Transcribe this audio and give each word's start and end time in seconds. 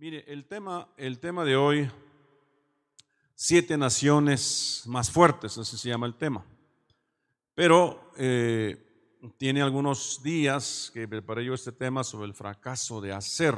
Mire, 0.00 0.24
el 0.28 0.46
tema, 0.46 0.88
el 0.96 1.18
tema 1.18 1.44
de 1.44 1.56
hoy, 1.56 1.90
siete 3.34 3.76
naciones 3.76 4.84
más 4.86 5.10
fuertes, 5.10 5.58
así 5.58 5.76
se 5.76 5.88
llama 5.88 6.06
el 6.06 6.14
tema. 6.14 6.46
Pero 7.52 8.12
eh, 8.16 8.76
tiene 9.38 9.60
algunos 9.60 10.22
días 10.22 10.92
que 10.94 11.08
preparé 11.08 11.44
yo 11.44 11.52
este 11.52 11.72
tema 11.72 12.04
sobre 12.04 12.28
el 12.28 12.34
fracaso 12.34 13.00
de 13.00 13.12
hacer. 13.12 13.56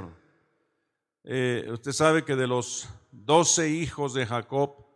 Eh, 1.25 1.69
usted 1.71 1.93
sabe 1.93 2.25
que 2.25 2.35
de 2.35 2.47
los 2.47 2.89
doce 3.13 3.69
hijos 3.69 4.15
de 4.15 4.25
Jacob, 4.25 4.87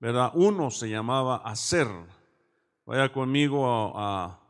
¿verdad? 0.00 0.32
Uno 0.34 0.72
se 0.72 0.90
llamaba 0.90 1.36
Hacer. 1.36 1.86
Vaya 2.84 3.12
conmigo 3.12 3.64
a, 3.96 4.40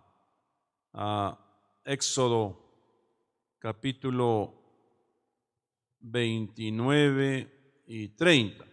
a 0.95 1.39
Éxodo 1.85 2.65
capítulo 3.59 4.58
29 6.01 7.83
y 7.87 8.09
30. 8.09 8.65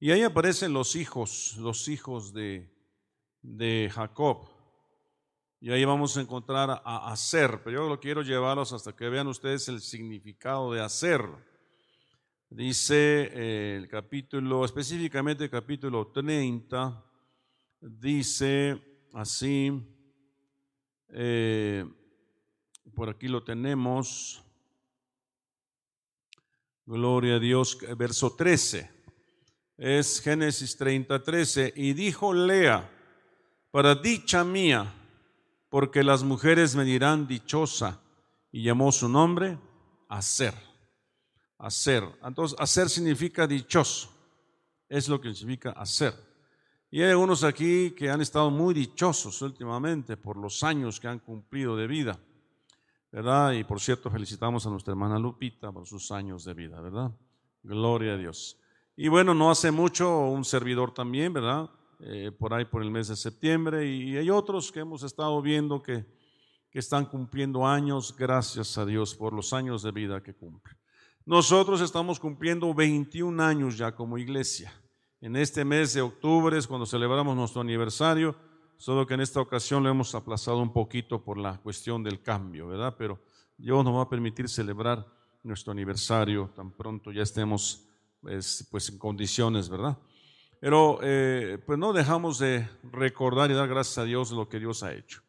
Y 0.00 0.10
ahí 0.10 0.22
aparecen 0.22 0.72
los 0.72 0.96
hijos, 0.96 1.56
los 1.58 1.88
hijos 1.88 2.32
de, 2.32 2.68
de 3.40 3.90
Jacob. 3.92 4.48
Y 5.60 5.70
ahí 5.70 5.84
vamos 5.84 6.16
a 6.16 6.20
encontrar 6.20 6.82
a 6.84 7.12
hacer, 7.12 7.60
pero 7.62 7.82
yo 7.82 7.88
lo 7.88 8.00
quiero 8.00 8.22
llevarlos 8.22 8.72
hasta 8.72 8.96
que 8.96 9.08
vean 9.08 9.28
ustedes 9.28 9.68
el 9.68 9.80
significado 9.80 10.72
de 10.72 10.80
hacer. 10.80 11.22
Dice 12.54 13.30
eh, 13.32 13.76
el 13.78 13.88
capítulo, 13.88 14.62
específicamente 14.66 15.44
el 15.44 15.50
capítulo 15.50 16.08
30, 16.08 17.02
dice 17.80 18.78
así, 19.14 19.72
eh, 21.08 21.90
por 22.94 23.08
aquí 23.08 23.28
lo 23.28 23.42
tenemos, 23.42 24.44
Gloria 26.84 27.36
a 27.36 27.38
Dios, 27.38 27.78
verso 27.96 28.34
13. 28.34 28.90
Es 29.76 30.20
Génesis 30.20 30.76
30, 30.76 31.22
13. 31.22 31.72
Y 31.76 31.92
dijo 31.92 32.34
Lea, 32.34 32.90
para 33.70 33.94
dicha 33.94 34.44
mía, 34.44 34.92
porque 35.68 36.02
las 36.02 36.22
mujeres 36.22 36.74
me 36.74 36.84
dirán 36.84 37.26
dichosa. 37.26 38.00
Y 38.50 38.64
llamó 38.64 38.92
su 38.92 39.08
nombre 39.08 39.58
hacer. 40.08 40.54
Hacer. 41.58 42.04
Entonces, 42.22 42.58
hacer 42.60 42.90
significa 42.90 43.46
dichoso. 43.46 44.12
Es 44.88 45.08
lo 45.08 45.20
que 45.20 45.34
significa 45.34 45.70
hacer. 45.70 46.12
Y 46.90 47.00
hay 47.00 47.10
algunos 47.10 47.44
aquí 47.44 47.92
que 47.92 48.10
han 48.10 48.20
estado 48.20 48.50
muy 48.50 48.74
dichosos 48.74 49.40
últimamente 49.40 50.18
por 50.18 50.36
los 50.36 50.62
años 50.62 51.00
que 51.00 51.08
han 51.08 51.20
cumplido 51.20 51.76
de 51.76 51.86
vida. 51.86 52.18
¿Verdad? 53.12 53.52
Y 53.52 53.62
por 53.62 53.78
cierto, 53.78 54.10
felicitamos 54.10 54.66
a 54.66 54.70
nuestra 54.70 54.92
hermana 54.92 55.18
Lupita 55.18 55.70
por 55.70 55.86
sus 55.86 56.10
años 56.10 56.44
de 56.44 56.54
vida, 56.54 56.80
¿verdad? 56.80 57.12
Gloria 57.62 58.14
a 58.14 58.16
Dios. 58.16 58.58
Y 58.96 59.08
bueno, 59.08 59.34
no 59.34 59.50
hace 59.50 59.70
mucho 59.70 60.20
un 60.20 60.44
servidor 60.44 60.94
también, 60.94 61.32
¿verdad? 61.32 61.70
Eh, 62.00 62.32
por 62.32 62.54
ahí 62.54 62.64
por 62.64 62.82
el 62.82 62.90
mes 62.90 63.08
de 63.08 63.16
septiembre 63.16 63.86
y 63.86 64.16
hay 64.16 64.28
otros 64.30 64.72
que 64.72 64.80
hemos 64.80 65.02
estado 65.02 65.40
viendo 65.40 65.82
que, 65.82 66.04
que 66.70 66.78
están 66.78 67.04
cumpliendo 67.04 67.66
años, 67.66 68.16
gracias 68.16 68.76
a 68.78 68.86
Dios 68.86 69.14
por 69.14 69.34
los 69.34 69.52
años 69.52 69.82
de 69.82 69.92
vida 69.92 70.22
que 70.22 70.34
cumplen. 70.34 70.76
Nosotros 71.24 71.80
estamos 71.80 72.18
cumpliendo 72.18 72.74
21 72.74 73.40
años 73.40 73.78
ya 73.78 73.94
como 73.94 74.18
iglesia. 74.18 74.72
En 75.20 75.36
este 75.36 75.64
mes 75.64 75.94
de 75.94 76.00
octubre 76.00 76.58
es 76.58 76.66
cuando 76.66 76.86
celebramos 76.86 77.36
nuestro 77.36 77.60
aniversario 77.60 78.34
solo 78.82 79.06
que 79.06 79.14
en 79.14 79.20
esta 79.20 79.40
ocasión 79.40 79.84
lo 79.84 79.90
hemos 79.90 80.12
aplazado 80.16 80.58
un 80.58 80.72
poquito 80.72 81.22
por 81.22 81.38
la 81.38 81.56
cuestión 81.58 82.02
del 82.02 82.20
cambio, 82.20 82.66
¿verdad? 82.66 82.96
Pero 82.98 83.20
Dios 83.56 83.84
nos 83.84 83.94
va 83.94 84.02
a 84.02 84.08
permitir 84.08 84.48
celebrar 84.48 85.06
nuestro 85.44 85.70
aniversario 85.70 86.50
tan 86.56 86.72
pronto 86.72 87.12
ya 87.12 87.22
estemos 87.22 87.86
pues, 88.20 88.66
pues 88.72 88.88
en 88.88 88.98
condiciones, 88.98 89.68
¿verdad? 89.68 89.96
Pero 90.58 90.98
eh, 91.00 91.62
pues 91.64 91.78
no 91.78 91.92
dejamos 91.92 92.40
de 92.40 92.68
recordar 92.82 93.52
y 93.52 93.54
dar 93.54 93.68
gracias 93.68 93.98
a 93.98 94.04
Dios 94.04 94.32
lo 94.32 94.48
que 94.48 94.58
Dios 94.58 94.82
ha 94.82 94.92
hecho. 94.92 95.22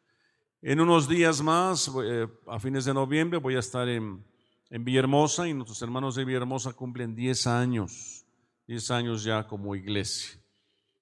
En 0.60 0.80
unos 0.80 1.08
días 1.08 1.40
más, 1.40 1.88
eh, 2.02 2.26
a 2.48 2.58
fines 2.58 2.86
de 2.86 2.94
noviembre, 2.94 3.38
voy 3.38 3.54
a 3.54 3.60
estar 3.60 3.88
en, 3.88 4.24
en 4.68 4.84
Villahermosa 4.84 5.46
y 5.46 5.54
nuestros 5.54 5.80
hermanos 5.80 6.16
de 6.16 6.24
Villahermosa 6.24 6.72
cumplen 6.72 7.14
10 7.14 7.46
años, 7.46 8.26
10 8.66 8.90
años 8.90 9.22
ya 9.22 9.46
como 9.46 9.76
iglesia. 9.76 10.40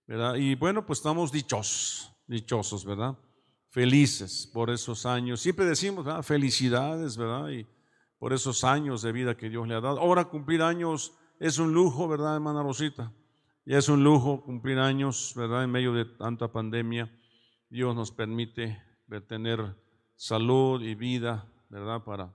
¿verdad? 0.07 0.35
Y 0.35 0.55
bueno, 0.55 0.85
pues 0.85 0.99
estamos 0.99 1.33
dichosos, 1.33 2.12
dichosos, 2.27 2.85
¿verdad? 2.85 3.17
Felices 3.71 4.51
por 4.53 4.71
esos 4.71 5.07
años. 5.07 5.41
Siempre 5.41 5.65
decimos, 5.65 6.05
¿verdad? 6.05 6.23
Felicidades, 6.23 7.17
¿verdad? 7.17 7.49
Y 7.51 7.67
por 8.19 8.33
esos 8.33 8.65
años 8.65 9.03
de 9.03 9.13
vida 9.13 9.37
que 9.37 9.49
Dios 9.49 9.67
le 9.67 9.75
ha 9.75 9.81
dado. 9.81 9.99
Ahora 9.99 10.27
cumplir 10.27 10.63
años 10.63 11.13
es 11.41 11.59
un 11.59 11.73
lujo, 11.73 12.07
¿verdad, 12.07 12.35
hermana 12.35 12.63
Rosita? 12.63 13.13
Y 13.65 13.75
es 13.75 13.89
un 13.89 14.05
lujo 14.05 14.43
cumplir 14.43 14.79
años, 14.79 15.33
¿verdad? 15.37 15.65
En 15.65 15.71
medio 15.71 15.93
de 15.93 16.05
tanta 16.05 16.53
pandemia, 16.53 17.13
Dios 17.69 17.95
nos 17.95 18.11
permite 18.11 18.83
tener 19.21 19.77
salud 20.17 20.83
y 20.83 20.95
vida, 20.95 21.47
¿verdad? 21.69 22.03
Para 22.05 22.33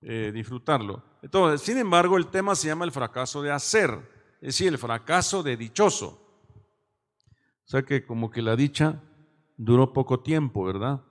eh, 0.00 0.32
disfrutarlo. 0.34 1.02
Entonces, 1.22 1.62
sin 1.62 1.78
embargo, 1.78 2.16
el 2.16 2.26
tema 2.26 2.54
se 2.54 2.68
llama 2.68 2.84
el 2.84 2.92
fracaso 2.92 3.42
de 3.42 3.52
hacer, 3.52 3.90
es 4.40 4.48
decir, 4.48 4.68
el 4.68 4.78
fracaso 4.78 5.42
de 5.42 5.56
dichoso. 5.56 6.18
O 7.64 7.68
sea 7.68 7.82
que 7.82 8.04
como 8.04 8.30
que 8.30 8.42
la 8.42 8.56
dicha 8.56 9.00
duró 9.56 9.92
poco 9.92 10.20
tiempo, 10.20 10.64
¿verdad? 10.64 11.02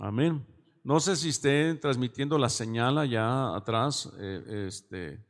Amén. 0.00 0.44
No 0.84 0.98
sé 0.98 1.16
si 1.16 1.28
estén 1.28 1.78
transmitiendo 1.78 2.38
la 2.38 2.48
señal 2.48 2.98
allá 2.98 3.54
atrás, 3.54 4.12
eh, 4.18 4.66
este, 4.66 5.24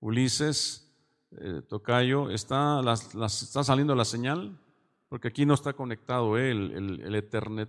Ulises, 0.00 0.92
eh, 1.32 1.62
Tocayo, 1.68 2.30
¿está, 2.30 2.80
¿está 3.26 3.64
saliendo 3.64 3.94
la 3.94 4.04
señal? 4.04 4.58
Porque 5.08 5.28
aquí 5.28 5.44
no 5.44 5.54
está 5.54 5.72
conectado 5.72 6.38
el, 6.38 7.00
el, 7.02 7.14
Ethernet. 7.14 7.68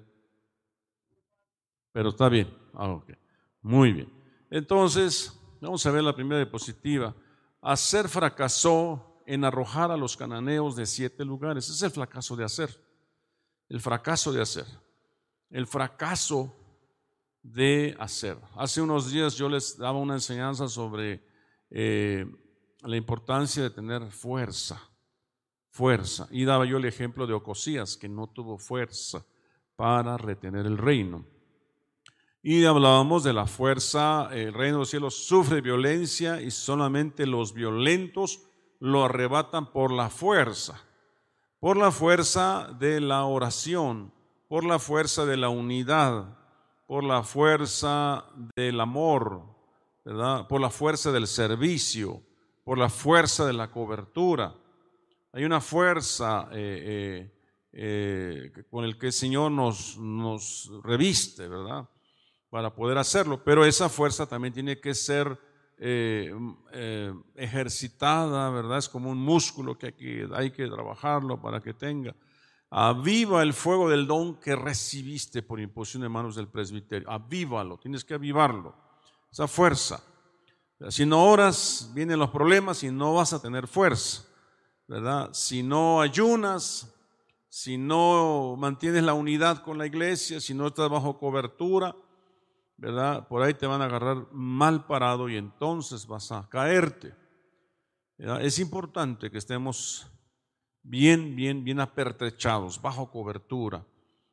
Pero 1.91 2.09
está 2.09 2.29
bien. 2.29 2.53
Ah, 2.73 2.99
Muy 3.61 3.93
bien. 3.93 4.13
Entonces, 4.49 5.39
vamos 5.59 5.85
a 5.85 5.91
ver 5.91 6.03
la 6.03 6.15
primera 6.15 6.37
diapositiva. 6.37 7.15
Hacer 7.61 8.07
fracasó 8.07 9.21
en 9.25 9.43
arrojar 9.43 9.91
a 9.91 9.97
los 9.97 10.15
cananeos 10.15 10.75
de 10.75 10.85
siete 10.85 11.25
lugares. 11.25 11.69
Es 11.69 11.81
el 11.81 11.91
fracaso 11.91 12.35
de 12.35 12.43
hacer 12.43 12.82
el 13.73 13.81
fracaso 13.81 14.31
de 14.31 14.39
hacer, 14.39 14.67
el 15.49 15.65
fracaso 15.65 16.55
de 17.41 17.95
hacer. 17.97 18.37
Hace 18.55 18.81
unos 18.81 19.11
días 19.11 19.35
yo 19.35 19.49
les 19.49 19.75
daba 19.79 19.97
una 19.97 20.13
enseñanza 20.13 20.67
sobre 20.67 21.25
eh, 21.71 22.23
la 22.83 22.95
importancia 22.95 23.63
de 23.63 23.71
tener 23.71 24.11
fuerza, 24.11 24.79
fuerza. 25.71 26.27
Y 26.29 26.45
daba 26.45 26.65
yo 26.65 26.77
el 26.77 26.85
ejemplo 26.85 27.25
de 27.25 27.33
Ocosías, 27.33 27.97
que 27.97 28.07
no 28.07 28.27
tuvo 28.27 28.59
fuerza 28.59 29.25
para 29.75 30.17
retener 30.17 30.67
el 30.67 30.77
reino. 30.77 31.25
Y 32.43 32.65
hablábamos 32.65 33.23
de 33.23 33.33
la 33.33 33.47
fuerza, 33.47 34.29
el 34.31 34.53
reino 34.53 34.75
de 34.75 34.81
los 34.81 34.89
cielos 34.91 35.25
sufre 35.25 35.61
violencia 35.61 36.39
y 36.43 36.51
solamente 36.51 37.25
los 37.25 37.55
violentos 37.55 38.43
lo 38.79 39.03
arrebatan 39.03 39.71
por 39.71 39.91
la 39.91 40.11
fuerza 40.11 40.79
por 41.63 41.77
la 41.77 41.91
fuerza 41.91 42.75
de 42.77 42.99
la 42.99 43.23
oración, 43.23 44.11
por 44.49 44.65
la 44.65 44.79
fuerza 44.79 45.25
de 45.25 45.37
la 45.37 45.47
unidad, 45.47 46.37
por 46.87 47.05
la 47.05 47.23
fuerza 47.23 48.25
del 48.53 48.81
amor, 48.81 49.43
¿verdad? 50.03 50.45
por 50.45 50.59
la 50.59 50.69
fuerza 50.69 51.13
del 51.13 51.25
servicio, 51.25 52.21
por 52.65 52.77
la 52.77 52.89
fuerza 52.89 53.45
de 53.45 53.53
la 53.53 53.71
cobertura. 53.71 54.53
Hay 55.31 55.45
una 55.45 55.61
fuerza 55.61 56.49
eh, 56.51 57.31
eh, 57.31 58.51
eh, 58.55 58.63
con 58.69 58.83
el 58.83 58.97
que 58.99 59.05
el 59.05 59.13
Señor 59.13 59.49
nos, 59.49 59.97
nos 59.97 60.69
reviste, 60.83 61.47
¿verdad? 61.47 61.87
Para 62.49 62.75
poder 62.75 62.97
hacerlo, 62.97 63.41
pero 63.41 63.63
esa 63.63 63.87
fuerza 63.87 64.25
también 64.25 64.53
tiene 64.53 64.81
que 64.81 64.93
ser 64.93 65.39
eh, 65.77 66.33
eh, 66.71 67.13
ejercitada, 67.35 68.49
¿verdad? 68.49 68.77
Es 68.77 68.89
como 68.89 69.09
un 69.09 69.17
músculo 69.17 69.77
que 69.77 69.87
hay, 69.87 69.93
que 69.93 70.29
hay 70.33 70.51
que 70.51 70.67
trabajarlo 70.67 71.41
para 71.41 71.61
que 71.61 71.73
tenga. 71.73 72.15
Aviva 72.69 73.43
el 73.43 73.53
fuego 73.53 73.89
del 73.89 74.07
don 74.07 74.39
que 74.39 74.55
recibiste 74.55 75.43
por 75.43 75.59
imposición 75.59 76.03
de 76.03 76.09
manos 76.09 76.35
del 76.35 76.47
presbiterio. 76.47 77.09
Avívalo, 77.09 77.77
tienes 77.77 78.03
que 78.03 78.15
avivarlo. 78.15 78.75
Esa 79.31 79.47
fuerza. 79.47 80.03
Si 80.89 81.05
no 81.05 81.23
oras, 81.25 81.91
vienen 81.93 82.19
los 82.19 82.29
problemas 82.29 82.83
y 82.83 82.91
no 82.91 83.13
vas 83.13 83.31
a 83.31 83.41
tener 83.41 83.67
fuerza, 83.67 84.23
¿verdad? 84.87 85.29
Si 85.31 85.63
no 85.63 86.01
ayunas, 86.01 86.93
si 87.47 87.77
no 87.77 88.55
mantienes 88.57 89.03
la 89.03 89.13
unidad 89.13 89.61
con 89.63 89.77
la 89.77 89.85
iglesia, 89.85 90.41
si 90.41 90.53
no 90.53 90.67
estás 90.67 90.89
bajo 90.89 91.17
cobertura, 91.17 91.95
¿verdad? 92.83 93.29
Por 93.29 93.41
ahí 93.41 93.53
te 93.53 93.65
van 93.65 93.81
a 93.81 93.85
agarrar 93.85 94.27
mal 94.33 94.85
parado 94.85 95.29
y 95.29 95.37
entonces 95.37 96.05
vas 96.05 96.33
a 96.33 96.49
caerte. 96.49 97.15
Es 98.17 98.59
importante 98.59 99.31
que 99.31 99.37
estemos 99.37 100.11
bien, 100.81 101.33
bien, 101.33 101.63
bien 101.63 101.79
apertrechados, 101.79 102.81
bajo 102.81 103.09
cobertura, 103.09 103.85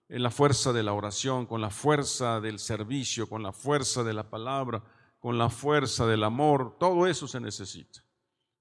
en 0.08 0.24
la 0.24 0.32
fuerza 0.32 0.72
de 0.72 0.82
la 0.82 0.92
oración, 0.92 1.46
con 1.46 1.60
la 1.60 1.70
fuerza 1.70 2.40
del 2.40 2.58
servicio, 2.58 3.28
con 3.28 3.44
la 3.44 3.52
fuerza 3.52 4.02
de 4.02 4.14
la 4.14 4.28
palabra, 4.28 4.82
con 5.20 5.38
la 5.38 5.48
fuerza 5.48 6.04
del 6.08 6.24
amor, 6.24 6.76
todo 6.76 7.06
eso 7.06 7.28
se 7.28 7.38
necesita. 7.38 8.00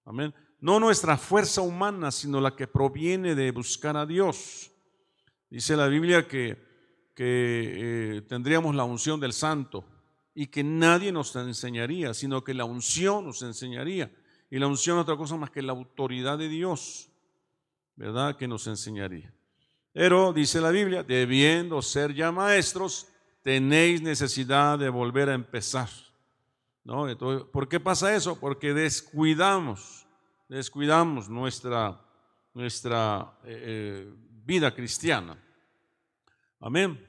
Amén. 0.06 0.36
No 0.60 0.80
nuestra 0.80 1.18
fuerza 1.18 1.62
humana, 1.62 2.12
sino 2.12 2.40
la 2.40 2.56
que 2.56 2.68
proviene 2.68 3.34
de 3.34 3.50
buscar 3.50 3.98
a 3.98 4.06
Dios. 4.06 4.72
Dice 5.50 5.76
la 5.76 5.88
Biblia 5.88 6.28
que, 6.28 6.69
que 7.20 8.16
eh, 8.16 8.22
tendríamos 8.22 8.74
la 8.74 8.86
unción 8.86 9.20
del 9.20 9.34
santo 9.34 9.84
y 10.34 10.48
que 10.48 10.64
nadie 10.64 11.12
nos 11.12 11.36
enseñaría, 11.36 12.14
sino 12.14 12.46
que 12.46 12.54
la 12.54 12.64
unción 12.64 13.26
nos 13.26 13.42
enseñaría. 13.42 14.10
Y 14.50 14.58
la 14.58 14.68
unción 14.68 14.98
es 14.98 15.02
otra 15.02 15.18
cosa 15.18 15.36
más 15.36 15.50
que 15.50 15.62
la 15.62 15.74
autoridad 15.74 16.38
de 16.38 16.48
Dios, 16.48 17.10
¿verdad? 17.98 18.38
Que 18.38 18.48
nos 18.48 18.68
enseñaría. 18.68 19.34
Pero 19.92 20.32
dice 20.32 20.62
la 20.62 20.72
Biblia, 20.72 21.04
debiendo 21.04 21.82
ser 21.82 22.14
ya 22.14 22.32
maestros, 22.32 23.10
tenéis 23.44 24.02
necesidad 24.02 24.80
de 24.80 24.88
volver 24.88 25.28
a 25.28 25.34
empezar. 25.34 25.90
¿No? 26.86 27.06
¿Por 27.52 27.68
qué 27.68 27.82
pasa 27.82 28.16
eso? 28.16 28.40
Porque 28.40 28.74
descuidamos, 28.74 30.08
descuidamos 30.48 31.28
nuestra, 31.28 32.00
nuestra 32.54 33.38
eh, 33.44 34.08
eh, 34.08 34.14
vida 34.46 34.74
cristiana. 34.74 35.38
Amén. 36.62 37.09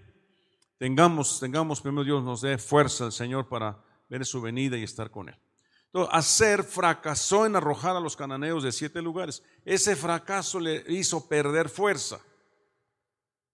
Tengamos, 0.81 1.39
tengamos, 1.39 1.79
primero 1.79 2.05
Dios 2.05 2.25
nos 2.25 2.41
dé 2.41 2.57
fuerza 2.57 3.05
el 3.05 3.13
Señor 3.13 3.47
para 3.47 3.79
ver 4.09 4.25
su 4.25 4.41
venida 4.41 4.79
y 4.79 4.83
estar 4.83 5.11
con 5.11 5.29
Él. 5.29 5.37
Entonces, 5.85 6.15
Hacer 6.15 6.65
fracasó 6.65 7.45
en 7.45 7.55
arrojar 7.55 7.97
a 7.97 8.01
los 8.01 8.17
cananeos 8.17 8.63
de 8.63 8.73
siete 8.73 9.03
lugares. 9.03 9.43
Ese 9.63 9.95
fracaso 9.95 10.59
le 10.59 10.83
hizo 10.89 11.29
perder 11.29 11.69
fuerza. 11.69 12.19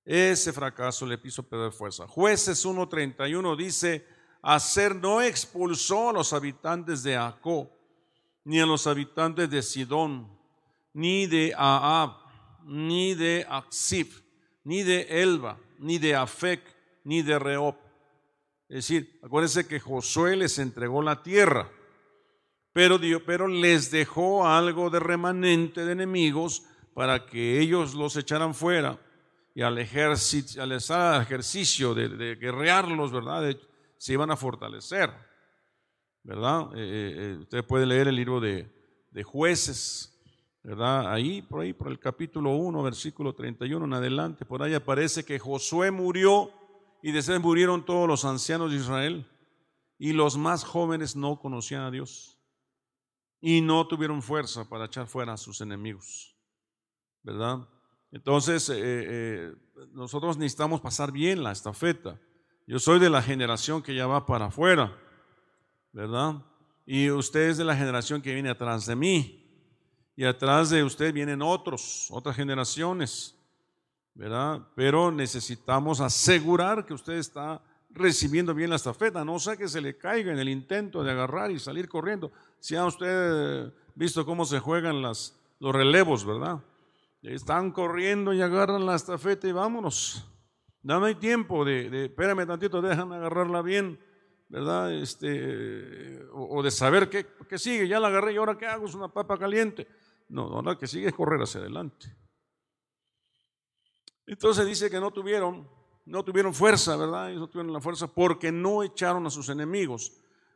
Ese 0.05 0.53
fracaso 0.53 1.05
le 1.05 1.19
hizo 1.25 1.43
perder 1.43 1.73
fuerza. 1.73 2.07
Jueces 2.07 2.65
1.31 2.65 3.57
dice, 3.57 4.07
Hacer 4.41 4.95
no 4.95 5.21
expulsó 5.21 6.11
a 6.11 6.13
los 6.13 6.33
habitantes 6.33 7.03
de 7.03 7.17
Acó, 7.17 7.69
ni 8.45 8.61
a 8.61 8.67
los 8.67 8.87
habitantes 8.87 9.51
de 9.51 9.65
Sidón, 9.65 10.31
ni 10.93 11.27
de 11.27 11.53
Ahab, 11.59 12.19
ni 12.63 13.17
de 13.17 13.45
Aksif, 13.51 14.23
ni 14.63 14.85
de 14.85 15.23
Elba, 15.23 15.59
ni 15.81 15.99
de 15.99 16.15
Afec, 16.15 16.76
ni 17.07 17.23
de 17.23 17.39
Reob. 17.39 17.77
Es 18.69 18.89
decir, 18.89 19.19
acuérdense 19.23 19.67
que 19.67 19.81
Josué 19.81 20.37
les 20.37 20.59
entregó 20.59 21.03
la 21.03 21.23
tierra 21.23 21.71
pero, 22.77 23.01
pero 23.25 23.49
les 23.49 23.91
dejó 23.91 24.47
algo 24.47 24.91
de 24.91 25.01
remanente 25.01 25.87
de 25.87 25.93
enemigos 25.93 26.63
para 26.93 27.25
que 27.25 27.59
ellos 27.59 27.95
los 27.95 28.15
echaran 28.17 28.55
fuera 28.55 28.99
y 29.55 29.63
al, 29.63 29.79
ejercicio, 29.79 30.63
al 30.63 30.73
ejercicio 30.73 31.95
de, 31.95 32.37
guerrearlos, 32.37 33.13
¿verdad? 33.13 33.57
se 33.97 34.13
iban 34.13 34.31
a 34.31 34.37
fortalecer, 34.37 35.11
¿verdad? 36.23 36.67
Eh, 36.75 36.79
eh, 36.79 37.15
eh, 37.17 37.39
usted 37.41 37.65
puede 37.65 37.87
leer 37.87 38.09
el 38.09 38.17
libro 38.17 38.41
de, 38.41 38.71
de, 39.11 39.23
jueces, 39.23 40.15
¿verdad? 40.63 41.11
Ahí, 41.11 41.41
por 41.41 41.63
ahí, 41.63 41.73
por 41.73 41.89
el 41.89 41.99
capítulo 41.99 42.51
1, 42.57 42.83
versículo 42.83 43.35
31 43.35 43.87
en 43.87 43.95
adelante, 43.95 44.45
por 44.45 44.63
ahí 44.63 44.75
aparece 44.75 45.25
que 45.25 45.39
Josué 45.39 45.91
murió 45.91 46.51
y 47.03 47.13
después 47.13 47.41
murieron 47.41 47.85
todos 47.85 48.09
los 48.09 48.25
ancianos 48.25 48.71
de 48.71 48.77
Israel 48.77 49.27
y 49.99 50.13
los 50.13 50.37
más 50.37 50.65
jóvenes 50.65 51.17
no 51.17 51.39
conocían 51.39 51.83
a 51.83 51.91
Dios 51.91 52.39
y 53.41 53.61
no 53.61 53.87
tuvieron 53.87 54.23
fuerza 54.23 54.69
para 54.69 54.87
echar 54.87 55.07
fuera 55.07 55.35
a 55.35 55.37
sus 55.37 55.61
enemigos, 55.61 56.37
¿verdad? 57.23 57.69
Entonces, 58.11 58.69
eh, 58.69 58.77
eh, 58.79 59.55
nosotros 59.93 60.37
necesitamos 60.37 60.81
pasar 60.81 61.13
bien 61.13 61.43
la 61.43 61.53
estafeta. 61.53 62.19
Yo 62.67 62.79
soy 62.79 62.99
de 62.99 63.11
la 63.11 63.23
generación 63.23 63.83
que 63.83 63.95
ya 63.95 64.07
va 64.07 64.27
para 64.27 64.47
afuera, 64.47 64.97
¿verdad? 65.93 66.43
Y 66.87 67.11
usted 67.11 67.51
es 67.51 67.59
de 67.59 67.65
la 67.65 67.77
generación 67.77 68.23
que 68.23 68.33
viene 68.33 68.49
atrás 68.49 68.87
de 68.87 68.97
mí. 68.97 69.43
Y 70.17 70.25
atrás 70.25 70.71
de 70.71 70.83
usted 70.83 71.13
vienen 71.13 71.43
otros, 71.43 72.09
otras 72.11 72.35
generaciones, 72.35 73.36
¿verdad? 74.17 74.67
Pero 74.75 75.13
necesitamos 75.13 76.01
asegurar 76.01 76.87
que 76.87 76.95
usted 76.95 77.15
está 77.15 77.63
recibiendo 77.91 78.55
bien 78.55 78.71
la 78.71 78.77
estafeta, 78.77 79.25
no 79.25 79.39
sea 79.39 79.57
que 79.57 79.69
se 79.69 79.81
le 79.81 79.97
caiga 79.97 80.33
en 80.33 80.39
el 80.39 80.49
intento 80.49 81.05
de 81.05 81.11
agarrar 81.11 81.51
y 81.51 81.59
salir 81.59 81.89
corriendo. 81.89 82.33
Si 82.59 82.75
ha 82.77 82.85
usted 82.85 83.73
visto 83.95 84.27
cómo 84.27 84.45
se 84.45 84.59
juegan 84.59 85.03
los 85.03 85.33
relevos, 85.61 86.25
¿verdad? 86.25 86.61
Están 87.23 87.73
corriendo 87.73 88.33
y 88.33 88.41
agarran 88.41 88.87
la 88.87 88.95
estafeta 88.95 89.49
y 89.49 89.53
vámonos. 89.53 90.27
Dame 90.83 91.15
tiempo 91.17 91.65
de, 91.65 92.05
espérame 92.05 92.47
tantito, 92.47 92.81
déjame 92.81 93.17
agarrarla 93.17 93.61
bien, 93.61 93.99
¿verdad? 94.49 94.93
Este, 94.95 96.23
o, 96.33 96.63
de 96.63 96.71
saber 96.71 97.09
qué, 97.11 97.27
sigue, 97.59 97.89
ya 97.89 97.99
la 98.01 98.09
agarré 98.09 98.35
y 98.35 98.37
ahora 98.37 98.57
qué 98.57 98.67
hago, 98.67 98.87
es 98.87 98.95
una 98.95 99.09
papa 99.09 99.39
caliente. 99.39 99.87
No, 100.29 100.63
no, 100.63 100.79
que 100.79 100.87
sigue 100.87 101.09
es 101.09 101.15
correr 101.15 101.41
hacia 101.43 101.61
adelante. 101.61 102.15
Entonces 104.27 104.67
dice 104.67 104.91
que 104.91 105.01
no 105.01 105.11
tuvieron 105.11 105.69
no 106.07 106.25
tuvieron 106.25 106.55
fuerza, 106.55 106.97
¿verdad? 106.97 107.33
no 107.33 107.49
tuvieron 107.49 107.73
la 107.73 107.81
fuerza 107.81 108.07
porque 108.07 108.53
no 108.53 108.85
echaron 108.85 109.27
a 109.27 109.31
sus 109.31 109.49
enemigos. 109.49 110.13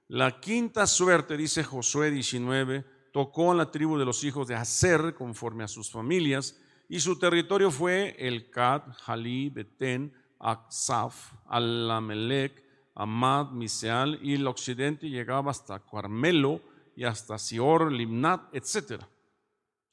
La 0.07 0.41
quinta 0.41 0.87
suerte, 0.87 1.37
dice 1.37 1.65
Josué 1.65 2.11
19, 2.11 2.85
tocó 3.13 3.51
a 3.51 3.55
la 3.57 3.71
tribu 3.71 3.99
de 3.99 4.05
los 4.05 4.23
hijos 4.23 4.47
de 4.47 4.55
Aser 4.55 5.15
conforme 5.15 5.65
a 5.65 5.69
sus 5.69 5.91
familias, 5.91 6.59
y 6.89 7.01
su 7.01 7.19
territorio 7.19 7.71
fue 7.71 8.17
el 8.19 8.51
Cad, 8.51 8.83
Jalí, 9.03 9.51
Betén, 9.51 10.13
Aksaf, 10.39 11.33
Alamelec, 11.47 12.65
Amad, 12.95 13.51
Miseal, 13.51 14.19
y 14.23 14.35
el 14.35 14.47
occidente 14.47 15.09
llegaba 15.09 15.51
hasta 15.51 15.81
Carmelo 15.81 16.61
y 16.97 17.05
hasta 17.05 17.39
Sior, 17.39 17.93
Limnat, 17.93 18.55
etc. 18.55 19.03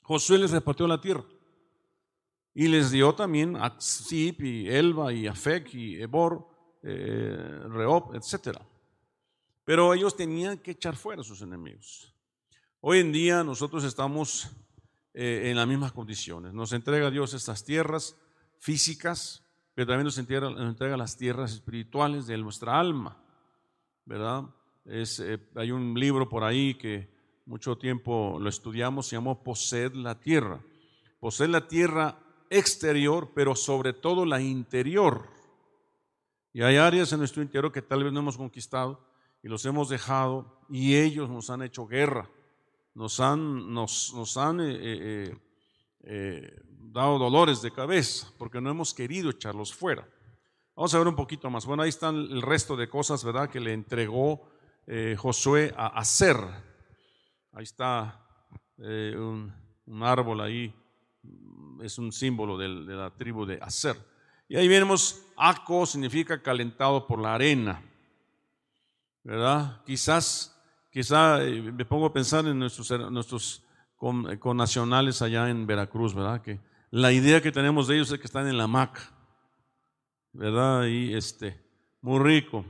Josué 0.03 0.37
les 0.39 0.51
repartió 0.51 0.87
la 0.87 1.01
tierra. 1.01 1.23
Y 2.59 2.69
les 2.69 2.89
dio 2.89 3.13
también 3.13 3.55
a 3.55 3.77
y 4.09 4.67
Elba 4.67 5.13
y 5.13 5.27
Afek 5.27 5.75
y 5.75 6.01
Ebor, 6.01 6.47
eh, 6.81 7.59
Reob, 7.69 8.15
etc. 8.15 8.57
Pero 9.63 9.93
ellos 9.93 10.15
tenían 10.15 10.57
que 10.57 10.71
echar 10.71 10.95
fuera 10.95 11.21
a 11.21 11.23
sus 11.23 11.43
enemigos. 11.43 12.11
Hoy 12.81 12.97
en 12.97 13.11
día 13.11 13.43
nosotros 13.43 13.83
estamos 13.83 14.49
eh, 15.13 15.51
en 15.51 15.55
las 15.55 15.67
mismas 15.67 15.91
condiciones. 15.91 16.51
Nos 16.51 16.73
entrega 16.73 17.11
Dios 17.11 17.35
estas 17.35 17.63
tierras 17.63 18.17
físicas, 18.57 19.43
pero 19.75 19.89
también 19.89 20.05
nos 20.05 20.17
entrega, 20.17 20.49
nos 20.49 20.67
entrega 20.67 20.97
las 20.97 21.15
tierras 21.15 21.53
espirituales 21.53 22.25
de 22.25 22.39
nuestra 22.39 22.79
alma. 22.79 23.21
¿Verdad? 24.03 24.45
Es, 24.83 25.19
eh, 25.19 25.37
hay 25.53 25.69
un 25.69 25.93
libro 25.93 26.27
por 26.27 26.43
ahí 26.43 26.73
que 26.73 27.07
mucho 27.45 27.77
tiempo 27.77 28.39
lo 28.41 28.49
estudiamos, 28.49 29.05
se 29.05 29.15
llamó 29.15 29.43
Poseed 29.43 29.93
la 29.93 30.19
tierra. 30.19 30.59
Poseed 31.19 31.49
la 31.49 31.67
tierra 31.67 32.23
exterior, 32.49 33.31
pero 33.33 33.55
sobre 33.55 33.93
todo 33.93 34.25
la 34.25 34.41
interior. 34.41 35.29
Y 36.53 36.61
hay 36.63 36.77
áreas 36.77 37.11
en 37.11 37.19
nuestro 37.19 37.43
interior 37.43 37.71
que 37.71 37.81
tal 37.81 38.03
vez 38.03 38.11
no 38.11 38.19
hemos 38.19 38.37
conquistado 38.37 39.05
y 39.43 39.47
los 39.47 39.65
hemos 39.65 39.89
dejado 39.89 40.59
y 40.69 40.95
ellos 40.95 41.29
nos 41.29 41.49
han 41.49 41.61
hecho 41.61 41.85
guerra, 41.85 42.29
nos 42.93 43.19
han, 43.19 43.73
nos, 43.73 44.13
nos 44.15 44.37
han 44.37 44.61
eh, 44.61 44.75
eh, 44.79 45.37
eh, 46.01 46.61
dado 46.67 47.19
dolores 47.19 47.61
de 47.61 47.71
cabeza 47.71 48.31
porque 48.37 48.59
no 48.59 48.69
hemos 48.69 48.93
querido 48.93 49.29
echarlos 49.29 49.73
fuera. 49.73 50.07
Vamos 50.75 50.93
a 50.93 50.97
ver 50.97 51.07
un 51.07 51.15
poquito 51.15 51.49
más. 51.49 51.65
Bueno, 51.65 51.83
ahí 51.83 51.89
están 51.89 52.15
el 52.15 52.41
resto 52.41 52.75
de 52.75 52.89
cosas, 52.89 53.23
¿verdad?, 53.23 53.49
que 53.49 53.59
le 53.59 53.73
entregó 53.73 54.49
Josué 55.17 55.73
a 55.75 55.87
hacer. 55.87 56.37
Ahí 57.51 57.63
está 57.63 58.25
un, 58.77 59.53
un 59.85 60.03
árbol 60.03 60.41
ahí 60.41 60.73
es 61.81 61.97
un 61.97 62.11
símbolo 62.11 62.57
de, 62.57 62.67
la 62.67 63.09
tribu 63.11 63.45
de 63.45 63.59
Aser. 63.61 63.97
Y 64.49 64.55
ahí 64.55 64.67
vemos, 64.67 65.23
Aco 65.35 65.85
significa 65.85 66.41
calentado 66.41 67.05
por 67.05 67.19
la 67.19 67.35
arena, 67.35 67.81
¿verdad? 69.23 69.81
Quizás, 69.85 70.57
quizá 70.91 71.43
eh, 71.43 71.61
me 71.61 71.85
pongo 71.85 72.05
a 72.05 72.13
pensar 72.13 72.45
en 72.45 72.57
nuestros, 72.57 72.89
nuestros 73.11 73.63
connacionales 74.39 75.21
allá 75.21 75.49
en 75.49 75.67
Veracruz, 75.67 76.13
¿verdad? 76.13 76.41
Que 76.41 76.59
la 76.91 77.11
idea 77.11 77.41
que 77.41 77.51
tenemos 77.51 77.87
de 77.87 77.95
ellos 77.95 78.11
es 78.11 78.19
que 78.19 78.27
están 78.27 78.47
en 78.47 78.57
la 78.57 78.63
hamaca, 78.63 79.11
¿verdad? 80.31 80.85
Y 80.85 81.13
este, 81.13 81.59
muy 82.01 82.19
rico, 82.19 82.63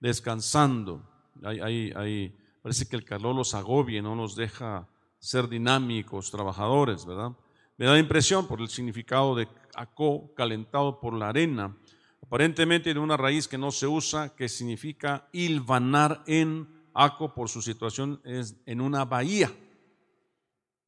descansando. 0.00 1.02
Ahí, 1.42 1.92
ahí, 1.94 2.36
parece 2.60 2.86
que 2.86 2.96
el 2.96 3.04
calor 3.04 3.34
los 3.34 3.54
agobia, 3.54 4.02
no 4.02 4.14
los 4.14 4.36
deja 4.36 4.86
ser 5.18 5.48
dinámicos, 5.48 6.30
trabajadores, 6.30 7.06
¿verdad? 7.06 7.32
Me 7.78 7.86
da 7.86 7.96
impresión 7.96 8.48
por 8.48 8.60
el 8.60 8.68
significado 8.68 9.36
de 9.36 9.48
acó, 9.74 10.34
calentado 10.34 10.98
por 10.98 11.14
la 11.14 11.28
arena, 11.28 11.76
aparentemente 12.20 12.92
de 12.92 12.98
una 12.98 13.16
raíz 13.16 13.46
que 13.46 13.56
no 13.56 13.70
se 13.70 13.86
usa, 13.86 14.34
que 14.34 14.48
significa 14.48 15.28
hilvanar 15.32 16.24
en 16.26 16.68
aco 16.92 17.32
por 17.32 17.48
su 17.48 17.62
situación 17.62 18.20
es 18.24 18.56
en 18.66 18.80
una 18.80 19.04
bahía. 19.04 19.52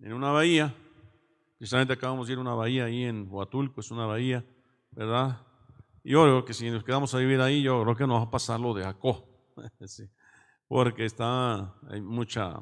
En 0.01 0.13
una 0.13 0.33
bahía, 0.33 0.75
precisamente 1.59 1.93
acabamos 1.93 2.27
de 2.27 2.33
ir 2.33 2.39
a 2.39 2.43
una 2.43 2.55
bahía 2.55 2.87
ahí 2.87 3.05
en 3.05 3.29
Huatulco, 3.31 3.81
es 3.81 3.93
una 3.93 4.07
bahía, 4.07 4.45
¿verdad? 4.91 5.47
Y 6.03 6.11
yo 6.11 6.25
creo 6.25 6.45
que 6.45 6.55
si 6.55 6.69
nos 6.71 6.83
quedamos 6.83 7.15
a 7.15 7.19
vivir 7.19 7.41
ahí, 7.41 7.63
yo 7.63 7.81
creo 7.85 7.95
que 7.95 8.07
nos 8.07 8.19
va 8.21 8.25
a 8.25 8.31
pasar 8.31 8.59
lo 8.59 8.75
de 8.75 8.85
Acó. 8.85 9.29
porque 10.67 11.05
está, 11.05 11.73
hay 11.89 12.01
mucha, 12.01 12.61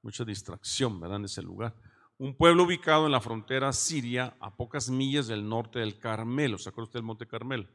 mucha 0.00 0.24
distracción 0.24 0.98
¿verdad? 0.98 1.18
en 1.18 1.24
ese 1.26 1.42
lugar. 1.42 1.74
Un 2.20 2.34
pueblo 2.34 2.64
ubicado 2.64 3.06
en 3.06 3.12
la 3.12 3.20
frontera 3.20 3.72
siria, 3.72 4.36
a 4.40 4.56
pocas 4.56 4.90
millas 4.90 5.28
del 5.28 5.48
norte 5.48 5.78
del 5.78 6.00
Carmelo. 6.00 6.58
¿Se 6.58 6.68
acuerda 6.68 6.86
usted 6.86 6.98
del 6.98 7.06
Monte 7.06 7.28
Carmelo? 7.28 7.68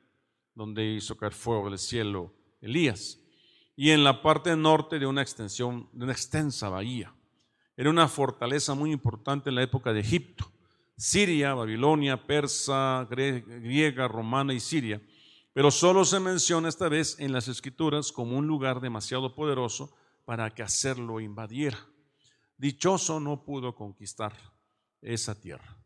Donde 0.54 0.84
hizo 0.84 1.16
caer 1.16 1.32
fuego 1.32 1.70
del 1.70 1.80
cielo 1.80 2.34
Elías. 2.60 3.20
Y 3.78 3.92
en 3.92 4.04
la 4.04 4.22
parte 4.22 4.54
norte 4.58 5.00
de 5.00 5.06
una 5.06 5.22
extensión, 5.22 5.88
de 5.94 6.04
una 6.04 6.12
extensa 6.12 6.68
bahía. 6.68 7.14
Era 7.78 7.90
una 7.90 8.10
fortaleza 8.10 8.74
muy 8.74 8.92
importante 8.92 9.48
en 9.48 9.56
la 9.56 9.64
época 9.64 9.94
de 9.94 10.02
Egipto. 10.02 10.52
Siria, 10.98 11.54
Babilonia, 11.54 12.28
persa, 12.28 13.08
griega, 13.10 14.10
romana 14.10 14.54
y 14.54 14.60
Siria. 14.60 15.02
Pero 15.54 15.72
solo 15.72 16.04
se 16.04 16.20
menciona 16.20 16.68
esta 16.68 16.90
vez 16.90 17.18
en 17.18 17.32
las 17.32 17.48
escrituras 17.48 18.12
como 18.12 18.38
un 18.38 18.46
lugar 18.46 18.82
demasiado 18.82 19.36
poderoso 19.36 19.96
para 20.26 20.54
que 20.54 20.64
hacerlo 20.64 21.22
invadiera. 21.22 21.93
Dichoso 22.58 23.20
no 23.20 23.44
pudo 23.44 23.76
conquistar 23.76 24.34
esa 25.02 25.40
tierra. 25.40 25.78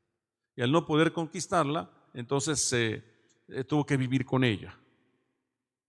Y 0.56 0.62
al 0.62 0.72
no 0.72 0.86
poder 0.86 1.14
conquistarla, 1.14 1.90
entonces 2.14 2.60
se 2.62 3.04
eh, 3.48 3.64
tuvo 3.64 3.86
que 3.86 3.98
vivir 3.98 4.26
con 4.26 4.44
ella. 4.44 4.78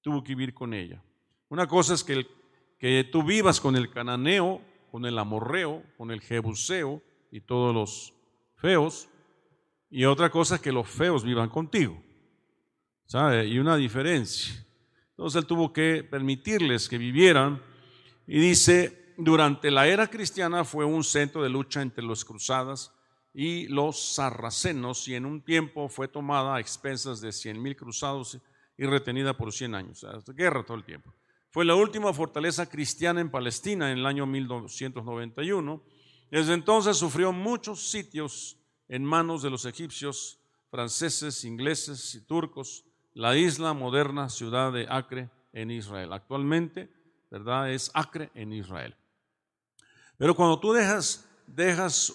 Tuvo 0.00 0.22
que 0.22 0.34
vivir 0.34 0.54
con 0.54 0.74
ella. 0.74 1.02
Una 1.48 1.66
cosa 1.66 1.94
es 1.94 2.04
que, 2.04 2.26
que 2.78 3.08
tú 3.10 3.22
vivas 3.22 3.60
con 3.60 3.76
el 3.76 3.90
cananeo, 3.90 4.60
con 4.90 5.04
el 5.06 5.18
amorreo, 5.18 5.82
con 5.96 6.10
el 6.10 6.20
jebuseo 6.20 7.02
y 7.30 7.40
todos 7.40 7.74
los 7.74 8.14
feos, 8.56 9.08
y 9.90 10.04
otra 10.04 10.30
cosa 10.30 10.56
es 10.56 10.60
que 10.60 10.72
los 10.72 10.88
feos 10.88 11.24
vivan 11.24 11.48
contigo. 11.48 12.02
¿Sabe? 13.06 13.46
Y 13.46 13.58
una 13.58 13.76
diferencia. 13.76 14.54
Entonces 15.10 15.40
él 15.40 15.46
tuvo 15.46 15.72
que 15.72 16.04
permitirles 16.04 16.88
que 16.88 16.98
vivieran 16.98 17.62
y 18.26 18.38
dice, 18.38 19.07
durante 19.18 19.72
la 19.72 19.88
era 19.88 20.06
cristiana 20.06 20.64
fue 20.64 20.84
un 20.84 21.02
centro 21.02 21.42
de 21.42 21.48
lucha 21.48 21.82
entre 21.82 22.04
los 22.04 22.24
cruzadas 22.24 22.94
y 23.34 23.66
los 23.66 24.14
sarracenos 24.14 25.08
y 25.08 25.16
en 25.16 25.26
un 25.26 25.42
tiempo 25.42 25.88
fue 25.88 26.06
tomada 26.06 26.54
a 26.54 26.60
expensas 26.60 27.20
de 27.20 27.32
cien 27.32 27.60
mil 27.60 27.74
cruzados 27.74 28.38
y 28.76 28.86
retenida 28.86 29.36
por 29.36 29.52
100 29.52 29.74
años. 29.74 30.06
Guerra 30.28 30.64
todo 30.64 30.76
el 30.76 30.84
tiempo. 30.84 31.12
Fue 31.50 31.64
la 31.64 31.74
última 31.74 32.12
fortaleza 32.12 32.68
cristiana 32.68 33.20
en 33.20 33.28
Palestina 33.28 33.90
en 33.90 33.98
el 33.98 34.06
año 34.06 34.24
1291. 34.24 35.82
Desde 36.30 36.54
entonces 36.54 36.96
sufrió 36.96 37.32
muchos 37.32 37.90
sitios 37.90 38.56
en 38.88 39.04
manos 39.04 39.42
de 39.42 39.50
los 39.50 39.64
egipcios, 39.64 40.38
franceses, 40.70 41.44
ingleses 41.44 42.14
y 42.14 42.20
turcos, 42.20 42.84
la 43.14 43.36
isla 43.36 43.72
moderna 43.72 44.28
ciudad 44.28 44.72
de 44.72 44.86
Acre 44.88 45.28
en 45.52 45.72
Israel. 45.72 46.12
Actualmente, 46.12 46.88
¿verdad? 47.32 47.72
Es 47.72 47.90
Acre 47.94 48.30
en 48.34 48.52
Israel. 48.52 48.94
Pero 50.18 50.34
cuando 50.34 50.58
tú 50.58 50.72
dejas, 50.72 51.24
dejas 51.46 52.12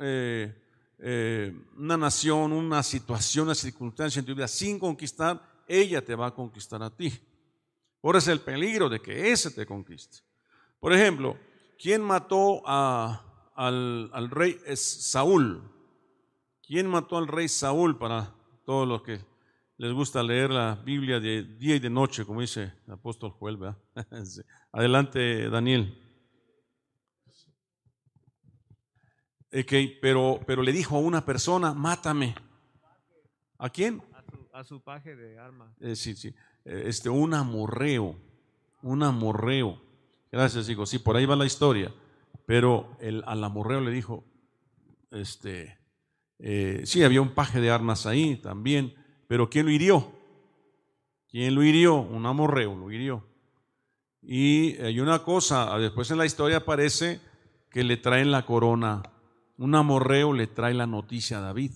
eh, 0.00 0.52
eh, 0.98 1.56
una 1.78 1.96
nación, 1.96 2.52
una 2.52 2.82
situación, 2.82 3.46
una 3.46 3.54
circunstancia 3.54 4.18
en 4.18 4.26
tu 4.26 4.34
vida 4.34 4.48
sin 4.48 4.80
conquistar, 4.80 5.40
ella 5.68 6.04
te 6.04 6.16
va 6.16 6.26
a 6.26 6.34
conquistar 6.34 6.82
a 6.82 6.90
ti. 6.90 7.12
Eso 8.02 8.18
es 8.18 8.28
el 8.28 8.40
peligro 8.40 8.88
de 8.88 9.00
que 9.00 9.30
ese 9.30 9.50
te 9.52 9.64
conquiste. 9.64 10.18
Por 10.80 10.92
ejemplo, 10.92 11.36
¿quién 11.78 12.02
mató 12.02 12.66
al, 12.66 14.10
al 14.12 14.30
rey 14.30 14.58
Saúl? 14.74 15.62
¿Quién 16.66 16.88
mató 16.88 17.16
al 17.16 17.28
rey 17.28 17.48
Saúl 17.48 17.96
para 17.96 18.34
todos 18.64 18.88
los 18.88 19.02
que 19.02 19.20
les 19.78 19.92
gusta 19.92 20.22
leer 20.22 20.50
la 20.50 20.74
Biblia 20.84 21.20
de 21.20 21.44
día 21.44 21.76
y 21.76 21.80
de 21.80 21.90
noche, 21.90 22.24
como 22.24 22.40
dice 22.40 22.72
el 22.86 22.92
apóstol 22.92 23.30
Joel? 23.30 23.58
Adelante, 24.72 25.48
Daniel. 25.48 26.05
Okay, 29.58 29.98
pero, 30.02 30.40
pero 30.46 30.62
le 30.62 30.72
dijo 30.72 30.96
a 30.96 31.00
una 31.00 31.24
persona, 31.24 31.72
mátame. 31.72 32.34
¿A 33.58 33.70
quién? 33.70 34.02
A 34.52 34.64
su, 34.64 34.82
paje 34.82 35.16
de 35.16 35.38
arma. 35.38 35.74
Eh, 35.80 35.96
sí, 35.96 36.14
sí. 36.14 36.34
Eh, 36.64 36.84
este, 36.86 37.08
un 37.08 37.32
amorreo, 37.32 38.16
un 38.82 39.02
amorreo. 39.02 39.80
Gracias, 40.30 40.68
hijo. 40.68 40.84
Sí, 40.84 40.98
por 40.98 41.16
ahí 41.16 41.24
va 41.24 41.36
la 41.36 41.46
historia. 41.46 41.92
Pero 42.46 42.96
el, 43.00 43.22
al 43.26 43.42
amorreo 43.42 43.80
le 43.80 43.90
dijo, 43.90 44.24
este, 45.10 45.78
eh, 46.38 46.82
sí, 46.84 47.02
había 47.02 47.22
un 47.22 47.34
paje 47.34 47.60
de 47.60 47.70
armas 47.70 48.06
ahí 48.06 48.36
también, 48.36 48.94
pero 49.26 49.48
¿quién 49.48 49.66
lo 49.66 49.72
hirió? 49.72 50.12
¿Quién 51.28 51.54
lo 51.54 51.62
hirió? 51.62 51.96
Un 51.96 52.26
amorreo 52.26 52.74
lo 52.76 52.90
hirió. 52.90 53.26
Y 54.22 54.76
hay 54.78 55.00
una 55.00 55.22
cosa, 55.22 55.76
después 55.78 56.10
en 56.10 56.18
la 56.18 56.26
historia 56.26 56.58
aparece 56.58 57.20
que 57.70 57.84
le 57.84 57.96
traen 57.96 58.30
la 58.30 58.44
corona. 58.44 59.02
Un 59.58 59.74
amorreo 59.74 60.32
le 60.32 60.46
trae 60.46 60.74
la 60.74 60.86
noticia 60.86 61.38
a 61.38 61.40
David 61.40 61.72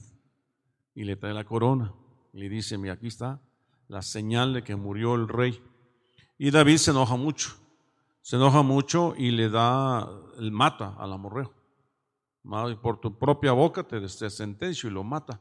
y 0.95 1.05
le 1.05 1.17
trae 1.17 1.35
la 1.35 1.45
corona. 1.45 1.95
Y 2.33 2.41
le 2.41 2.49
dice, 2.49 2.79
mira, 2.79 2.95
aquí 2.95 3.09
está 3.09 3.41
la 3.89 4.03
señal 4.03 4.55
de 4.55 4.63
que 4.63 4.77
murió 4.77 5.15
el 5.15 5.29
rey. 5.29 5.63
Y 6.39 6.51
David 6.51 6.77
se 6.77 6.91
enoja 6.91 7.17
mucho, 7.17 7.57
se 8.23 8.37
enoja 8.37 8.63
mucho 8.63 9.15
y 9.17 9.31
le 9.31 9.49
da, 9.49 10.09
el 10.39 10.53
mata 10.53 10.95
al 10.99 11.13
amorreo 11.13 11.61
por 12.81 13.01
tu 13.01 13.19
propia 13.19 13.53
boca 13.53 13.83
te, 13.83 14.09
sentencio 14.09 14.89
y 14.89 14.93
lo 14.93 15.05
mata. 15.05 15.41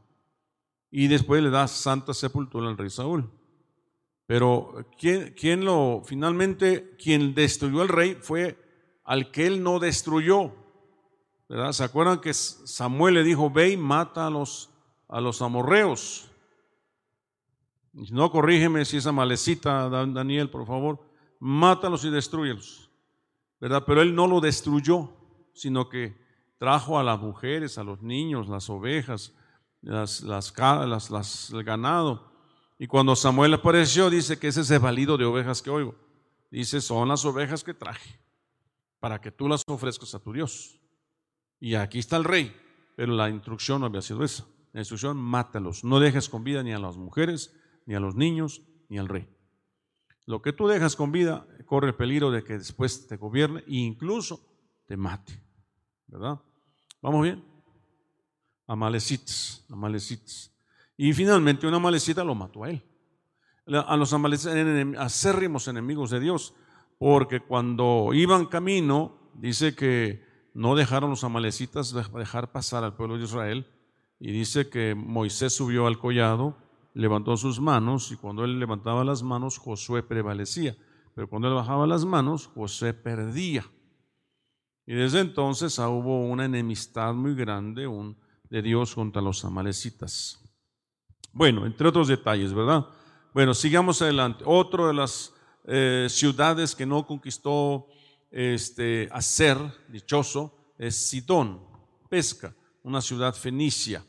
Y 0.91 1.07
después 1.07 1.41
le 1.41 1.49
da 1.49 1.67
santa 1.67 2.13
sepultura 2.13 2.67
al 2.67 2.77
rey 2.77 2.89
Saúl. 2.89 3.29
Pero 4.25 4.85
¿quién, 4.97 5.33
quién 5.37 5.65
lo, 5.65 6.01
finalmente, 6.05 6.95
quien 6.97 7.33
destruyó 7.33 7.81
al 7.81 7.87
rey 7.87 8.17
fue 8.19 8.57
al 9.03 9.31
que 9.31 9.47
él 9.47 9.63
no 9.63 9.79
destruyó. 9.79 10.53
¿Verdad? 11.49 11.71
¿Se 11.73 11.83
acuerdan 11.83 12.21
que 12.21 12.33
Samuel 12.33 13.15
le 13.15 13.23
dijo, 13.23 13.49
ve 13.49 13.71
y 13.71 13.77
mata 13.77 14.27
a 14.27 14.29
los, 14.29 14.69
a 15.07 15.19
los 15.19 15.41
amorreos? 15.41 16.29
No 17.91 18.31
corrígeme 18.31 18.85
si 18.85 18.97
esa 18.97 19.11
malecita, 19.11 19.89
Daniel, 19.89 20.49
por 20.49 20.65
favor. 20.65 20.99
Mátalos 21.39 22.05
y 22.05 22.11
destruyelos. 22.11 22.89
¿Verdad? 23.59 23.83
Pero 23.85 24.01
él 24.01 24.15
no 24.15 24.27
lo 24.27 24.39
destruyó, 24.39 25.11
sino 25.53 25.89
que 25.89 26.15
trajo 26.57 26.99
a 26.99 27.03
las 27.03 27.19
mujeres, 27.19 27.77
a 27.77 27.83
los 27.83 28.01
niños, 28.01 28.47
las 28.47 28.69
ovejas, 28.69 29.33
las, 29.81 30.21
las, 30.21 31.49
el 31.51 31.63
ganado. 31.63 32.31
Y 32.77 32.87
cuando 32.87 33.15
Samuel 33.15 33.53
apareció, 33.53 34.09
dice 34.09 34.39
que 34.39 34.47
ese 34.47 34.61
es 34.61 34.71
el 34.71 34.79
valido 34.79 35.17
de 35.17 35.25
ovejas 35.25 35.61
que 35.61 35.69
oigo. 35.69 35.95
Dice, 36.51 36.79
son 36.79 37.07
las 37.07 37.25
ovejas 37.25 37.63
que 37.63 37.73
traje, 37.73 38.19
para 38.99 39.19
que 39.19 39.31
tú 39.31 39.47
las 39.47 39.63
ofrezcas 39.67 40.15
a 40.15 40.19
tu 40.19 40.31
Dios. 40.31 40.78
Y 41.59 41.75
aquí 41.75 41.99
está 41.99 42.17
el 42.17 42.23
rey, 42.23 42.55
pero 42.95 43.13
la 43.13 43.29
instrucción 43.29 43.81
no 43.81 43.87
había 43.87 44.01
sido 44.01 44.23
esa. 44.23 44.45
La 44.71 44.81
instrucción, 44.81 45.17
mátalos. 45.17 45.83
No 45.83 45.99
dejes 45.99 46.29
con 46.29 46.43
vida 46.43 46.63
ni 46.63 46.73
a 46.73 46.79
las 46.79 46.97
mujeres, 46.97 47.55
ni 47.85 47.95
a 47.95 47.99
los 47.99 48.15
niños, 48.15 48.61
ni 48.87 48.97
al 48.97 49.07
rey. 49.07 49.27
Lo 50.25 50.41
que 50.41 50.53
tú 50.53 50.67
dejas 50.67 50.95
con 50.95 51.11
vida 51.11 51.47
corre 51.65 51.87
el 51.87 51.95
peligro 51.95 52.29
de 52.29 52.43
que 52.43 52.57
después 52.57 53.07
te 53.07 53.17
gobierne 53.17 53.61
e 53.61 53.75
incluso 53.77 54.39
te 54.85 54.95
mate. 54.95 55.41
¿Verdad? 56.07 56.39
¿Vamos 57.01 57.23
bien? 57.23 57.43
Amalecitas, 58.67 59.65
amalecitas. 59.69 60.51
Y 60.95 61.13
finalmente 61.13 61.65
una 61.65 61.77
amalecita 61.77 62.23
lo 62.23 62.35
mató 62.35 62.63
a 62.63 62.69
él. 62.69 62.83
A 63.65 63.95
los 63.97 64.13
amalecitas, 64.13 64.55
acérrimos 64.97 65.67
enemigos 65.67 66.09
de 66.09 66.19
Dios, 66.19 66.53
porque 66.97 67.39
cuando 67.39 68.09
iban 68.13 68.47
camino, 68.47 69.31
dice 69.33 69.75
que 69.75 70.28
no 70.53 70.75
dejaron 70.75 71.11
los 71.11 71.23
amalecitas 71.23 71.93
dejar 71.93 72.51
pasar 72.51 72.83
al 72.83 72.95
pueblo 72.95 73.17
de 73.17 73.23
Israel, 73.23 73.67
y 74.19 74.31
dice 74.31 74.69
que 74.69 74.95
Moisés 74.95 75.53
subió 75.53 75.87
al 75.87 75.97
collado, 75.97 76.57
levantó 76.93 77.37
sus 77.37 77.59
manos, 77.59 78.11
y 78.11 78.17
cuando 78.17 78.43
él 78.43 78.59
levantaba 78.59 79.03
las 79.03 79.23
manos, 79.23 79.57
Josué 79.57 80.03
prevalecía, 80.03 80.75
pero 81.15 81.29
cuando 81.29 81.47
él 81.47 81.53
bajaba 81.53 81.87
las 81.87 82.05
manos, 82.05 82.47
Josué 82.47 82.93
perdía. 82.93 83.65
Y 84.85 84.93
desde 84.93 85.19
entonces 85.19 85.77
ah, 85.77 85.89
hubo 85.89 86.25
una 86.25 86.45
enemistad 86.45 87.13
muy 87.13 87.35
grande 87.35 87.87
de 88.49 88.61
Dios 88.61 88.95
contra 88.95 89.21
los 89.21 89.45
amalecitas. 89.45 90.43
Bueno, 91.31 91.65
entre 91.65 91.87
otros 91.87 92.07
detalles, 92.07 92.53
¿verdad? 92.53 92.87
Bueno, 93.33 93.53
sigamos 93.53 94.01
adelante. 94.01 94.43
Otra 94.47 94.87
de 94.87 94.93
las 94.95 95.31
eh, 95.65 96.07
ciudades 96.09 96.73
que 96.73 96.87
no 96.87 97.05
conquistó 97.05 97.85
este, 98.31 99.09
Acer, 99.11 99.57
dichoso, 99.87 100.73
es 100.77 100.95
Sidón, 101.09 101.61
pesca, 102.09 102.55
una 102.83 103.01
ciudad 103.01 103.35
fenicia, 103.35 104.05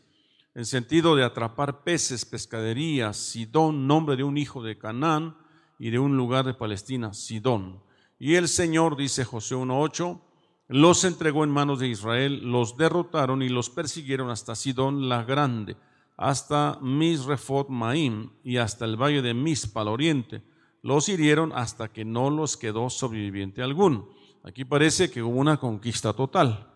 en 0.54 0.66
sentido 0.66 1.16
de 1.16 1.24
atrapar 1.24 1.82
peces, 1.82 2.24
pescadería, 2.24 3.12
Sidón, 3.12 3.86
nombre 3.86 4.16
de 4.16 4.24
un 4.24 4.36
hijo 4.36 4.62
de 4.62 4.78
Canaán 4.78 5.36
y 5.78 5.90
de 5.90 5.98
un 5.98 6.16
lugar 6.16 6.44
de 6.44 6.54
Palestina, 6.54 7.14
Sidón. 7.14 7.82
Y 8.18 8.34
el 8.34 8.48
Señor, 8.48 8.96
dice 8.96 9.24
José 9.24 9.54
1.8, 9.54 10.20
los 10.68 11.04
entregó 11.04 11.42
en 11.42 11.50
manos 11.50 11.80
de 11.80 11.88
Israel, 11.88 12.42
los 12.44 12.76
derrotaron 12.76 13.42
y 13.42 13.48
los 13.48 13.70
persiguieron 13.70 14.30
hasta 14.30 14.54
Sidón 14.54 15.08
la 15.08 15.24
Grande, 15.24 15.76
hasta 16.16 16.78
Misrefot 16.80 17.68
Maim 17.70 18.30
y 18.44 18.58
hasta 18.58 18.84
el 18.84 19.00
valle 19.00 19.22
de 19.22 19.34
Mispa 19.34 19.80
al 19.80 19.88
oriente. 19.88 20.42
Los 20.82 21.08
hirieron 21.08 21.52
hasta 21.52 21.88
que 21.88 22.04
no 22.04 22.30
los 22.30 22.56
quedó 22.56 22.90
sobreviviente 22.90 23.62
alguno. 23.62 24.08
Aquí 24.42 24.64
parece 24.64 25.10
que 25.10 25.22
hubo 25.22 25.38
una 25.38 25.58
conquista 25.58 26.12
total, 26.12 26.66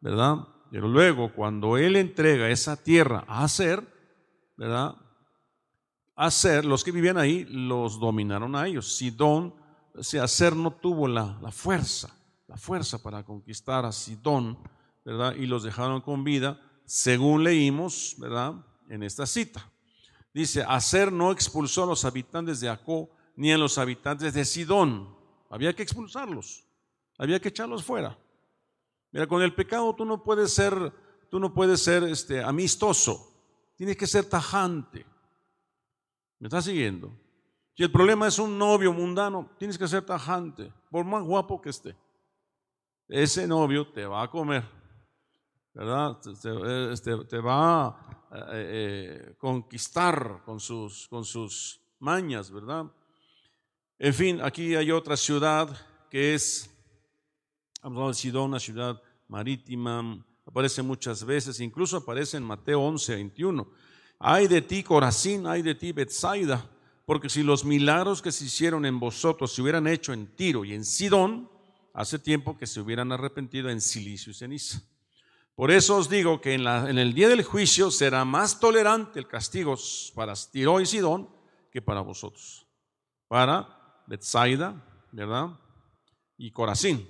¿verdad? 0.00 0.48
Pero 0.70 0.88
luego, 0.88 1.32
cuando 1.32 1.76
él 1.76 1.96
entrega 1.96 2.50
esa 2.50 2.76
tierra 2.76 3.24
a 3.28 3.44
hacer, 3.44 3.86
¿verdad? 4.56 4.96
A 6.16 6.30
los 6.64 6.82
que 6.82 6.92
vivían 6.92 7.18
ahí 7.18 7.44
los 7.44 8.00
dominaron 8.00 8.56
a 8.56 8.66
ellos. 8.66 8.96
Sidón, 8.96 9.54
o 9.94 10.02
sea, 10.02 10.24
hacer 10.24 10.56
no 10.56 10.72
tuvo 10.72 11.06
la, 11.06 11.38
la 11.40 11.52
fuerza, 11.52 12.16
la 12.48 12.56
fuerza 12.56 13.02
para 13.02 13.22
conquistar 13.22 13.84
a 13.84 13.92
Sidón, 13.92 14.58
¿verdad? 15.04 15.34
Y 15.36 15.46
los 15.46 15.62
dejaron 15.62 16.00
con 16.00 16.24
vida, 16.24 16.60
según 16.84 17.44
leímos, 17.44 18.16
¿verdad? 18.18 18.54
En 18.88 19.02
esta 19.02 19.26
cita. 19.26 19.70
Dice, 20.34 20.64
hacer 20.66 21.12
no 21.12 21.30
expulsó 21.32 21.84
a 21.84 21.86
los 21.86 22.04
habitantes 22.04 22.60
de 22.60 22.68
Acó 22.68 23.15
ni 23.36 23.52
a 23.52 23.58
los 23.58 23.78
habitantes 23.78 24.34
de 24.34 24.44
Sidón. 24.44 25.14
Había 25.48 25.74
que 25.74 25.82
expulsarlos, 25.82 26.66
había 27.18 27.40
que 27.40 27.48
echarlos 27.48 27.84
fuera. 27.84 28.18
Mira, 29.12 29.26
con 29.26 29.42
el 29.42 29.54
pecado 29.54 29.94
tú 29.94 30.04
no 30.04 30.22
puedes 30.22 30.52
ser, 30.52 30.92
tú 31.30 31.38
no 31.38 31.54
puedes 31.54 31.82
ser 31.82 32.02
este, 32.04 32.42
amistoso, 32.42 33.32
tienes 33.76 33.96
que 33.96 34.06
ser 34.06 34.24
tajante. 34.28 35.06
¿Me 36.38 36.48
estás 36.48 36.64
siguiendo? 36.64 37.16
Si 37.74 37.82
el 37.82 37.92
problema 37.92 38.26
es 38.26 38.38
un 38.38 38.58
novio 38.58 38.92
mundano, 38.92 39.50
tienes 39.58 39.78
que 39.78 39.86
ser 39.86 40.04
tajante, 40.04 40.72
por 40.90 41.04
más 41.04 41.22
guapo 41.22 41.60
que 41.60 41.70
esté. 41.70 41.96
Ese 43.08 43.46
novio 43.46 43.86
te 43.92 44.04
va 44.04 44.22
a 44.22 44.30
comer, 44.30 44.64
¿verdad? 45.72 46.18
Te, 46.20 46.92
este, 46.92 47.24
te 47.26 47.38
va 47.38 47.86
a 47.86 48.16
eh, 48.32 48.40
eh, 48.52 49.34
conquistar 49.38 50.42
con 50.44 50.58
sus, 50.58 51.06
con 51.08 51.24
sus 51.24 51.80
mañas, 52.00 52.50
¿verdad? 52.50 52.86
En 53.98 54.12
fin, 54.12 54.40
aquí 54.42 54.74
hay 54.74 54.90
otra 54.90 55.16
ciudad 55.16 55.74
que 56.10 56.34
es, 56.34 56.68
Sidón, 58.12 58.50
una 58.50 58.60
ciudad 58.60 59.00
marítima, 59.26 60.22
aparece 60.44 60.82
muchas 60.82 61.24
veces, 61.24 61.60
incluso 61.60 61.96
aparece 61.96 62.36
en 62.36 62.42
Mateo 62.42 62.82
11, 62.82 63.14
21. 63.14 63.66
Hay 64.18 64.48
de 64.48 64.60
ti, 64.60 64.82
Corazín, 64.82 65.46
hay 65.46 65.62
de 65.62 65.74
ti, 65.74 65.92
Bethsaida, 65.92 66.68
porque 67.06 67.30
si 67.30 67.42
los 67.42 67.64
milagros 67.64 68.20
que 68.20 68.32
se 68.32 68.44
hicieron 68.44 68.84
en 68.84 69.00
vosotros 69.00 69.54
se 69.54 69.62
hubieran 69.62 69.86
hecho 69.86 70.12
en 70.12 70.26
Tiro 70.26 70.66
y 70.66 70.74
en 70.74 70.84
Sidón, 70.84 71.48
hace 71.94 72.18
tiempo 72.18 72.58
que 72.58 72.66
se 72.66 72.80
hubieran 72.80 73.12
arrepentido 73.12 73.70
en 73.70 73.80
silicio 73.80 74.30
y 74.30 74.34
ceniza. 74.34 74.82
Por 75.54 75.70
eso 75.70 75.96
os 75.96 76.10
digo 76.10 76.42
que 76.42 76.52
en, 76.52 76.66
en 76.66 76.98
el 76.98 77.14
día 77.14 77.30
del 77.30 77.42
juicio 77.42 77.90
será 77.90 78.26
más 78.26 78.60
tolerante 78.60 79.18
el 79.18 79.26
castigo 79.26 79.74
para 80.14 80.34
Tiro 80.34 80.82
y 80.82 80.84
Sidón 80.86 81.30
que 81.70 81.80
para 81.80 82.02
vosotros. 82.02 82.66
Para 83.26 83.75
Betsaida, 84.06 84.82
¿verdad? 85.12 85.58
Y 86.38 86.50
Corazín, 86.50 87.08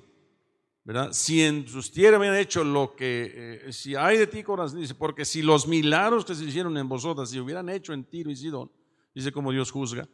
¿verdad? 0.84 1.12
Si 1.12 1.42
en 1.42 1.66
sus 1.68 1.90
tierras 1.92 2.18
habían 2.18 2.36
hecho 2.36 2.64
lo 2.64 2.94
que, 2.94 3.66
eh, 3.66 3.72
si 3.72 3.94
hay 3.94 4.18
de 4.18 4.26
ti, 4.26 4.42
Corazín, 4.42 4.80
dice, 4.80 4.94
porque 4.94 5.24
si 5.24 5.42
los 5.42 5.66
milagros 5.66 6.24
que 6.24 6.34
se 6.34 6.44
hicieron 6.44 6.76
en 6.78 6.88
vosotras 6.88 7.30
se 7.30 7.40
hubieran 7.40 7.68
hecho 7.68 7.92
en 7.92 8.04
Tiro 8.04 8.30
y 8.30 8.36
Sidón, 8.36 8.70
dice 9.14 9.32
como 9.32 9.52
Dios 9.52 9.70
juzga, 9.70 10.08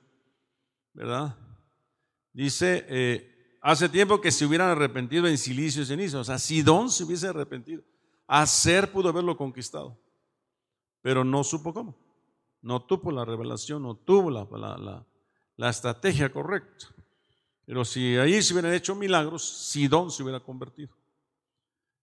¿verdad? 0.93 1.37
Dice, 2.33 2.85
eh, 2.89 3.59
hace 3.61 3.89
tiempo 3.89 4.21
que 4.21 4.33
se 4.33 4.47
hubieran 4.47 4.71
arrepentido 4.71 5.27
en 5.27 5.39
silicio 5.39 5.83
y 5.83 5.87
ceniza, 5.87 6.19
o 6.19 6.25
sea, 6.25 6.39
Sidón 6.39 6.91
se 6.91 7.05
hubiese 7.05 7.29
arrepentido. 7.29 7.83
Hacer 8.27 8.91
pudo 8.91 9.11
haberlo 9.11 9.37
conquistado, 9.37 10.01
pero 11.03 11.23
no 11.25 11.45
supo 11.45 11.75
cómo. 11.75 11.99
No 12.63 12.87
tuvo 12.87 13.11
la 13.11 13.25
revelación, 13.25 13.83
no 13.83 13.97
tuvo 13.97 14.31
la 14.31 14.47
la 14.79 15.07
estrategia 15.59 16.31
correcta. 16.31 16.87
Pero 17.65 17.85
si 17.85 18.17
ahí 18.17 18.43
se 18.43 18.53
hubieran 18.53 18.73
hecho 18.73 18.95
milagros, 18.95 19.69
Sidón 19.71 20.11
se 20.11 20.23
hubiera 20.23 20.41
convertido. 20.41 20.95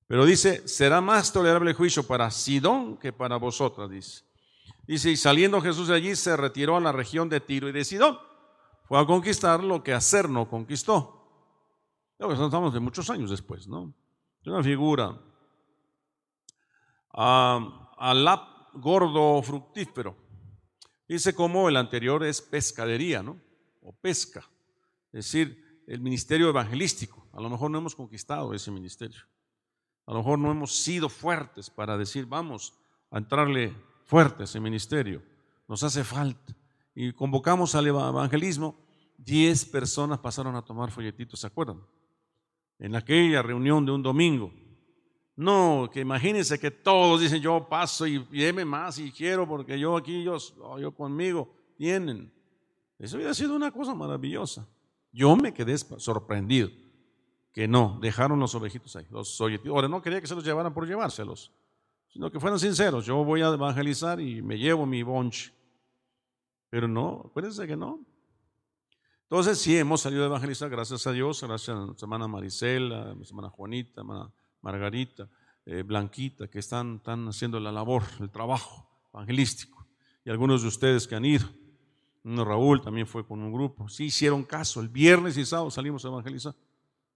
Pero 0.08 0.26
dice, 0.26 0.68
será 0.68 1.02
más 1.02 1.32
tolerable 1.32 1.72
el 1.72 1.76
juicio 1.76 2.06
para 2.08 2.32
Sidón 2.32 2.98
que 2.98 3.14
para 3.14 3.38
vosotras, 3.38 3.90
dice. 3.90 4.24
Dice, 4.88 5.12
y 5.12 5.18
saliendo 5.18 5.62
Jesús 5.62 5.88
de 5.88 5.96
allí, 5.96 6.16
se 6.16 6.36
retiró 6.36 6.78
a 6.78 6.80
la 6.80 6.92
región 6.92 7.30
de 7.30 7.40
Tiro 7.40 7.70
y 7.70 7.72
de 7.72 7.86
Sidón. 7.86 8.18
Fue 8.86 9.00
a 9.00 9.06
conquistar 9.06 9.64
lo 9.64 9.84
que 9.84 9.94
hacer 9.94 10.30
no 10.30 10.50
conquistó. 10.50 11.16
Estamos 12.18 12.74
de 12.74 12.80
muchos 12.80 13.10
años 13.10 13.30
después, 13.30 13.68
¿no? 13.68 13.94
Es 14.42 14.48
una 14.48 14.64
figura. 14.64 15.16
Ah, 17.12 17.92
alap 17.98 18.74
gordo 18.74 19.42
fructífero 19.42 20.16
Dice 21.10 21.34
como 21.34 21.68
el 21.70 21.76
anterior 21.76 22.24
es 22.24 22.40
pescadería, 22.40 23.24
¿no? 23.24 23.42
O 23.82 23.94
pesca. 23.94 24.50
Es 25.12 25.26
decir, 25.26 25.84
el 25.88 26.02
ministerio 26.02 26.50
evangelístico. 26.50 27.28
A 27.34 27.42
lo 27.42 27.50
mejor 27.50 27.72
no 27.72 27.80
hemos 27.80 27.96
conquistado 27.96 28.54
ese 28.54 28.72
ministerio. 28.72 29.22
A 30.06 30.14
lo 30.14 30.20
mejor 30.20 30.40
no 30.40 30.52
hemos 30.52 30.76
sido 30.76 31.10
fuertes 31.10 31.70
para 31.70 31.98
decir, 31.98 32.26
vamos 32.26 32.74
a 33.12 33.18
entrarle 33.18 33.76
fuerte 34.06 34.44
a 34.44 34.46
ese 34.46 34.60
ministerio. 34.60 35.22
Nos 35.68 35.84
hace 35.84 36.04
falta. 36.04 36.56
Y 36.96 37.14
convocamos 37.14 37.76
al 37.76 37.88
evangelismo. 37.88 38.76
Diez 39.18 39.66
personas 39.66 40.20
pasaron 40.20 40.56
a 40.56 40.64
tomar 40.64 40.92
folletitos, 40.92 41.40
¿se 41.40 41.48
acuerdan? 41.48 41.82
En 42.78 42.96
aquella 42.96 43.42
reunión 43.42 43.86
de 43.86 43.92
un 43.92 44.02
domingo. 44.02 44.52
No, 45.36 45.90
que 45.92 46.02
imagínense 46.02 46.60
que 46.60 46.70
todos 46.70 47.22
dicen 47.22 47.42
yo 47.42 47.68
paso 47.70 48.06
y 48.06 48.18
deme 48.32 48.66
más 48.66 49.00
y 49.00 49.12
quiero 49.12 49.48
porque 49.48 49.80
yo 49.80 49.96
aquí, 49.96 50.24
yo, 50.24 50.38
yo 50.78 50.94
conmigo, 50.94 51.54
tienen. 51.78 52.32
Eso 53.00 53.16
hubiera 53.16 53.34
sido 53.34 53.56
una 53.56 53.72
cosa 53.72 53.96
maravillosa. 53.96 54.68
Yo 55.12 55.36
me 55.36 55.54
quedé 55.54 55.78
sorprendido 55.78 56.70
que 57.54 57.68
no, 57.68 57.98
dejaron 58.02 58.40
los 58.40 58.54
ovejitos 58.54 58.96
ahí, 58.96 59.08
los 59.10 59.40
Ahora 59.42 59.88
no 59.88 60.02
quería 60.02 60.22
que 60.22 60.28
se 60.28 60.36
los 60.36 60.44
llevaran 60.44 60.74
por 60.74 60.86
llevárselos, 60.86 61.52
sino 62.10 62.30
que 62.30 62.40
fueran 62.40 62.60
sinceros. 62.60 63.06
Yo 63.06 63.24
voy 63.24 63.42
a 63.42 63.48
evangelizar 63.48 64.20
y 64.20 64.42
me 64.42 64.58
llevo 64.58 64.86
mi 64.86 65.02
bonch. 65.02 65.52
Pero 66.70 66.88
no, 66.88 67.24
acuérdense 67.26 67.66
que 67.66 67.76
no. 67.76 68.06
Entonces 69.24 69.60
sí, 69.60 69.78
hemos 69.78 70.02
salido 70.02 70.24
a 70.24 70.26
evangelizar, 70.26 70.70
gracias 70.70 71.08
a 71.08 71.12
Dios, 71.12 71.42
gracias 71.42 71.70
a 71.70 71.80
la 71.80 71.96
hermana 72.00 72.28
Marisela, 72.28 73.02
a 73.02 73.16
la 73.16 73.24
hermana 73.24 73.50
Juanita, 73.50 74.02
hermana 74.02 74.32
Margarita, 74.62 75.30
eh, 75.66 75.84
Blanquita, 75.84 76.48
que 76.48 76.60
están, 76.60 76.98
están 76.98 77.28
haciendo 77.28 77.60
la 77.60 77.72
labor, 77.72 78.04
el 78.20 78.30
trabajo 78.30 78.88
evangelístico. 79.14 79.88
Y 80.26 80.30
algunos 80.30 80.64
de 80.64 80.68
ustedes 80.68 81.08
que 81.08 81.16
han 81.16 81.26
ido. 81.26 81.48
Uno 82.24 82.46
Raúl 82.46 82.82
también 82.82 83.08
fue 83.08 83.26
con 83.26 83.42
un 83.42 83.52
grupo. 83.52 83.88
Sí 83.88 84.06
hicieron 84.06 84.44
caso. 84.44 84.82
El 84.82 84.90
viernes 84.90 85.38
y 85.38 85.46
sábado 85.46 85.72
salimos 85.72 86.04
a 86.06 86.10
evangelizar. 86.10 86.56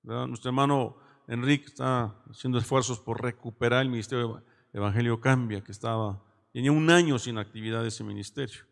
Nuestro 0.04 0.50
hermano 0.50 0.98
Enrique 1.28 1.66
está 1.66 2.16
haciendo 2.30 2.58
esfuerzos 2.58 3.00
por 3.00 3.22
recuperar 3.22 3.82
el 3.82 3.90
ministerio 3.90 4.36
de 4.36 4.44
Evangelio 4.74 5.20
Cambia, 5.20 5.64
que 5.64 5.72
estaba, 5.72 6.22
tenía 6.52 6.72
un 6.72 6.90
año 6.90 7.20
sin 7.20 7.38
actividad 7.38 7.86
ese 7.86 8.04
ministerio. 8.04 8.64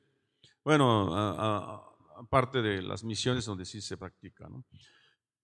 Bueno, 0.64 1.16
aparte 2.18 2.62
de 2.62 2.82
las 2.82 3.04
misiones 3.04 3.46
donde 3.46 3.66
sí 3.66 3.82
se 3.82 3.98
practica. 3.98 4.48
¿no? 4.50 4.64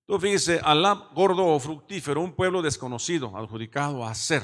Entonces 0.01 0.29
fíjese, 0.29 0.61
Alab, 0.63 1.13
gordo 1.13 1.45
o 1.45 1.59
fructífero, 1.59 2.21
un 2.21 2.33
pueblo 2.33 2.61
desconocido, 2.61 3.35
adjudicado 3.35 4.05
a 4.05 4.13
ser, 4.15 4.43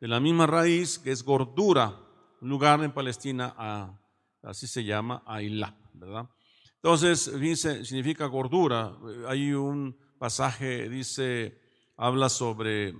de 0.00 0.08
la 0.08 0.20
misma 0.20 0.46
raíz 0.46 0.98
que 0.98 1.10
es 1.10 1.24
gordura, 1.24 1.98
un 2.40 2.48
lugar 2.48 2.82
en 2.82 2.92
Palestina, 2.92 3.54
así 4.44 4.66
se 4.66 4.84
llama, 4.84 5.22
Ailab, 5.26 5.74
¿verdad? 5.94 6.28
Entonces, 6.76 7.30
fíjense, 7.38 7.84
significa 7.84 8.26
gordura. 8.26 8.96
Hay 9.28 9.52
un 9.52 9.96
pasaje, 10.18 10.88
dice, 10.88 11.60
habla 11.96 12.28
sobre, 12.28 12.94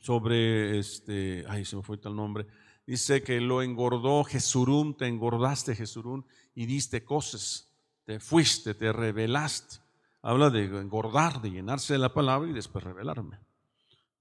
sobre, 0.00 0.78
este, 0.78 1.44
ay, 1.48 1.64
se 1.64 1.76
me 1.76 1.82
fue 1.82 1.98
tal 1.98 2.16
nombre, 2.16 2.46
dice 2.86 3.22
que 3.22 3.40
lo 3.40 3.62
engordó 3.62 4.24
Jesurum, 4.24 4.96
te 4.96 5.06
engordaste 5.06 5.74
Jesurum 5.74 6.24
y 6.54 6.66
diste 6.66 7.04
cosas, 7.04 7.72
te 8.04 8.20
fuiste, 8.20 8.74
te 8.74 8.92
rebelaste 8.92 9.86
habla 10.26 10.50
de 10.50 10.64
engordar, 10.64 11.40
de 11.40 11.52
llenarse 11.52 11.92
de 11.92 12.00
la 12.00 12.12
palabra 12.12 12.50
y 12.50 12.52
después 12.52 12.82
revelarme. 12.82 13.38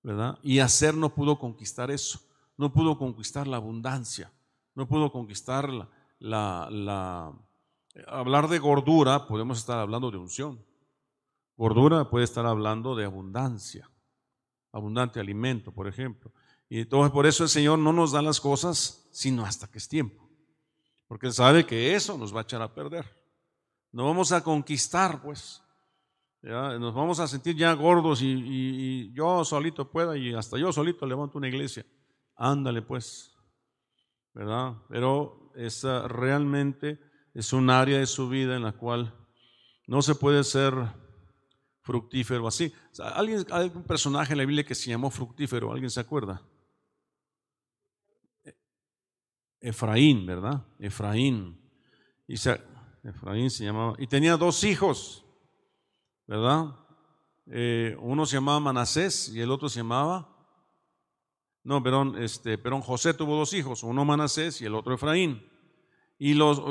¿Verdad? 0.04 0.38
Y 0.43 0.60
hacer 0.60 0.93
no 0.93 1.15
pudo 1.15 1.39
conquistar 1.39 1.89
eso, 1.89 2.19
no 2.58 2.71
pudo 2.71 2.99
conquistar 2.99 3.47
la 3.47 3.58
abundancia, 3.58 4.32
no 4.75 4.88
pudo 4.88 5.11
conquistar 5.11 5.69
la, 6.19 6.69
la, 6.69 7.33
hablar 8.07 8.47
de 8.47 8.59
gordura, 8.59 9.27
podemos 9.27 9.57
estar 9.57 9.79
hablando 9.79 10.11
de 10.11 10.17
unción. 10.17 10.63
Gordura 11.57 12.09
puede 12.09 12.25
estar 12.25 12.45
hablando 12.45 12.95
de 12.95 13.05
abundancia, 13.05 13.89
abundante 14.71 15.19
alimento, 15.19 15.71
por 15.71 15.88
ejemplo. 15.88 16.31
Y 16.67 16.81
entonces 16.81 17.11
por 17.11 17.25
eso 17.25 17.43
el 17.43 17.49
Señor 17.49 17.79
no 17.79 17.93
nos 17.93 18.11
da 18.11 18.21
las 18.21 18.41
cosas 18.41 19.07
sino 19.11 19.45
hasta 19.45 19.67
que 19.67 19.77
es 19.77 19.88
tiempo. 19.88 20.29
Porque 21.07 21.31
sabe 21.31 21.65
que 21.65 21.95
eso 21.95 22.17
nos 22.17 22.35
va 22.35 22.39
a 22.39 22.43
echar 22.43 22.61
a 22.61 22.73
perder. 22.73 23.05
No 23.91 24.05
vamos 24.05 24.31
a 24.31 24.43
conquistar, 24.43 25.21
pues 25.21 25.61
nos 26.41 26.93
vamos 26.93 27.19
a 27.19 27.27
sentir 27.27 27.55
ya 27.55 27.73
gordos 27.73 28.19
y, 28.21 29.11
yo 29.13 29.43
solito 29.43 29.89
pueda 29.89 30.15
y 30.17 30.33
hasta 30.33 30.57
yo 30.57 30.71
solito 30.71 31.05
levanto 31.05 31.38
una 31.38 31.47
iglesia. 31.47 31.85
Ándale 32.35 32.81
pues, 32.81 33.35
¿verdad? 34.36 34.74
Pero 34.89 35.52
es 35.56 35.84
realmente 35.84 37.00
es 37.34 37.54
un 37.54 37.69
área 37.69 37.98
de 37.98 38.06
su 38.06 38.30
vida 38.30 38.56
en 38.56 38.63
la 38.63 38.74
cual 38.74 39.13
no 39.88 40.02
se 40.02 40.15
puede 40.15 40.43
ser 40.43 40.74
fructífero 41.82 42.48
así. 42.48 42.74
¿Alguien, 43.00 43.45
¿Hay 43.52 43.63
algún 43.63 43.84
personaje 43.84 44.34
en 44.34 44.39
la 44.39 44.45
Biblia 44.45 44.65
que 44.65 44.76
se 44.76 44.89
llamó 44.89 45.10
fructífero? 45.10 45.71
¿Alguien 45.71 45.89
se 45.89 46.00
acuerda? 46.00 46.41
Efraín, 49.60 50.26
¿verdad? 50.26 50.65
Efraín. 50.80 51.60
Y 52.28 52.36
Efraín 52.36 53.50
se 53.50 53.63
llamaba. 53.65 53.95
Y 53.98 54.08
tenía 54.08 54.38
dos 54.38 54.63
hijos, 54.63 55.26
¿verdad? 56.28 56.76
Eh, 57.48 57.95
uno 58.00 58.26
se 58.26 58.38
llamaba 58.38 58.60
Manasés 58.60 59.30
y 59.30 59.41
el 59.41 59.52
otro 59.52 59.69
se 59.69 59.80
llamaba. 59.80 60.35
No, 61.65 61.84
perdón, 61.84 62.15
este, 62.23 62.58
perdón, 62.58 62.82
José 62.82 63.13
tuvo 63.13 63.36
dos 63.36 63.51
hijos, 63.54 63.84
uno 63.84 64.06
Manasés 64.06 64.62
y 64.62 64.65
el 64.65 64.75
otro 64.75 64.93
Efraín. 64.93 65.45
Y 66.17 66.34
los, 66.34 66.62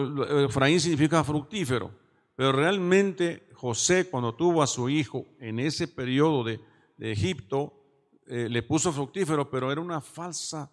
Efraín 0.48 0.80
significa 0.80 1.22
fructífero, 1.22 1.90
pero 2.34 2.52
realmente 2.52 3.50
José 3.52 4.08
cuando 4.08 4.34
tuvo 4.34 4.62
a 4.62 4.66
su 4.66 4.88
hijo 4.88 5.26
en 5.38 5.58
ese 5.58 5.88
periodo 5.88 6.44
de, 6.44 6.58
Egipto, 6.96 7.74
eh, 8.26 8.48
le 8.48 8.62
puso 8.62 8.90
fructífero, 8.92 9.50
pero 9.50 9.70
era 9.70 9.80
una 9.80 10.00
falsa 10.00 10.70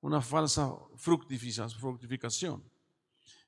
una 0.00 0.20
falsa 0.20 0.74
fructificación. 0.96 2.62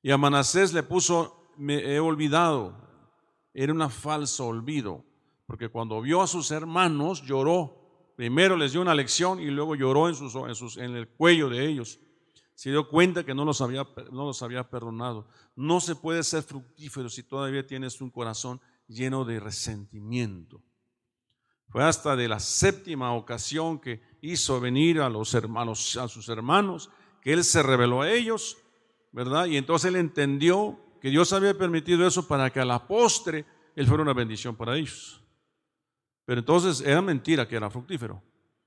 Y 0.02 0.10
a 0.10 0.18
Manasés 0.18 0.72
le 0.72 0.82
puso, 0.82 1.50
me 1.56 1.78
he 1.94 2.00
olvidado, 2.00 2.74
era 3.52 3.72
un 3.72 3.90
falso 3.90 4.46
olvido, 4.46 5.04
porque 5.46 5.68
cuando 5.68 6.00
vio 6.00 6.22
a 6.22 6.26
sus 6.26 6.50
hermanos 6.50 7.22
lloró. 7.22 7.79
Primero 8.20 8.54
les 8.54 8.72
dio 8.72 8.82
una 8.82 8.94
lección 8.94 9.40
y 9.40 9.46
luego 9.46 9.74
lloró 9.74 10.06
en, 10.06 10.14
sus, 10.14 10.76
en, 10.76 10.84
en 10.84 10.94
el 10.94 11.08
cuello 11.08 11.48
de 11.48 11.66
ellos. 11.66 11.98
Se 12.54 12.68
dio 12.68 12.86
cuenta 12.86 13.24
que 13.24 13.32
no 13.34 13.46
los, 13.46 13.62
había, 13.62 13.88
no 14.12 14.26
los 14.26 14.42
había 14.42 14.68
perdonado. 14.68 15.26
No 15.56 15.80
se 15.80 15.94
puede 15.96 16.22
ser 16.22 16.42
fructífero 16.42 17.08
si 17.08 17.22
todavía 17.22 17.66
tienes 17.66 17.98
un 18.02 18.10
corazón 18.10 18.60
lleno 18.86 19.24
de 19.24 19.40
resentimiento. 19.40 20.62
Fue 21.70 21.82
hasta 21.82 22.14
de 22.14 22.28
la 22.28 22.40
séptima 22.40 23.14
ocasión 23.14 23.80
que 23.80 24.02
hizo 24.20 24.60
venir 24.60 25.00
a, 25.00 25.08
los 25.08 25.32
hermanos, 25.32 25.96
a 25.96 26.06
sus 26.06 26.28
hermanos, 26.28 26.90
que 27.22 27.32
él 27.32 27.42
se 27.42 27.62
reveló 27.62 28.02
a 28.02 28.12
ellos, 28.12 28.58
¿verdad? 29.12 29.46
Y 29.46 29.56
entonces 29.56 29.88
él 29.88 29.96
entendió 29.96 30.78
que 31.00 31.08
Dios 31.08 31.32
había 31.32 31.56
permitido 31.56 32.06
eso 32.06 32.28
para 32.28 32.50
que 32.50 32.60
a 32.60 32.66
la 32.66 32.86
postre 32.86 33.46
él 33.74 33.86
fuera 33.86 34.02
una 34.02 34.12
bendición 34.12 34.54
para 34.56 34.76
ellos. 34.76 35.19
Pero 36.30 36.38
entonces 36.38 36.80
era 36.82 37.02
mentira 37.02 37.48
que 37.48 37.56
era 37.56 37.68
fructífero, 37.68 38.22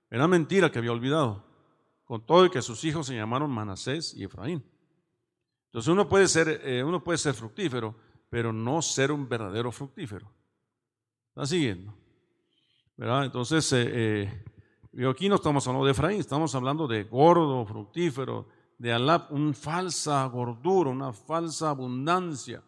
era 0.10 0.28
mentira 0.28 0.70
que 0.70 0.80
había 0.80 0.92
olvidado, 0.92 1.46
con 2.04 2.26
todo 2.26 2.46
y 2.46 2.50
que 2.50 2.62
sus 2.62 2.84
hijos 2.84 3.08
se 3.08 3.16
llamaron 3.16 3.50
Manasés 3.50 4.14
y 4.16 4.26
Efraín. 4.26 4.62
Entonces 5.68 5.88
uno 5.88 6.10
puede 6.10 6.28
ser, 6.28 6.60
eh, 6.62 6.84
uno 6.84 7.02
puede 7.02 7.18
ser 7.18 7.34
fructífero, 7.34 7.96
pero 8.30 8.52
no 8.52 8.82
ser 8.82 9.14
un 9.14 9.30
verdadero 9.30 9.72
fructífero. 9.72 10.30
¿Está 11.30 11.46
siguiendo? 11.46 11.94
Entonces, 12.98 13.72
eh, 13.72 14.44
eh 14.92 15.08
aquí 15.08 15.30
no 15.30 15.36
estamos 15.36 15.66
hablando 15.66 15.86
de 15.86 15.94
Efraín, 15.94 16.20
estamos 16.20 16.54
hablando 16.56 16.86
de 16.86 17.06
gordo, 17.06 17.66
fructífero, 17.66 18.50
de 18.78 18.92
Alap, 18.92 19.32
una 19.32 19.54
falsa 19.54 20.26
gordura, 20.26 20.90
una 20.90 21.14
falsa 21.14 21.70
abundancia, 21.70 22.62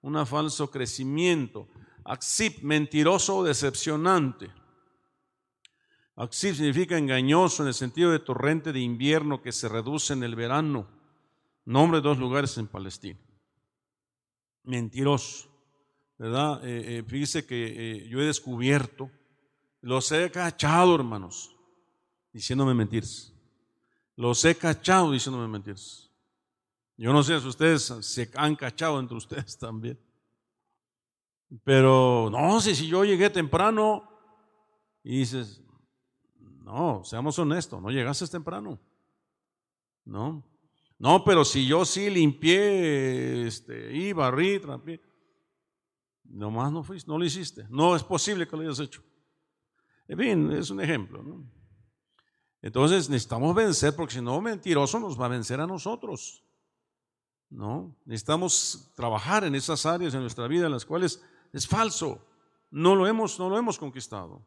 un 0.00 0.24
falso 0.24 0.70
crecimiento. 0.70 1.68
Axip, 2.08 2.62
mentiroso 2.62 3.36
o 3.36 3.44
decepcionante. 3.44 4.50
Axip 6.16 6.54
significa 6.54 6.96
engañoso 6.96 7.62
en 7.62 7.68
el 7.68 7.74
sentido 7.74 8.10
de 8.10 8.18
torrente 8.18 8.72
de 8.72 8.80
invierno 8.80 9.42
que 9.42 9.52
se 9.52 9.68
reduce 9.68 10.14
en 10.14 10.24
el 10.24 10.34
verano. 10.34 10.88
Nombre 11.64 12.00
de 12.00 12.08
dos 12.08 12.18
lugares 12.18 12.56
en 12.56 12.66
Palestina. 12.66 13.20
Mentiroso, 14.64 15.48
¿verdad? 16.18 16.64
Eh, 16.64 16.98
eh, 16.98 17.04
fíjese 17.06 17.46
que 17.46 18.06
yo 18.08 18.20
he 18.20 18.24
descubierto 18.24 19.10
los 19.80 20.10
he 20.10 20.30
cachado, 20.30 20.94
hermanos, 20.94 21.54
diciéndome 22.32 22.74
mentiras. 22.74 23.32
Los 24.16 24.44
he 24.44 24.56
cachado 24.56 25.12
diciéndome 25.12 25.46
mentiras. 25.46 26.10
Yo 26.96 27.12
no 27.12 27.22
sé 27.22 27.40
si 27.40 27.46
ustedes 27.46 27.82
se 28.00 28.30
han 28.34 28.56
cachado 28.56 28.98
entre 28.98 29.16
ustedes 29.16 29.56
también. 29.58 29.98
Pero 31.64 32.28
no 32.30 32.60
sé 32.60 32.74
si 32.74 32.86
yo 32.86 33.04
llegué 33.04 33.30
temprano 33.30 34.08
y 35.02 35.20
dices, 35.20 35.62
no, 36.62 37.02
seamos 37.04 37.38
honestos, 37.38 37.80
no 37.80 37.90
llegaste 37.90 38.26
temprano. 38.26 38.78
No. 40.04 40.44
No, 40.98 41.24
pero 41.24 41.44
si 41.44 41.66
yo 41.66 41.84
sí 41.84 42.10
limpié, 42.10 43.46
este, 43.46 43.96
y 43.96 44.12
barrí, 44.12 44.58
trapié, 44.58 45.00
nomás 46.24 46.72
no 46.72 46.82
fuiste, 46.82 47.08
no 47.08 47.18
lo 47.18 47.24
hiciste. 47.24 47.66
No 47.70 47.94
es 47.94 48.02
posible 48.02 48.46
que 48.46 48.56
lo 48.56 48.62
hayas 48.62 48.80
hecho. 48.80 49.02
En 50.08 50.18
fin, 50.18 50.52
es 50.52 50.70
un 50.70 50.80
ejemplo. 50.80 51.22
Entonces 52.60 53.08
necesitamos 53.08 53.54
vencer, 53.54 53.94
porque 53.94 54.14
si 54.14 54.20
no, 54.20 54.40
mentiroso 54.40 54.98
nos 54.98 55.18
va 55.18 55.26
a 55.26 55.28
vencer 55.28 55.60
a 55.60 55.66
nosotros. 55.66 56.44
¿No? 57.48 57.96
Necesitamos 58.04 58.92
trabajar 58.94 59.44
en 59.44 59.54
esas 59.54 59.86
áreas 59.86 60.12
de 60.12 60.18
nuestra 60.18 60.48
vida 60.48 60.66
en 60.66 60.72
las 60.72 60.84
cuales 60.84 61.22
es 61.52 61.66
falso. 61.66 62.24
No 62.70 62.94
lo 62.94 63.06
hemos, 63.06 63.38
no 63.38 63.48
lo 63.48 63.58
hemos 63.58 63.78
conquistado. 63.78 64.46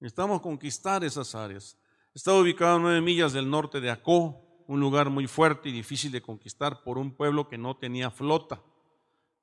Necesitamos 0.00 0.40
conquistar 0.40 1.04
esas 1.04 1.34
áreas. 1.34 1.78
Está 2.14 2.34
ubicado 2.34 2.76
a 2.76 2.78
nueve 2.78 3.00
millas 3.00 3.32
del 3.32 3.48
norte 3.48 3.80
de 3.80 3.90
Acó, 3.90 4.64
un 4.66 4.80
lugar 4.80 5.10
muy 5.10 5.26
fuerte 5.26 5.68
y 5.68 5.72
difícil 5.72 6.10
de 6.10 6.22
conquistar 6.22 6.82
por 6.82 6.98
un 6.98 7.14
pueblo 7.14 7.48
que 7.48 7.58
no 7.58 7.76
tenía 7.76 8.10
flota. 8.10 8.62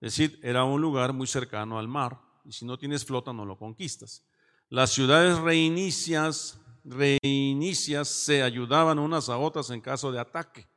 Es 0.01 0.15
decir, 0.15 0.39
era 0.43 0.63
un 0.63 0.81
lugar 0.81 1.13
muy 1.13 1.27
cercano 1.27 1.79
al 1.79 1.87
mar 1.87 2.19
y 2.45 2.51
si 2.51 2.65
no 2.65 2.77
tienes 2.77 3.05
flota 3.05 3.33
no 3.33 3.45
lo 3.45 3.57
conquistas. 3.57 4.25
Las 4.69 4.91
ciudades 4.91 5.37
reinicias, 5.39 6.61
reinicias 6.83 8.07
se 8.07 8.43
ayudaban 8.43 8.99
unas 8.99 9.29
a 9.29 9.37
otras 9.37 9.69
en 9.71 9.81
caso 9.81 10.11
de 10.11 10.19
ataque. 10.19 10.67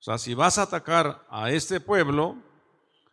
O 0.00 0.02
sea, 0.02 0.18
si 0.18 0.34
vas 0.34 0.58
a 0.58 0.62
atacar 0.62 1.26
a 1.30 1.50
este 1.50 1.80
pueblo, 1.80 2.36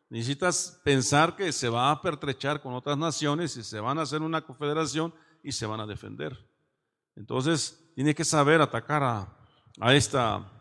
necesitas 0.10 0.82
pensar 0.84 1.36
que 1.36 1.52
se 1.52 1.70
va 1.70 1.92
a 1.92 2.02
pertrechar 2.02 2.62
con 2.62 2.74
otras 2.74 2.98
naciones 2.98 3.56
y 3.58 3.64
se 3.64 3.80
van 3.80 4.00
a 4.00 4.02
hacer 4.02 4.22
una 4.22 4.42
confederación 4.42 5.14
y 5.44 5.52
se 5.52 5.66
van 5.66 5.80
a 5.80 5.86
defender. 5.86 6.38
Entonces, 7.16 7.92
tiene 7.96 8.16
que 8.16 8.26
saber 8.26 8.62
atacar 8.62 9.04
a, 9.04 9.38
a 9.80 9.94
esta, 9.94 10.52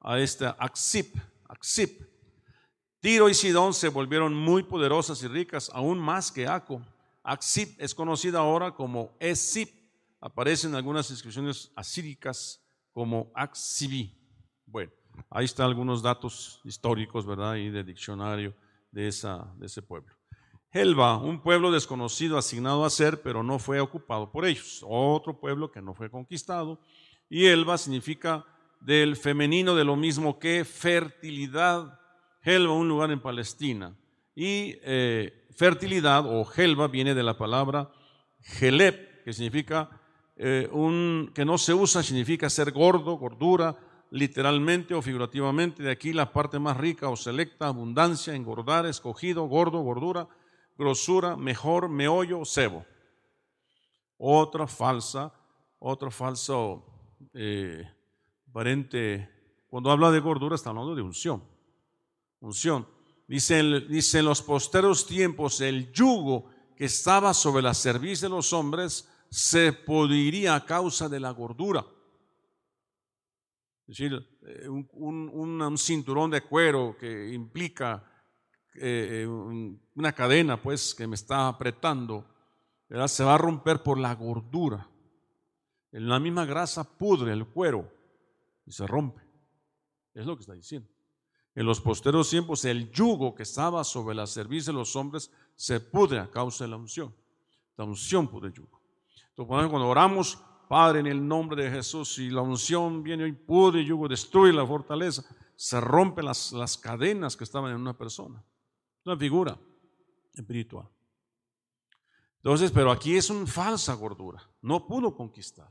a 0.00 0.18
esta 0.18 0.50
Axip, 0.58 1.16
Axip. 1.48 2.02
Tiro 3.00 3.28
y 3.28 3.34
Sidón 3.34 3.74
se 3.74 3.88
volvieron 3.88 4.34
muy 4.34 4.62
poderosas 4.62 5.22
y 5.22 5.28
ricas, 5.28 5.70
aún 5.72 5.98
más 5.98 6.30
que 6.30 6.46
Aco. 6.46 6.82
Axip 7.22 7.80
es 7.80 7.94
conocida 7.94 8.40
ahora 8.40 8.74
como 8.74 9.16
Esip. 9.18 9.70
Aparece 10.20 10.66
en 10.66 10.74
algunas 10.74 11.10
inscripciones 11.10 11.70
asíricas 11.76 12.62
como 12.92 13.30
Axibi. 13.34 14.16
Bueno, 14.66 14.92
ahí 15.28 15.44
están 15.44 15.66
algunos 15.66 16.02
datos 16.02 16.60
históricos, 16.64 17.26
¿verdad? 17.26 17.56
Y 17.56 17.68
de 17.68 17.84
diccionario 17.84 18.54
de, 18.94 19.08
esa, 19.08 19.52
de 19.58 19.66
ese 19.66 19.82
pueblo. 19.82 20.14
Helba, 20.70 21.18
un 21.18 21.40
pueblo 21.40 21.70
desconocido 21.70 22.38
asignado 22.38 22.84
a 22.84 22.90
ser, 22.90 23.22
pero 23.22 23.42
no 23.42 23.58
fue 23.58 23.80
ocupado 23.80 24.30
por 24.30 24.46
ellos. 24.46 24.84
Otro 24.88 25.38
pueblo 25.38 25.70
que 25.70 25.82
no 25.82 25.94
fue 25.94 26.10
conquistado. 26.10 26.80
Y 27.28 27.46
Helba 27.46 27.76
significa 27.76 28.44
del 28.80 29.16
femenino 29.16 29.74
de 29.74 29.84
lo 29.84 29.96
mismo 29.96 30.38
que 30.38 30.64
fertilidad. 30.64 31.98
Helba, 32.42 32.72
un 32.72 32.88
lugar 32.88 33.10
en 33.10 33.20
Palestina. 33.20 33.96
Y 34.34 34.76
eh, 34.82 35.46
fertilidad 35.56 36.24
o 36.26 36.44
gelba 36.44 36.88
viene 36.88 37.14
de 37.14 37.22
la 37.22 37.38
palabra 37.38 37.90
geleb, 38.40 39.22
que 39.24 39.32
significa 39.32 39.88
eh, 40.36 40.68
un, 40.72 41.30
que 41.34 41.44
no 41.44 41.56
se 41.56 41.72
usa, 41.72 42.02
significa 42.02 42.50
ser 42.50 42.72
gordo, 42.72 43.16
gordura, 43.16 43.76
literalmente 44.10 44.94
o 44.94 45.02
figurativamente. 45.02 45.82
De 45.82 45.90
aquí 45.90 46.12
la 46.12 46.32
parte 46.32 46.58
más 46.58 46.76
rica 46.76 47.08
o 47.08 47.16
selecta, 47.16 47.66
abundancia, 47.66 48.34
engordar, 48.34 48.86
escogido, 48.86 49.46
gordo, 49.46 49.80
gordura, 49.80 50.28
grosura, 50.76 51.36
mejor, 51.36 51.88
meollo, 51.88 52.44
cebo. 52.44 52.84
Otra 54.16 54.66
falsa, 54.66 55.32
otro 55.78 56.10
falso 56.10 56.84
eh, 57.32 57.84
aparente, 58.48 59.28
cuando 59.68 59.90
habla 59.90 60.10
de 60.10 60.20
gordura 60.20 60.54
está 60.54 60.70
hablando 60.70 60.94
de 60.94 61.02
unción. 61.02 61.42
Unción. 62.40 62.86
Dice, 63.26 63.58
en 63.58 64.24
los 64.24 64.42
posteros 64.42 65.06
tiempos, 65.06 65.60
el 65.60 65.92
yugo 65.92 66.50
que 66.76 66.84
estaba 66.84 67.32
sobre 67.32 67.62
la 67.62 67.74
cerviz 67.74 68.20
de 68.20 68.28
los 68.28 68.52
hombres 68.52 69.08
se 69.30 69.72
podría 69.72 70.54
a 70.54 70.64
causa 70.64 71.08
de 71.08 71.20
la 71.20 71.30
gordura. 71.30 71.86
Es 73.86 73.98
decir, 73.98 74.38
eh, 74.46 74.68
un, 74.68 75.76
cinturón 75.76 76.30
de 76.30 76.42
cuero 76.42 76.96
que 76.98 77.32
implica 77.32 78.02
eh, 78.74 79.22
eh, 79.22 79.76
una 79.94 80.12
cadena, 80.12 80.60
pues, 80.60 80.94
que 80.94 81.06
me 81.06 81.14
está 81.14 81.48
apretando, 81.48 82.26
se 83.06 83.24
va 83.24 83.34
a 83.34 83.38
romper 83.38 83.82
por 83.82 83.98
la 83.98 84.14
gordura. 84.14 84.88
En 85.92 86.08
la 86.08 86.18
misma 86.18 86.44
grasa 86.44 86.84
pudre 86.96 87.32
el 87.32 87.46
cuero 87.46 87.90
y 88.66 88.72
se 88.72 88.86
rompe. 88.86 89.22
Es 90.14 90.24
lo 90.24 90.36
que 90.36 90.40
está 90.40 90.54
diciendo. 90.54 90.88
En 91.54 91.66
los 91.66 91.80
posteros 91.80 92.30
tiempos 92.30 92.64
el 92.64 92.90
yugo 92.90 93.34
que 93.34 93.44
estaba 93.44 93.84
sobre 93.84 94.14
la 94.14 94.26
cerviz 94.26 94.66
de 94.66 94.72
los 94.72 94.96
hombres 94.96 95.30
se 95.54 95.78
pudre 95.78 96.18
a 96.18 96.30
causa 96.30 96.64
de 96.64 96.70
la 96.70 96.76
unción. 96.76 97.14
La 97.76 97.84
unción 97.84 98.28
pudre 98.28 98.52
yugo. 98.52 98.80
Entonces 99.36 99.70
cuando 99.70 99.88
oramos, 99.88 100.38
Padre, 100.68 101.00
en 101.00 101.06
el 101.06 101.26
nombre 101.26 101.64
de 101.64 101.70
Jesús, 101.70 102.18
y 102.18 102.30
la 102.30 102.40
unción 102.40 103.02
viene 103.02 103.26
y 103.28 103.32
pudre 103.32 103.80
el 103.80 103.86
yugo, 103.86 104.08
destruye 104.08 104.52
la 104.52 104.66
fortaleza, 104.66 105.24
se 105.56 105.80
rompen 105.80 106.24
las, 106.24 106.52
las 106.52 106.76
cadenas 106.76 107.36
que 107.36 107.44
estaban 107.44 107.70
en 107.70 107.80
una 107.80 107.96
persona. 107.96 108.44
Una 109.04 109.16
figura 109.16 109.58
espiritual. 110.34 110.88
Entonces, 112.36 112.70
pero 112.70 112.90
aquí 112.90 113.16
es 113.16 113.30
una 113.30 113.46
falsa 113.46 113.94
gordura. 113.94 114.42
No 114.60 114.86
pudo 114.86 115.14
conquistar. 115.14 115.70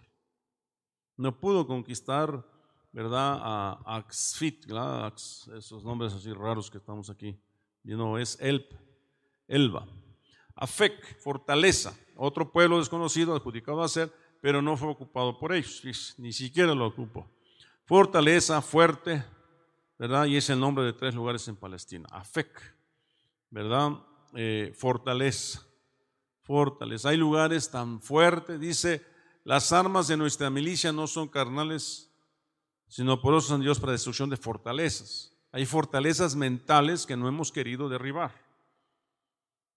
No 1.16 1.40
pudo 1.40 1.68
conquistar, 1.68 2.44
¿verdad? 2.92 3.40
A 3.42 3.96
Axfit, 3.98 4.66
esos 5.56 5.84
nombres 5.84 6.14
así 6.14 6.34
raros 6.34 6.72
que 6.72 6.80
estamos 6.80 7.10
aquí. 7.10 7.40
Y 7.84 7.92
no, 7.96 8.18
es 8.18 8.40
Elp, 8.40 8.72
Elba. 9.48 9.88
Afec, 10.56 11.20
fortaleza. 11.20 11.96
Otro 12.16 12.52
pueblo 12.52 12.80
desconocido, 12.80 13.36
adjudicado 13.36 13.84
a 13.84 13.88
ser, 13.88 14.12
pero 14.44 14.62
no 14.62 14.76
fue 14.76 14.90
ocupado 14.90 15.40
por 15.40 15.54
ellos. 15.54 16.16
Ni 16.18 16.34
siquiera 16.34 16.76
lo 16.76 16.88
ocupó. 16.88 17.26
Fortaleza, 17.86 18.62
fuerte, 18.62 19.24
¿verdad? 19.98 20.26
Y 20.26 20.36
es 20.36 20.50
el 20.50 20.60
nombre 20.60 20.84
de 20.84 20.92
tres 20.92 21.16
lugares 21.16 21.48
en 21.48 21.56
Palestina. 21.56 22.10
Afec, 22.12 22.76
¿verdad? 23.50 23.94
Eh, 24.36 24.74
fortaleza 24.76 25.64
fortaleza. 26.44 27.10
Hay 27.10 27.18
lugares 27.18 27.72
tan 27.72 28.02
fuertes, 28.02 28.60
dice, 28.60 29.02
las 29.44 29.72
armas 29.72 30.08
de 30.08 30.18
nuestra 30.18 30.50
milicia 30.50 30.92
no 30.92 31.08
son 31.08 31.28
carnales, 31.28 32.12
sino 32.88 33.22
poderosas 33.22 33.56
en 33.56 33.62
Dios 33.62 33.80
para 33.80 33.94
destrucción 33.94 34.30
de 34.30 34.38
fortalezas. 34.38 35.34
Hay 35.52 35.66
fortalezas 35.66 36.36
mentales 36.36 37.06
que 37.06 37.18
no 37.18 37.28
hemos 37.28 37.52
querido 37.52 37.90
derribar. 37.90 38.34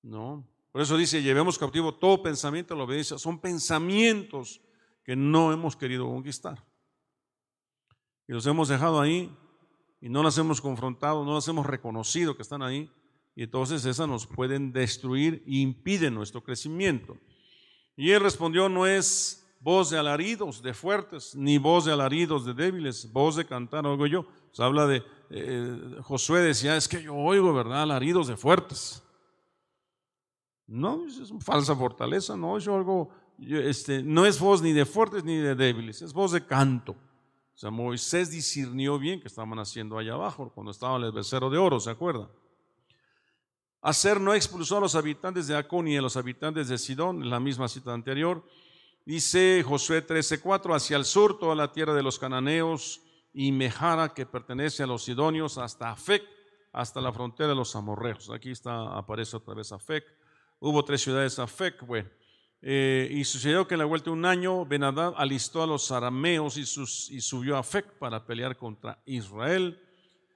¿No? 0.03 0.47
Por 0.77 0.83
eso 0.83 0.99
dice, 0.99 1.23
llevemos 1.23 1.57
cautivo 1.57 1.95
todo 1.95 2.23
pensamiento 2.23 2.75
a 2.75 2.77
la 2.77 2.85
obediencia. 2.85 3.17
Son 3.17 3.39
pensamientos 3.39 4.61
que 5.03 5.17
no 5.17 5.51
hemos 5.51 5.75
querido 5.75 6.05
conquistar. 6.05 6.63
Y 8.29 8.35
los 8.35 8.45
hemos 8.45 8.69
dejado 8.69 9.01
ahí 9.01 9.35
y 10.03 10.11
no 10.11 10.23
las 10.23 10.37
hemos 10.37 10.61
confrontado, 10.61 11.25
no 11.25 11.33
las 11.33 11.49
hemos 11.49 11.65
reconocido 11.65 12.37
que 12.37 12.43
están 12.43 12.61
ahí 12.61 12.93
y 13.35 13.45
entonces 13.45 13.87
esas 13.87 14.07
nos 14.07 14.27
pueden 14.27 14.71
destruir 14.71 15.43
e 15.47 15.61
impiden 15.61 16.13
nuestro 16.13 16.45
crecimiento. 16.45 17.17
Y 17.97 18.11
él 18.11 18.21
respondió, 18.21 18.69
no 18.69 18.87
es 18.87 19.49
voz 19.61 19.89
de 19.89 19.97
alaridos 19.97 20.61
de 20.61 20.75
fuertes, 20.75 21.35
ni 21.35 21.57
voz 21.57 21.87
de 21.87 21.93
alaridos 21.93 22.45
de 22.45 22.53
débiles, 22.53 23.11
voz 23.11 23.37
de 23.37 23.47
cantar, 23.47 23.87
oigo 23.87 24.07
yo. 24.07 24.27
Se 24.53 24.63
habla 24.63 24.87
de, 24.87 25.03
eh, 25.31 25.97
Josué 26.03 26.41
decía, 26.41 26.77
es 26.77 26.87
que 26.87 27.03
yo 27.03 27.15
oigo, 27.15 27.55
¿verdad? 27.55 27.85
Alaridos 27.85 28.29
de 28.29 28.37
fuertes. 28.37 29.03
No, 30.67 31.07
es 31.07 31.31
una 31.31 31.41
falsa 31.41 31.77
fortaleza, 31.77 32.37
no, 32.37 32.59
yo 32.59 32.75
oigo, 32.75 33.11
este, 33.39 34.03
no 34.03 34.27
es 34.27 34.41
voz 34.41 34.63
ni 34.63 34.73
de 34.73 34.85
fuertes 34.85 35.23
ni 35.23 35.37
de 35.37 35.55
débiles, 35.55 36.03
es 36.03 36.13
voz 36.13 36.33
de 36.33 36.45
canto. 36.45 36.93
O 36.93 37.59
sea, 37.59 37.71
Moisés 37.71 38.31
discernió 38.31 38.99
bien 38.99 39.21
que 39.21 39.29
estaban 39.29 39.59
haciendo 39.59 39.97
allá 39.97 40.15
abajo, 40.15 40.51
cuando 40.55 40.73
estaba 40.73 40.97
el 40.99 41.13
becerro 41.13 41.49
de 41.49 41.59
oro, 41.59 41.81
¿se 41.81 41.91
acuerdan? 41.91 42.29
Hacer 43.81 44.21
no 44.21 44.35
expulsó 44.35 44.79
a 44.79 44.81
los 44.81 44.97
habitantes 44.97 45.47
de 45.47 45.57
Acón 45.57 45.87
y 45.87 45.97
a 45.97 46.03
los 46.03 46.17
habitantes 46.17 46.69
de 46.69 46.77
Sidón, 46.77 47.23
en 47.23 47.31
la 47.31 47.39
misma 47.39 47.69
cita 47.69 47.95
anterior. 47.95 48.45
Dice 49.05 49.63
Josué 49.65 50.05
13:4, 50.05 50.75
hacia 50.75 50.97
el 50.97 51.05
sur 51.05 51.39
toda 51.39 51.55
la 51.55 51.71
tierra 51.71 51.95
de 51.95 52.03
los 52.03 52.19
cananeos 52.19 53.01
y 53.33 53.53
Mejara, 53.53 54.13
que 54.13 54.27
pertenece 54.27 54.83
a 54.83 54.87
los 54.89 55.05
sidonios, 55.05 55.57
hasta 55.57 55.91
Afec, 55.91 56.25
hasta 56.73 57.01
la 57.01 57.13
frontera 57.13 57.51
de 57.51 57.55
los 57.55 57.77
amorreos. 57.77 58.29
Aquí 58.31 58.51
está, 58.51 58.97
aparece 58.97 59.37
otra 59.37 59.55
vez 59.55 59.71
Afec. 59.71 60.05
Hubo 60.59 60.85
tres 60.85 61.03
ciudades 61.03 61.39
Afec, 61.39 61.85
bueno. 61.87 62.09
Eh, 62.63 63.09
y 63.11 63.25
sucedió 63.25 63.67
que 63.69 63.75
en 63.75 63.81
la 63.81 63.85
vuelta 63.85 64.07
de 64.07 64.17
un 64.17 64.25
año, 64.25 64.65
Benadad 64.65 65.15
alistó 65.17 65.63
a 65.63 65.67
los 65.67 65.91
arameos 65.93 66.57
y, 66.57 66.63
y 66.63 67.21
subió 67.21 67.57
a 67.57 67.61
Afec 67.61 67.87
para 67.99 68.25
pelear 68.25 68.57
contra 68.57 69.01
Israel. 69.05 69.79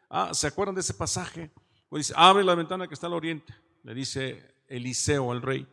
Ah, 0.08 0.30
¿se 0.32 0.46
acuerdan 0.46 0.74
de 0.74 0.82
ese 0.82 0.94
pasaje? 0.94 1.50
Pues 1.88 2.06
dice, 2.06 2.14
abre 2.16 2.44
la 2.44 2.54
ventana 2.54 2.86
que 2.86 2.94
está 2.94 3.06
al 3.06 3.14
oriente, 3.14 3.54
le 3.82 3.94
dice 3.94 4.54
Eliseo 4.68 5.32
al 5.32 5.42
rey. 5.42 5.66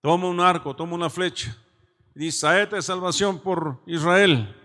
Toma 0.00 0.28
un 0.28 0.40
arco, 0.40 0.74
toma 0.74 0.94
una 0.94 1.10
flecha. 1.10 1.56
dice, 2.14 2.38
saeta 2.38 2.76
de 2.76 2.82
salvación 2.82 3.38
por 3.38 3.82
Israel. 3.86 4.56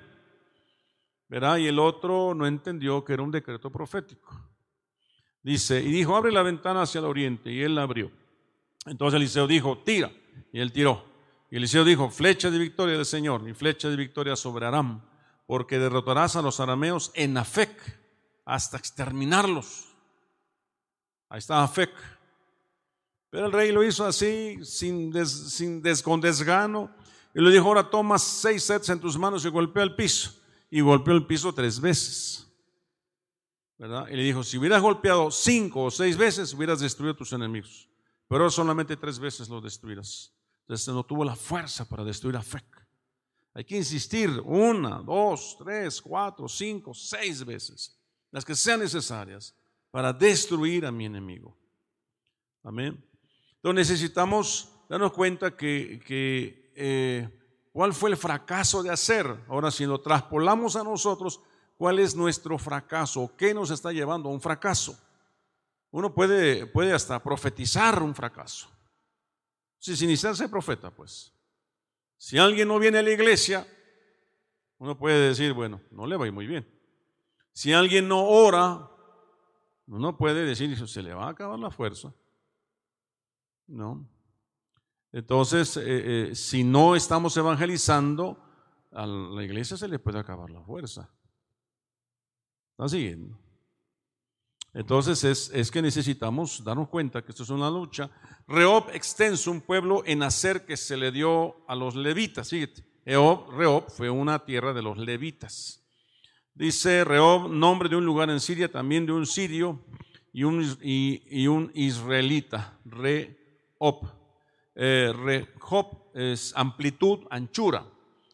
Verá, 1.27 1.59
y 1.59 1.67
el 1.67 1.79
otro 1.79 2.33
no 2.33 2.47
entendió 2.47 3.03
que 3.03 3.13
era 3.13 3.23
un 3.23 3.31
decreto 3.31 3.69
profético. 3.69 4.33
Dice, 5.43 5.81
y 5.81 5.91
dijo, 5.91 6.15
abre 6.15 6.31
la 6.31 6.41
ventana 6.41 6.83
hacia 6.83 6.99
el 6.99 7.05
oriente, 7.05 7.51
y 7.51 7.61
él 7.61 7.75
la 7.75 7.83
abrió. 7.83 8.11
Entonces 8.85 9.17
Eliseo 9.17 9.47
dijo, 9.47 9.77
tira, 9.79 10.11
y 10.51 10.59
él 10.59 10.71
tiró. 10.71 11.05
Y 11.49 11.57
Eliseo 11.57 11.83
dijo, 11.83 12.09
flecha 12.09 12.51
de 12.51 12.59
victoria 12.59 12.95
del 12.95 13.05
Señor, 13.05 13.47
y 13.47 13.53
flecha 13.53 13.89
de 13.89 13.95
victoria 13.95 14.35
sobre 14.35 14.65
Aram, 14.65 15.01
porque 15.47 15.79
derrotarás 15.79 16.35
a 16.35 16.41
los 16.41 16.59
arameos 16.59 17.11
en 17.15 17.37
Afec 17.37 17.99
hasta 18.45 18.77
exterminarlos. 18.77 19.85
Ahí 21.29 21.39
estaba 21.39 21.67
Fec. 21.67 21.91
Pero 23.29 23.47
el 23.47 23.51
rey 23.51 23.71
lo 23.71 23.83
hizo 23.83 24.05
así, 24.05 24.59
sin, 24.63 25.13
sin 25.25 25.83
con 26.03 26.21
desgano. 26.21 26.89
Y 27.33 27.41
le 27.41 27.51
dijo, 27.51 27.67
ahora 27.67 27.89
toma 27.89 28.17
seis 28.17 28.63
sets 28.63 28.89
en 28.89 28.99
tus 28.99 29.17
manos 29.17 29.43
y 29.43 29.49
golpea 29.49 29.83
el 29.83 29.95
piso. 29.95 30.31
Y 30.69 30.81
golpeó 30.81 31.13
el 31.13 31.25
piso 31.25 31.53
tres 31.53 31.79
veces. 31.81 32.47
¿Verdad? 33.77 34.07
Y 34.09 34.15
le 34.15 34.23
dijo, 34.23 34.43
si 34.43 34.57
hubieras 34.57 34.81
golpeado 34.81 35.31
cinco 35.31 35.83
o 35.83 35.91
seis 35.91 36.15
veces, 36.15 36.53
hubieras 36.53 36.79
destruido 36.79 37.15
tus 37.15 37.33
enemigos. 37.33 37.89
Pero 38.27 38.49
solamente 38.49 38.97
tres 38.97 39.19
veces 39.19 39.49
los 39.49 39.63
destruirás. 39.63 40.33
Entonces 40.61 40.87
no 40.93 41.03
tuvo 41.03 41.23
la 41.23 41.35
fuerza 41.35 41.87
para 41.87 42.03
destruir 42.03 42.35
a 42.35 42.41
Fec. 42.41 42.65
Hay 43.53 43.63
que 43.63 43.77
insistir 43.77 44.29
una, 44.43 44.99
dos, 44.99 45.55
tres, 45.57 46.01
cuatro, 46.01 46.47
cinco, 46.49 46.93
seis 46.93 47.45
veces. 47.45 47.97
Las 48.31 48.43
que 48.43 48.55
sean 48.55 48.81
necesarias 48.81 49.55
para 49.91 50.11
destruir 50.11 50.85
a 50.85 50.91
mi 50.91 51.05
enemigo. 51.05 51.57
Amén. 52.63 53.01
Entonces 53.55 53.89
necesitamos 53.89 54.69
darnos 54.89 55.13
cuenta 55.13 55.55
que, 55.55 56.01
eh, 56.75 57.29
cuál 57.71 57.93
fue 57.93 58.09
el 58.09 58.17
fracaso 58.17 58.83
de 58.83 58.89
hacer. 58.89 59.25
Ahora, 59.47 59.71
si 59.71 59.85
lo 59.85 60.01
traspolamos 60.01 60.75
a 60.75 60.83
nosotros, 60.83 61.39
¿cuál 61.77 61.99
es 61.99 62.15
nuestro 62.15 62.57
fracaso? 62.57 63.31
¿Qué 63.37 63.53
nos 63.53 63.71
está 63.71 63.91
llevando 63.91 64.29
a 64.29 64.33
un 64.33 64.41
fracaso? 64.41 64.99
Uno 65.95 66.13
puede, 66.13 66.67
puede 66.67 66.91
hasta 66.91 67.23
profetizar 67.23 68.03
un 68.03 68.13
fracaso. 68.13 68.67
Si 69.79 69.95
sin 69.95 70.09
iniciarse 70.09 70.49
profeta, 70.49 70.91
pues. 70.91 71.33
Si 72.17 72.37
alguien 72.37 72.67
no 72.67 72.79
viene 72.79 72.97
a 72.97 73.01
la 73.01 73.11
iglesia, 73.11 73.65
uno 74.77 74.99
puede 74.99 75.29
decir, 75.29 75.53
bueno, 75.53 75.81
no 75.91 76.05
le 76.05 76.17
va 76.17 76.25
a 76.25 76.27
ir 76.27 76.33
muy 76.33 76.47
bien. 76.47 76.67
Si 77.53 77.71
alguien 77.71 78.09
no 78.09 78.27
ora, 78.27 78.91
uno 79.87 80.17
puede 80.17 80.43
decir, 80.43 80.75
se 80.85 81.01
le 81.01 81.13
va 81.13 81.27
a 81.27 81.29
acabar 81.29 81.57
la 81.57 81.71
fuerza. 81.71 82.13
No. 83.65 84.05
Entonces, 85.13 85.77
eh, 85.77 85.83
eh, 86.31 86.35
si 86.35 86.65
no 86.65 86.97
estamos 86.97 87.37
evangelizando, 87.37 88.37
a 88.91 89.05
la 89.07 89.43
iglesia 89.45 89.77
se 89.77 89.87
le 89.87 89.97
puede 89.97 90.19
acabar 90.19 90.49
la 90.49 90.61
fuerza. 90.61 91.09
¿Está 92.71 92.89
siguiendo? 92.89 93.44
Entonces 94.75 95.23
es, 95.23 95.49
es, 95.51 95.71
que 95.71 95.81
necesitamos 95.81 96.63
darnos 96.63 96.89
cuenta 96.89 97.23
que 97.23 97.31
esto 97.31 97.41
es 97.41 97.49
una 97.49 97.71
lucha. 97.71 98.11
Reob 98.47 98.91
extenso, 98.93 99.49
un 99.49 99.61
pueblo 99.61 100.03
en 100.05 100.21
hacer 100.21 100.65
que 100.65 100.77
se 100.77 100.97
le 100.97 101.11
dio 101.11 101.65
a 101.67 101.73
los 101.73 101.95
levitas. 101.95 102.49
Fíjate, 102.49 102.83
Reob 103.05 103.89
fue 103.89 104.09
una 104.11 104.45
tierra 104.45 104.73
de 104.73 104.83
los 104.83 104.97
levitas. 104.97 105.81
Dice 106.55 107.03
Rehob, 107.03 107.49
nombre 107.49 107.89
de 107.89 107.97
un 107.97 108.05
lugar 108.05 108.29
en 108.29 108.39
Siria, 108.39 108.71
también 108.71 109.05
de 109.05 109.11
un 109.11 109.25
sirio 109.25 109.81
y 110.31 110.43
un, 110.43 110.77
y, 110.81 111.47
un 111.47 111.69
israelita, 111.73 112.79
Rehob. 112.85 114.07
Eh, 114.73 115.13
Rehob 115.13 116.11
es 116.13 116.53
amplitud, 116.55 117.19
anchura, 117.29 117.85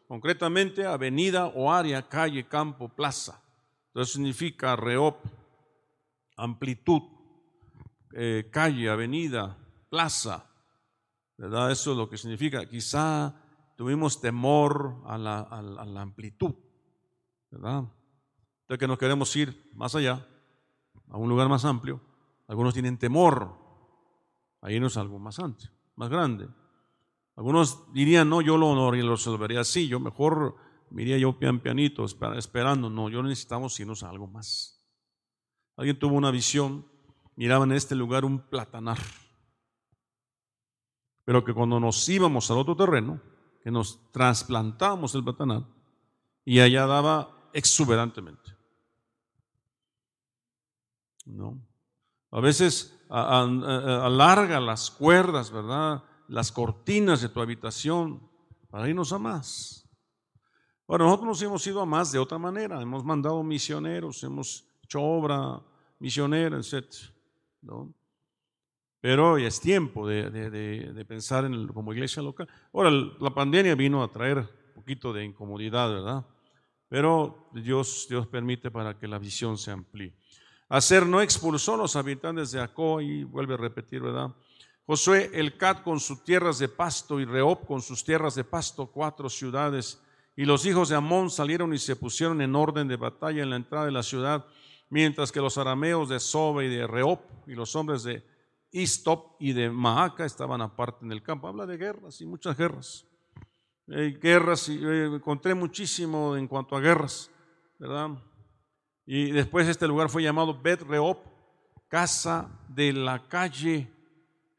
concretamente 0.06 0.86
avenida 0.86 1.48
o 1.48 1.72
área, 1.72 2.08
calle, 2.08 2.46
campo, 2.46 2.88
plaza. 2.88 3.42
Entonces 3.88 4.14
significa 4.14 4.76
Rehob, 4.76 5.16
amplitud, 6.36 7.02
eh, 8.12 8.48
calle, 8.50 8.88
avenida, 8.88 9.58
plaza. 9.88 10.48
¿Verdad? 11.36 11.70
Eso 11.70 11.92
es 11.92 11.96
lo 11.96 12.08
que 12.08 12.16
significa. 12.16 12.66
Quizá 12.66 13.34
tuvimos 13.76 14.20
temor 14.20 15.02
a 15.06 15.18
la, 15.18 15.40
a 15.40 16.00
amplitud. 16.00 16.54
¿Verdad? 17.50 17.84
que 18.78 18.88
nos 18.88 18.98
queremos 18.98 19.34
ir 19.36 19.70
más 19.74 19.94
allá, 19.94 20.26
a 21.10 21.16
un 21.16 21.28
lugar 21.28 21.48
más 21.48 21.64
amplio. 21.64 22.00
Algunos 22.48 22.72
tienen 22.72 22.98
temor 22.98 23.54
a 24.60 24.70
irnos 24.70 24.96
a 24.96 25.00
algo 25.00 25.18
más 25.18 25.38
amplio, 25.38 25.70
más 25.96 26.08
grande. 26.08 26.48
Algunos 27.36 27.92
dirían, 27.92 28.28
no, 28.28 28.40
yo 28.40 28.56
lo 28.56 28.74
lo 28.74 28.90
resolvería 28.90 29.60
así, 29.60 29.88
yo 29.88 30.00
mejor 30.00 30.56
me 30.90 31.02
iría 31.02 31.18
yo 31.18 31.38
pian 31.38 31.60
pianito 31.60 32.04
esperando. 32.04 32.90
No, 32.90 33.08
yo 33.08 33.22
necesitamos 33.22 33.78
irnos 33.80 34.02
a 34.02 34.10
algo 34.10 34.26
más. 34.26 34.81
Alguien 35.82 35.98
tuvo 35.98 36.14
una 36.14 36.30
visión, 36.30 36.86
miraba 37.34 37.64
en 37.64 37.72
este 37.72 37.96
lugar 37.96 38.24
un 38.24 38.38
platanar. 38.38 39.00
Pero 41.24 41.42
que 41.42 41.52
cuando 41.52 41.80
nos 41.80 42.08
íbamos 42.08 42.48
al 42.52 42.58
otro 42.58 42.76
terreno, 42.76 43.20
que 43.64 43.72
nos 43.72 44.12
trasplantamos 44.12 45.12
el 45.16 45.24
platanar, 45.24 45.64
y 46.44 46.60
allá 46.60 46.86
daba 46.86 47.50
exuberantemente. 47.52 48.56
¿No? 51.24 51.60
A 52.30 52.38
veces 52.38 52.96
alarga 53.08 54.60
las 54.60 54.88
cuerdas, 54.88 55.50
¿verdad? 55.50 56.04
Las 56.28 56.52
cortinas 56.52 57.22
de 57.22 57.28
tu 57.28 57.40
habitación 57.40 58.22
para 58.70 58.88
irnos 58.88 59.12
a 59.12 59.18
más. 59.18 59.90
Bueno, 60.86 61.06
nosotros 61.06 61.26
nos 61.26 61.42
hemos 61.42 61.66
ido 61.66 61.80
a 61.80 61.86
más 61.86 62.12
de 62.12 62.20
otra 62.20 62.38
manera. 62.38 62.80
Hemos 62.80 63.02
mandado 63.02 63.42
misioneros, 63.42 64.22
hemos 64.22 64.64
hecho 64.84 65.02
obra 65.02 65.60
misionera, 66.02 66.58
etc. 66.58 66.84
¿no? 67.62 67.94
Pero 69.00 69.32
hoy 69.32 69.44
es 69.44 69.60
tiempo 69.60 70.06
de, 70.06 71.04
pensar 71.08 71.44
en 71.44 71.68
como 71.68 71.92
iglesia 71.92 72.22
local. 72.22 72.48
Ahora, 72.72 72.90
la 72.90 73.32
pandemia 73.32 73.76
vino 73.76 74.02
a 74.02 74.10
traer 74.10 74.38
un 74.38 74.74
poquito 74.74 75.12
de 75.12 75.24
incomodidad, 75.24 75.90
¿verdad? 75.90 76.26
Pero 76.88 77.48
Dios, 77.52 78.06
Dios 78.08 78.26
permite 78.26 78.70
para 78.70 78.98
que 78.98 79.06
la 79.06 79.18
visión 79.18 79.56
se 79.56 79.70
amplíe. 79.70 80.12
Hacer 80.68 81.06
no 81.06 81.20
expulsó 81.20 81.74
a 81.74 81.78
los 81.78 81.94
habitantes 81.94 82.50
de 82.50 82.60
Acó 82.60 83.00
y 83.00 83.22
vuelve 83.24 83.54
a 83.54 83.58
repetir, 83.58 84.00
¿verdad? 84.00 84.34
Josué, 84.86 85.30
el 85.34 85.56
Cat 85.56 85.82
con 85.82 86.00
sus 86.00 86.24
tierras 86.24 86.58
de 86.58 86.68
pasto 86.68 87.20
y 87.20 87.24
Reob 87.24 87.64
con 87.64 87.80
sus 87.80 88.04
tierras 88.04 88.34
de 88.34 88.44
pasto, 88.44 88.86
cuatro 88.86 89.28
ciudades. 89.28 90.02
Y 90.34 90.44
los 90.44 90.66
hijos 90.66 90.88
de 90.88 90.96
Amón 90.96 91.30
salieron 91.30 91.72
y 91.72 91.78
se 91.78 91.94
pusieron 91.94 92.40
en 92.40 92.56
orden 92.56 92.88
de 92.88 92.96
batalla 92.96 93.42
en 93.42 93.50
la 93.50 93.56
entrada 93.56 93.86
de 93.86 93.92
la 93.92 94.02
ciudad, 94.02 94.46
mientras 94.92 95.32
que 95.32 95.40
los 95.40 95.58
arameos 95.58 96.08
de 96.08 96.20
Sobe 96.20 96.66
y 96.66 96.68
de 96.68 96.86
Reob 96.86 97.18
y 97.46 97.54
los 97.54 97.74
hombres 97.74 98.02
de 98.04 98.24
Istop 98.70 99.36
y 99.40 99.52
de 99.52 99.70
Maaca 99.70 100.24
estaban 100.24 100.60
aparte 100.60 101.04
en 101.04 101.12
el 101.12 101.22
campo. 101.22 101.48
Habla 101.48 101.66
de 101.66 101.76
guerras 101.76 102.20
y 102.20 102.26
muchas 102.26 102.56
guerras 102.56 103.06
guerras, 103.86 104.68
y, 104.68 104.78
eh, 104.82 105.06
encontré 105.06 105.54
muchísimo 105.54 106.36
en 106.36 106.46
cuanto 106.46 106.76
a 106.76 106.80
guerras, 106.80 107.30
¿verdad? 107.78 108.10
Y 109.06 109.30
después 109.32 109.68
este 109.68 109.86
lugar 109.86 110.08
fue 110.08 110.22
llamado 110.22 110.60
Bet 110.60 110.82
Reop, 110.82 111.18
casa 111.88 112.48
de 112.68 112.92
la 112.92 113.26
calle, 113.28 113.90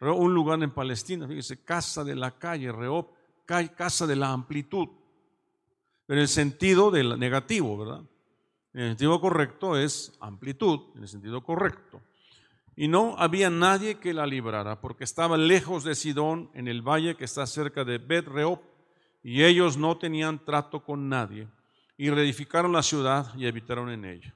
un 0.01 0.33
lugar 0.33 0.61
en 0.61 0.71
Palestina, 0.71 1.27
fíjese, 1.27 1.63
casa 1.63 2.03
de 2.03 2.15
la 2.15 2.37
calle, 2.37 2.71
Reop, 2.71 3.11
casa 3.45 4.05
de 4.05 4.15
la 4.15 4.31
amplitud, 4.31 4.89
en 6.07 6.17
el 6.17 6.27
sentido 6.27 6.91
del 6.91 7.17
negativo, 7.17 7.77
¿verdad? 7.77 8.03
En 8.73 8.81
el 8.81 8.89
sentido 8.89 9.21
correcto 9.21 9.77
es 9.77 10.13
amplitud, 10.19 10.95
en 10.95 11.03
el 11.03 11.07
sentido 11.07 11.43
correcto. 11.43 12.01
Y 12.75 12.87
no 12.87 13.15
había 13.17 13.49
nadie 13.49 13.99
que 13.99 14.13
la 14.13 14.25
librara, 14.25 14.81
porque 14.81 15.03
estaba 15.03 15.37
lejos 15.37 15.83
de 15.83 15.93
Sidón, 15.93 16.49
en 16.53 16.67
el 16.67 16.81
valle 16.81 17.15
que 17.15 17.25
está 17.25 17.45
cerca 17.45 17.83
de 17.83 17.99
Bet 17.99 18.27
Reop, 18.27 18.61
y 19.21 19.43
ellos 19.43 19.77
no 19.77 19.97
tenían 19.97 20.43
trato 20.43 20.83
con 20.83 21.07
nadie 21.07 21.47
y 21.97 22.09
reedificaron 22.09 22.73
la 22.73 22.83
ciudad 22.83 23.33
y 23.35 23.47
habitaron 23.47 23.89
en 23.89 24.05
ella. 24.05 24.35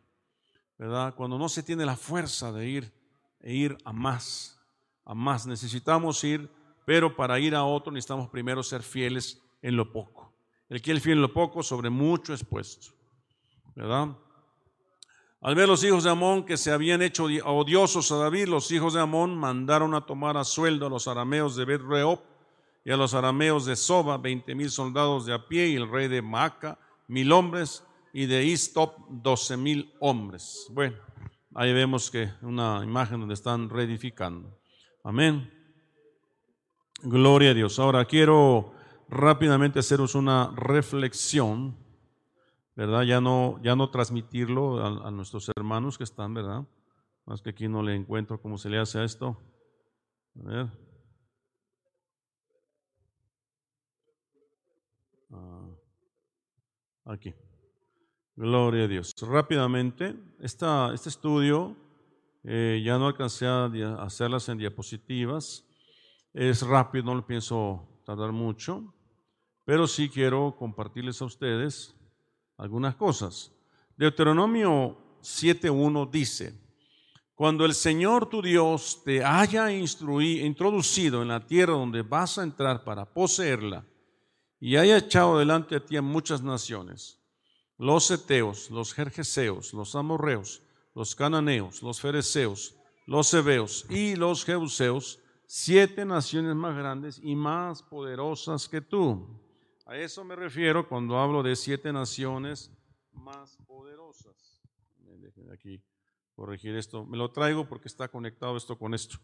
¿Verdad? 0.78 1.16
Cuando 1.16 1.38
no 1.38 1.50
se 1.50 1.64
tiene 1.64 1.86
la 1.86 1.98
fuerza 1.98 2.52
de 2.52 2.68
ir 2.68 2.94
e 3.42 3.54
ir 3.54 3.78
a 3.84 3.92
más, 3.92 4.60
a 5.04 5.14
más 5.14 5.46
necesitamos 5.48 6.24
ir, 6.24 6.50
pero 6.86 7.16
para 7.16 7.40
ir 7.40 7.56
a 7.56 7.64
otro 7.64 7.92
necesitamos 7.92 8.30
primero 8.30 8.64
ser 8.64 8.84
fieles 8.84 9.42
en 9.62 9.76
lo 9.76 9.92
poco. 9.92 10.34
El 10.70 10.82
que 10.82 10.92
es 10.92 11.02
fiel 11.02 11.18
en 11.18 11.24
lo 11.24 11.34
poco 11.34 11.64
sobre 11.64 11.90
mucho 11.90 12.34
es 12.34 12.44
puesto. 12.44 12.94
¿Verdad? 13.76 14.16
Al 15.42 15.54
ver 15.54 15.68
los 15.68 15.84
hijos 15.84 16.04
de 16.04 16.10
Amón 16.10 16.46
que 16.46 16.58
se 16.58 16.72
habían 16.72 17.02
hecho 17.02 17.26
odiosos 17.46 18.12
a 18.12 18.18
David, 18.18 18.48
los 18.48 18.72
hijos 18.72 18.94
de 18.94 19.02
Amón 19.02 19.38
mandaron 19.38 19.94
a 19.94 20.06
tomar 20.06 20.36
a 20.36 20.44
sueldo 20.44 20.88
a 20.88 20.90
los 20.90 21.08
arameos 21.08 21.56
de 21.56 21.66
Bet 21.66 21.82
y 22.84 22.92
a 22.92 22.98
los 22.98 23.14
arameos 23.14 23.66
de 23.66 23.76
Soba, 23.76 24.18
veinte 24.18 24.56
mil 24.56 24.72
soldados 24.72 25.26
de 25.26 25.34
a 25.34 25.48
pie, 25.48 25.68
y 25.68 25.76
el 25.76 25.90
rey 25.90 26.08
de 26.08 26.22
Maaca, 26.22 26.80
mil 27.08 27.32
hombres, 27.32 27.84
y 28.14 28.26
de 28.26 28.46
Istop, 28.46 28.98
doce 29.10 29.58
mil 29.58 29.94
hombres. 30.00 30.68
Bueno, 30.72 30.96
ahí 31.54 31.72
vemos 31.72 32.10
que 32.10 32.32
una 32.42 32.82
imagen 32.84 33.20
donde 33.20 33.36
están 33.36 33.70
reedificando. 33.70 34.58
Amén. 35.04 35.54
Gloria 37.04 37.52
a 37.52 37.54
Dios. 37.54 37.78
Ahora 37.78 38.06
quiero 38.06 38.74
rápidamente 39.08 39.80
haceros 39.80 40.16
una 40.16 40.52
reflexión, 40.56 41.78
¿verdad? 42.78 43.02
Ya 43.02 43.20
no, 43.20 43.60
ya 43.64 43.76
no 43.76 43.90
transmitirlo 43.90 44.86
a, 44.86 45.10
nuestros 45.10 45.50
hermanos 45.58 45.98
que 45.98 46.04
están, 46.04 46.36
¿verdad? 46.36 46.64
Más 47.26 47.42
que 47.42 47.50
aquí 47.50 47.68
no 47.68 47.82
le 47.82 47.96
encuentro 47.96 48.40
cómo 48.40 48.60
se 48.60 48.70
le 48.70 48.78
hace 48.78 49.00
a 49.00 49.04
esto. 49.04 49.36
A 50.40 50.48
ver. 50.48 50.68
Ah, 55.32 55.70
aquí. 57.06 57.34
Gloria 58.36 58.84
a 58.84 58.88
Dios. 58.88 59.12
Rápidamente, 59.22 60.16
esta, 60.40 60.94
este 60.94 61.10
estudio 61.10 61.76
eh, 62.44 62.80
ya 62.86 63.00
no 63.00 63.08
alcancé 63.08 63.48
a 63.48 63.66
hacerlas 64.04 64.48
en 64.50 64.60
diapositivas. 64.60 65.68
Es 66.32 66.62
rápido, 66.62 67.06
no 67.06 67.16
lo 67.16 67.26
pienso 67.26 68.04
tardar 68.06 68.32
mucho, 68.32 68.94
pero 69.66 69.88
sí 69.88 70.10
quiero 70.10 70.56
compartirles 70.56 71.20
a 71.24 71.26
ustedes 71.26 71.97
algunas 72.58 72.96
cosas. 72.96 73.52
Deuteronomio 73.96 74.98
7.1 75.22 76.10
dice, 76.10 76.54
cuando 77.36 77.66
el 77.66 77.74
Señor 77.74 78.30
tu 78.30 78.42
Dios 78.42 79.02
te 79.06 79.24
haya 79.24 79.72
introducido 79.72 81.22
en 81.22 81.28
la 81.28 81.46
tierra 81.46 81.74
donde 81.74 82.02
vas 82.02 82.38
a 82.38 82.44
entrar 82.44 82.84
para 82.84 83.06
poseerla, 83.06 83.86
y 84.60 84.76
haya 84.76 84.98
echado 84.98 85.38
delante 85.38 85.76
de 85.76 85.82
ti 85.82 85.98
a 85.98 86.02
muchas 86.02 86.42
naciones, 86.42 87.20
los 87.78 88.10
eteos, 88.10 88.72
los 88.72 88.94
jerjeseos, 88.94 89.74
los 89.74 89.96
amorreos, 89.96 90.64
los 90.96 91.16
cananeos, 91.16 91.84
los 91.84 92.02
fereceos, 92.02 92.76
los 93.06 93.32
hebeos 93.34 93.86
y 93.90 94.16
los 94.16 94.44
jebuseos, 94.44 95.20
siete 95.46 96.06
naciones 96.06 96.56
más 96.56 96.76
grandes 96.76 97.20
y 97.22 97.36
más 97.36 97.84
poderosas 97.84 98.68
que 98.68 98.82
tú. 98.82 99.28
A 99.90 99.96
eso 99.96 100.26
me 100.26 100.36
refiero 100.36 100.86
cuando 100.86 101.18
hablo 101.18 101.42
de 101.42 101.56
siete 101.56 101.94
naciones 101.94 102.70
más 103.14 103.56
poderosas. 103.66 104.62
Déjenme 105.00 105.54
aquí 105.54 105.82
corregir 106.36 106.76
esto. 106.76 107.06
Me 107.06 107.16
lo 107.16 107.32
traigo 107.32 107.70
porque 107.70 107.88
está 107.88 108.10
conectado 108.10 108.58
esto 108.58 108.78
con 108.78 108.94
esto. 108.94 109.18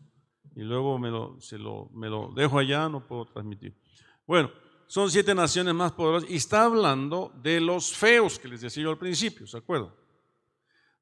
Y 0.55 0.61
luego 0.61 0.97
me 0.97 1.09
lo, 1.09 1.37
se 1.41 1.57
lo, 1.57 1.89
me 1.89 2.07
lo 2.07 2.31
dejo 2.33 2.59
allá, 2.59 2.87
no 2.87 3.05
puedo 3.05 3.25
transmitir. 3.25 3.77
Bueno, 4.25 4.51
son 4.87 5.11
siete 5.11 5.35
naciones 5.35 5.73
más 5.73 5.91
poderosas 5.91 6.29
y 6.29 6.37
está 6.37 6.63
hablando 6.63 7.33
de 7.41 7.59
los 7.59 7.93
feos 7.93 8.39
que 8.39 8.47
les 8.47 8.61
decía 8.61 8.83
yo 8.83 8.91
al 8.91 8.97
principio, 8.97 9.45
¿se 9.45 9.57
acuerdan? 9.57 9.93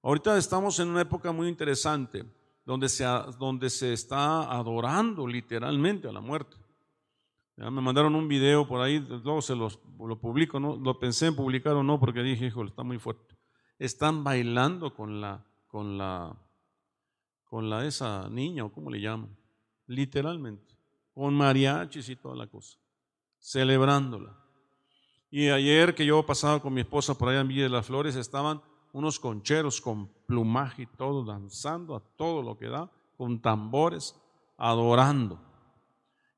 Ahorita 0.02 0.36
estamos 0.40 0.80
en 0.80 0.88
una 0.88 1.02
época 1.02 1.32
muy 1.32 1.48
interesante 1.48 2.26
donde 2.66 2.90
se, 2.90 3.04
donde 3.38 3.70
se 3.70 3.94
está 3.94 4.52
adorando 4.52 5.28
literalmente 5.28 6.08
a 6.08 6.12
la 6.12 6.20
muerte. 6.20 6.58
Me 7.70 7.82
mandaron 7.82 8.16
un 8.16 8.28
video 8.28 8.68
por 8.68 8.82
ahí, 8.82 9.00
luego 9.00 9.42
se 9.42 9.56
los, 9.56 9.80
lo 10.00 10.20
publico, 10.20 10.60
¿no? 10.60 10.78
lo 10.78 11.00
pensé 11.00 11.28
en 11.28 11.36
publicar 11.36 11.74
o 11.74 11.84
no 11.84 12.00
porque 12.00 12.24
dije, 12.24 12.48
híjole, 12.48 12.70
está 12.70 12.84
muy 12.84 12.98
fuerte. 12.98 13.36
Están 13.78 14.24
bailando 14.24 14.94
con 14.94 15.22
la, 15.22 15.46
con 15.68 15.98
la, 15.98 16.36
con 17.44 17.70
la 17.70 17.86
esa 17.86 18.30
niña, 18.30 18.66
o 18.66 18.72
cómo 18.72 18.90
le 18.90 19.02
llaman, 19.02 19.36
literalmente, 19.88 20.76
con 21.14 21.34
mariachis 21.34 22.10
y 22.10 22.16
toda 22.16 22.36
la 22.36 22.48
cosa 22.48 22.82
celebrándola. 23.42 24.38
Y 25.30 25.50
ayer 25.50 25.96
que 25.96 26.06
yo 26.06 26.26
pasaba 26.26 26.62
con 26.62 26.74
mi 26.74 26.82
esposa 26.82 27.18
por 27.18 27.30
allá 27.30 27.42
en 27.42 27.48
Villa 27.48 27.64
de 27.64 27.70
las 27.70 27.88
Flores, 27.88 28.16
estaban 28.16 28.62
unos 28.94 29.20
concheros 29.20 29.82
con 29.82 30.08
plumaje 30.28 30.84
y 30.84 30.86
todo, 30.86 31.24
danzando 31.24 31.96
a 31.96 32.02
todo 32.02 32.42
lo 32.42 32.58
que 32.58 32.68
da, 32.68 32.92
con 33.18 33.42
tambores, 33.42 34.16
adorando. 34.58 35.40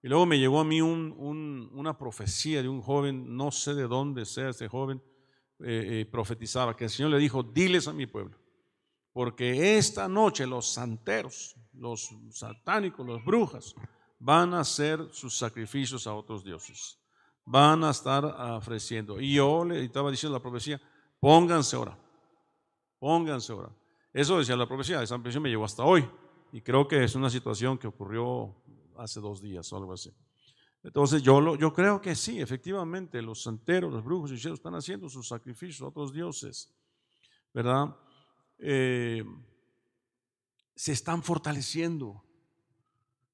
Y 0.03 0.09
luego 0.09 0.25
me 0.25 0.37
llegó 0.37 0.59
a 0.59 0.65
mí 0.65 0.81
una 0.81 1.97
profecía 1.97 2.61
de 2.61 2.67
un 2.67 2.81
joven, 2.81 3.37
no 3.37 3.51
sé 3.51 3.73
de 3.73 3.87
dónde 3.87 4.25
sea 4.25 4.49
ese 4.49 4.67
joven, 4.67 5.01
eh, 5.59 6.01
eh, 6.01 6.05
profetizaba 6.05 6.75
que 6.75 6.83
el 6.83 6.89
Señor 6.89 7.11
le 7.11 7.19
dijo, 7.19 7.41
diles 7.41 7.87
a 7.87 7.93
mi 7.93 8.05
pueblo, 8.05 8.37
porque 9.13 9.77
esta 9.77 10.09
noche 10.09 10.45
los 10.45 10.67
santeros, 10.73 11.55
los 11.71 12.09
satánicos, 12.31 13.07
los 13.07 13.23
brujas, 13.23 13.73
van 14.19 14.53
a 14.53 14.59
hacer 14.59 15.07
sus 15.13 15.37
sacrificios 15.37 16.05
a 16.05 16.13
otros 16.13 16.43
dioses. 16.43 16.99
Van 17.45 17.85
a 17.85 17.91
estar 17.91 18.25
ofreciendo. 18.25 19.21
Y 19.21 19.35
yo 19.35 19.63
le 19.63 19.85
estaba 19.85 20.11
diciendo 20.11 20.37
la 20.37 20.41
profecía, 20.41 20.81
pónganse 21.21 21.77
ahora, 21.77 21.97
pónganse 22.99 23.53
ahora. 23.53 23.69
Eso 24.11 24.37
decía 24.37 24.57
la 24.57 24.67
profecía, 24.67 25.01
esa 25.01 25.15
profecía 25.15 25.39
me 25.39 25.49
llegó 25.49 25.63
hasta 25.63 25.83
hoy. 25.83 26.05
Y 26.51 26.61
creo 26.61 26.87
que 26.87 27.03
es 27.03 27.15
una 27.15 27.29
situación 27.29 27.77
que 27.77 27.87
ocurrió 27.87 28.62
hace 29.03 29.19
dos 29.19 29.41
días 29.41 29.71
o 29.71 29.77
algo 29.77 29.93
así. 29.93 30.13
Entonces 30.83 31.21
yo, 31.21 31.55
yo 31.55 31.73
creo 31.73 32.01
que 32.01 32.13
sí, 32.15 32.41
efectivamente, 32.41 33.21
los 33.21 33.43
santeros, 33.43 33.91
los 33.91 34.03
brujos 34.03 34.31
y 34.31 34.33
hechiceros 34.33 34.59
están 34.59 34.75
haciendo 34.75 35.09
sus 35.09 35.27
sacrificios 35.27 35.81
a 35.81 35.87
otros 35.87 36.11
dioses, 36.13 36.73
¿verdad? 37.53 37.95
Eh, 38.57 39.23
se 40.75 40.91
están 40.91 41.23
fortaleciendo. 41.23 42.23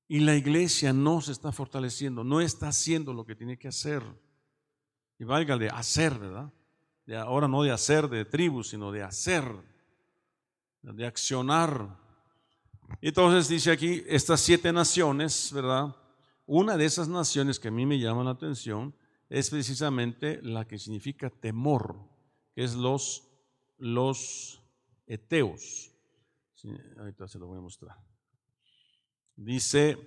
Y 0.08 0.22
la 0.22 0.36
iglesia 0.36 0.92
no 0.92 1.22
se 1.22 1.32
está 1.32 1.52
fortaleciendo, 1.52 2.24
no 2.24 2.42
está 2.42 2.70
haciendo 2.70 3.14
lo 3.14 3.26
que 3.26 3.36
tiene 3.36 3.58
que 3.58 3.68
hacer. 3.68 4.04
Y 5.20 5.24
valga 5.24 5.58
de 5.58 5.70
hacer, 5.70 6.18
¿verdad? 6.18 6.52
De 7.06 7.16
ahora 7.16 7.48
no 7.48 7.64
de 7.64 7.72
hacer 7.72 8.10
de 8.10 8.26
tribus, 8.26 8.70
sino 8.70 8.92
de 8.92 9.04
hacer, 9.04 9.44
de 10.82 11.06
accionar. 11.06 12.09
Entonces 13.02 13.48
dice 13.48 13.72
aquí, 13.72 14.04
estas 14.08 14.42
siete 14.42 14.74
naciones, 14.74 15.52
¿verdad? 15.54 15.96
Una 16.46 16.78
de 16.78 16.86
esas 16.86 17.08
naciones 17.08 17.60
que 17.60 17.68
a 17.68 17.72
mí 17.72 17.86
me 17.86 18.00
llama 18.00 18.24
la 18.24 18.32
atención 18.32 18.94
es 19.30 19.50
precisamente 19.50 20.42
la 20.42 20.66
que 20.66 20.80
significa 20.80 21.30
temor, 21.30 21.96
que 22.56 22.64
es 22.64 22.74
los, 22.74 23.30
los 23.78 24.62
eteos. 25.06 25.92
ahorita 26.98 27.28
se 27.28 27.40
lo 27.40 27.48
voy 27.48 27.60
a 27.60 27.62
mostrar. 27.62 27.96
Dice, 29.36 29.98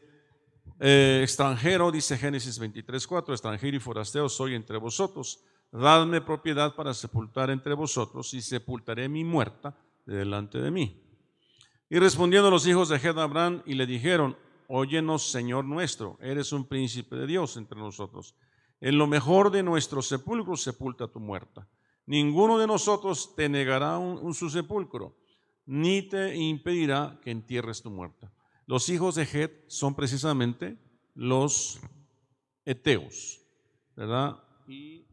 eh, 0.78 1.20
extranjero, 1.22 1.90
dice 1.90 2.18
Génesis 2.18 2.58
23, 2.58 3.06
4, 3.06 3.34
extranjero 3.34 3.76
y 3.76 3.80
forasteo 3.80 4.28
soy 4.28 4.54
entre 4.54 4.78
vosotros. 4.78 5.44
Dadme 5.70 6.20
propiedad 6.20 6.74
para 6.74 6.92
sepultar 6.92 7.50
entre 7.50 7.74
vosotros 7.74 8.34
y 8.34 8.42
sepultaré 8.42 9.08
mi 9.08 9.24
muerta 9.24 9.74
delante 10.04 10.60
de 10.60 10.70
mí. 10.70 11.01
Y 11.92 11.98
respondiendo 11.98 12.50
los 12.50 12.66
hijos 12.66 12.88
de 12.88 12.96
Abraham 13.06 13.62
y 13.66 13.74
le 13.74 13.84
dijeron, 13.84 14.34
óyenos 14.66 15.30
Señor 15.30 15.66
nuestro, 15.66 16.16
eres 16.22 16.50
un 16.50 16.64
príncipe 16.64 17.16
de 17.16 17.26
Dios 17.26 17.58
entre 17.58 17.78
nosotros. 17.78 18.34
En 18.80 18.96
lo 18.96 19.06
mejor 19.06 19.50
de 19.50 19.62
nuestro 19.62 20.00
sepulcro 20.00 20.56
sepulta 20.56 21.06
tu 21.06 21.20
muerta. 21.20 21.68
Ninguno 22.06 22.58
de 22.58 22.66
nosotros 22.66 23.34
te 23.36 23.46
negará 23.46 23.98
un, 23.98 24.32
su 24.32 24.48
sepulcro, 24.48 25.18
ni 25.66 26.00
te 26.00 26.34
impedirá 26.34 27.20
que 27.22 27.30
entierres 27.30 27.82
tu 27.82 27.90
muerta. 27.90 28.32
Los 28.64 28.88
hijos 28.88 29.16
de 29.16 29.28
Het 29.30 29.68
son 29.68 29.94
precisamente 29.94 30.78
los 31.14 31.78
eteos, 32.64 33.38
¿verdad? 33.94 34.42
Y, 34.66 35.04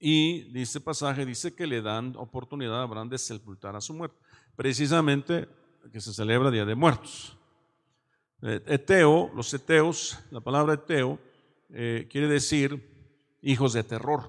y 0.00 0.50
dice 0.50 0.80
pasaje, 0.80 1.24
dice 1.24 1.54
que 1.54 1.68
le 1.68 1.80
dan 1.80 2.16
oportunidad 2.16 2.80
a 2.80 2.82
Abraham 2.82 3.08
de 3.08 3.18
sepultar 3.18 3.76
a 3.76 3.80
su 3.80 3.94
muerto, 3.94 4.18
precisamente 4.56 5.46
que 5.92 6.00
se 6.00 6.12
celebra 6.12 6.50
Día 6.50 6.64
de 6.64 6.74
Muertos. 6.74 7.36
Eh, 8.42 8.62
eteo, 8.66 9.30
los 9.34 9.52
eteos, 9.52 10.18
la 10.30 10.40
palabra 10.40 10.74
eteo 10.74 11.18
eh, 11.70 12.06
quiere 12.10 12.28
decir 12.28 12.80
hijos 13.42 13.72
de 13.72 13.82
terror, 13.82 14.24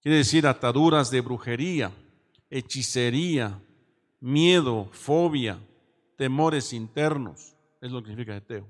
quiere 0.00 0.18
decir 0.18 0.46
ataduras 0.46 1.10
de 1.10 1.20
brujería, 1.20 1.92
hechicería, 2.48 3.60
miedo, 4.20 4.88
fobia, 4.92 5.58
temores 6.16 6.72
internos. 6.72 7.54
Es 7.80 7.90
lo 7.90 8.02
que 8.02 8.08
significa 8.08 8.36
eteo. 8.36 8.66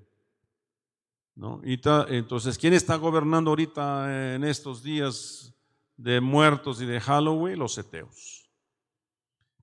¿No? 1.34 1.60
Y 1.64 1.80
entonces, 2.08 2.58
¿quién 2.58 2.74
está 2.74 2.96
gobernando 2.96 3.50
ahorita 3.50 4.34
en 4.34 4.44
estos 4.44 4.82
días 4.82 5.54
de 5.96 6.20
muertos 6.20 6.82
y 6.82 6.86
de 6.86 7.00
Halloween? 7.00 7.58
Los 7.58 7.78
eteos. 7.78 8.39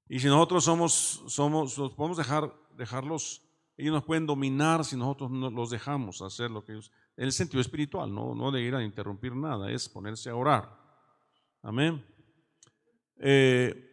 Y 0.09 0.19
si 0.19 0.27
nosotros 0.27 0.63
somos, 0.63 1.23
somos, 1.27 1.77
los 1.77 1.93
podemos 1.93 2.17
dejar, 2.17 2.53
dejarlos, 2.75 3.41
ellos 3.75 3.93
nos 3.93 4.03
pueden 4.03 4.25
dominar 4.25 4.85
si 4.85 4.95
nosotros 4.95 5.29
no 5.29 5.49
los 5.49 5.69
dejamos 5.69 6.21
hacer 6.21 6.49
lo 6.49 6.63
que 6.63 6.73
ellos, 6.73 6.91
en 7.17 7.25
el 7.25 7.31
sentido 7.31 7.61
espiritual, 7.61 8.13
no, 8.13 8.33
no 8.33 8.51
de 8.51 8.61
ir 8.61 8.75
a 8.75 8.83
interrumpir 8.83 9.35
nada, 9.35 9.71
es 9.71 9.89
ponerse 9.89 10.29
a 10.29 10.35
orar. 10.35 10.75
Amén. 11.61 12.03
Eh, 13.19 13.83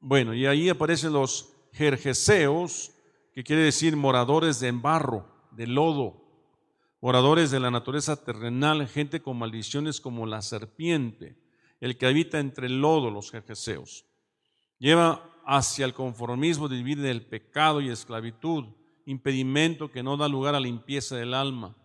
bueno, 0.00 0.34
y 0.34 0.46
ahí 0.46 0.68
aparecen 0.68 1.12
los 1.12 1.52
jerjeseos, 1.72 2.92
que 3.32 3.44
quiere 3.44 3.62
decir 3.62 3.96
moradores 3.96 4.60
de 4.60 4.68
embarro, 4.68 5.26
de 5.50 5.66
lodo, 5.66 6.24
moradores 7.00 7.50
de 7.50 7.60
la 7.60 7.70
naturaleza 7.70 8.16
terrenal, 8.24 8.88
gente 8.88 9.20
con 9.20 9.38
maldiciones 9.38 10.00
como 10.00 10.24
la 10.24 10.40
serpiente, 10.40 11.36
el 11.80 11.98
que 11.98 12.06
habita 12.06 12.38
entre 12.38 12.66
el 12.68 12.80
lodo, 12.80 13.10
los 13.10 13.30
jerjeseos. 13.30 14.06
Lleva 14.78 15.30
hacia 15.44 15.84
el 15.84 15.94
conformismo 15.94 16.68
de 16.68 16.76
vivir 16.76 17.00
del 17.00 17.24
pecado 17.24 17.80
y 17.80 17.88
esclavitud, 17.88 18.64
impedimento 19.04 19.90
que 19.90 20.02
no 20.02 20.16
da 20.16 20.28
lugar 20.28 20.54
a 20.54 20.60
limpieza 20.60 21.16
del 21.16 21.34
alma. 21.34 21.76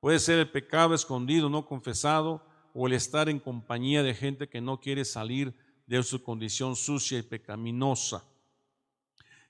Puede 0.00 0.18
ser 0.18 0.38
el 0.38 0.50
pecado 0.50 0.94
escondido, 0.94 1.48
no 1.48 1.66
confesado, 1.66 2.44
o 2.72 2.86
el 2.86 2.92
estar 2.94 3.28
en 3.28 3.38
compañía 3.38 4.02
de 4.02 4.14
gente 4.14 4.48
que 4.48 4.60
no 4.60 4.80
quiere 4.80 5.04
salir 5.04 5.54
de 5.86 6.02
su 6.02 6.22
condición 6.22 6.76
sucia 6.76 7.18
y 7.18 7.22
pecaminosa. 7.22 8.24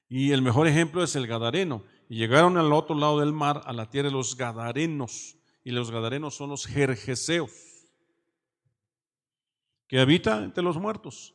Y 0.08 0.32
el 0.32 0.42
mejor 0.42 0.66
ejemplo 0.66 1.02
es 1.02 1.16
el 1.16 1.26
Gadareno. 1.26 1.82
Y 2.08 2.16
llegaron 2.16 2.58
al 2.58 2.72
otro 2.72 2.94
lado 2.94 3.20
del 3.20 3.32
mar, 3.32 3.62
a 3.64 3.72
la 3.72 3.88
tierra 3.88 4.08
de 4.08 4.14
los 4.14 4.36
Gadarenos. 4.36 5.36
Y 5.64 5.70
los 5.70 5.90
Gadarenos 5.90 6.34
son 6.34 6.50
los 6.50 6.66
Jerjeseos, 6.66 7.50
que 9.88 9.98
habitan 9.98 10.44
entre 10.44 10.62
los 10.62 10.76
muertos, 10.76 11.33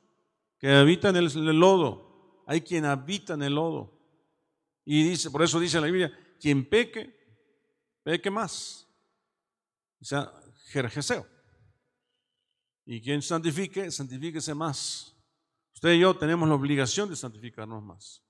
que 0.59 0.69
habitan 0.69 1.15
en 1.15 1.23
el, 1.23 1.59
lodo. 1.59 2.43
Hay 2.45 2.61
quien 2.61 2.85
habita 2.85 3.33
en 3.33 3.43
el 3.43 3.55
lodo. 3.55 3.97
Y 4.85 5.03
dice, 5.09 5.31
por 5.31 5.41
eso 5.41 5.59
dice 5.59 5.79
la 5.79 5.87
Biblia, 5.87 6.11
quien 6.39 6.67
peque, 6.67 7.15
peque 8.03 8.29
más. 8.29 8.87
O 10.01 10.05
sea, 10.05 10.31
Jerjeseo. 10.67 11.25
Y 12.85 13.01
quien 13.01 13.21
santifique, 13.21 13.89
santifíquese 13.91 14.53
más. 14.53 15.15
Usted 15.73 15.93
y 15.93 15.99
yo 15.99 16.15
tenemos 16.17 16.49
la 16.49 16.55
obligación 16.55 17.09
de 17.09 17.15
santificarnos 17.15 17.81
más. 17.81 18.23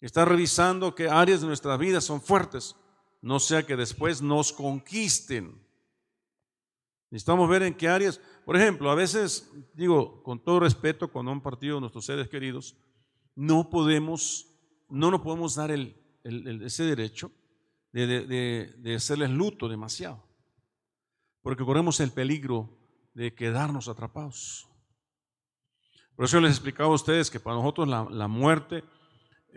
Está 0.00 0.24
revisando 0.24 0.94
qué 0.94 1.08
áreas 1.08 1.40
de 1.40 1.46
nuestra 1.46 1.76
vida 1.78 2.00
son 2.00 2.20
fuertes, 2.20 2.76
no 3.22 3.40
sea 3.40 3.64
que 3.64 3.76
después 3.76 4.20
nos 4.20 4.52
conquisten. 4.52 5.65
Necesitamos 7.10 7.48
ver 7.48 7.62
en 7.62 7.74
qué 7.74 7.88
áreas, 7.88 8.20
por 8.44 8.56
ejemplo, 8.56 8.90
a 8.90 8.94
veces, 8.94 9.50
digo, 9.74 10.22
con 10.22 10.42
todo 10.42 10.60
respeto, 10.60 11.10
cuando 11.10 11.30
han 11.30 11.40
partido 11.40 11.80
nuestros 11.80 12.04
seres 12.04 12.28
queridos, 12.28 12.76
no 13.34 13.70
podemos, 13.70 14.48
no 14.88 15.10
nos 15.10 15.20
podemos 15.20 15.54
dar 15.54 15.70
el, 15.70 15.96
ese 16.24 16.84
derecho 16.84 17.30
de, 17.92 18.94
hacerles 18.96 19.30
luto 19.30 19.68
demasiado, 19.68 20.22
porque 21.42 21.64
corremos 21.64 22.00
el 22.00 22.10
peligro 22.10 22.76
de 23.14 23.34
quedarnos 23.34 23.88
atrapados. 23.88 24.68
Por 26.16 26.24
eso 26.24 26.40
les 26.40 26.52
explicaba 26.52 26.90
a 26.90 26.94
ustedes 26.94 27.30
que 27.30 27.40
para 27.40 27.56
nosotros 27.56 27.86
la, 27.86 28.06
la 28.10 28.26
muerte 28.26 28.82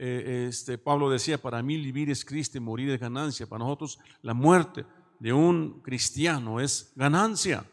eh, 0.01 0.45
este, 0.47 0.77
Pablo 0.77 1.09
decía, 1.09 1.41
para 1.41 1.61
mí 1.61 1.75
vivir 1.75 2.09
es 2.09 2.23
Cristo 2.23 2.57
y 2.57 2.61
morir 2.61 2.89
es 2.89 3.01
ganancia. 3.01 3.47
Para 3.47 3.65
nosotros 3.65 3.99
la 4.21 4.33
muerte 4.33 4.85
de 5.19 5.33
un 5.33 5.81
cristiano 5.81 6.59
es 6.59 6.91
ganancia. 6.95 7.65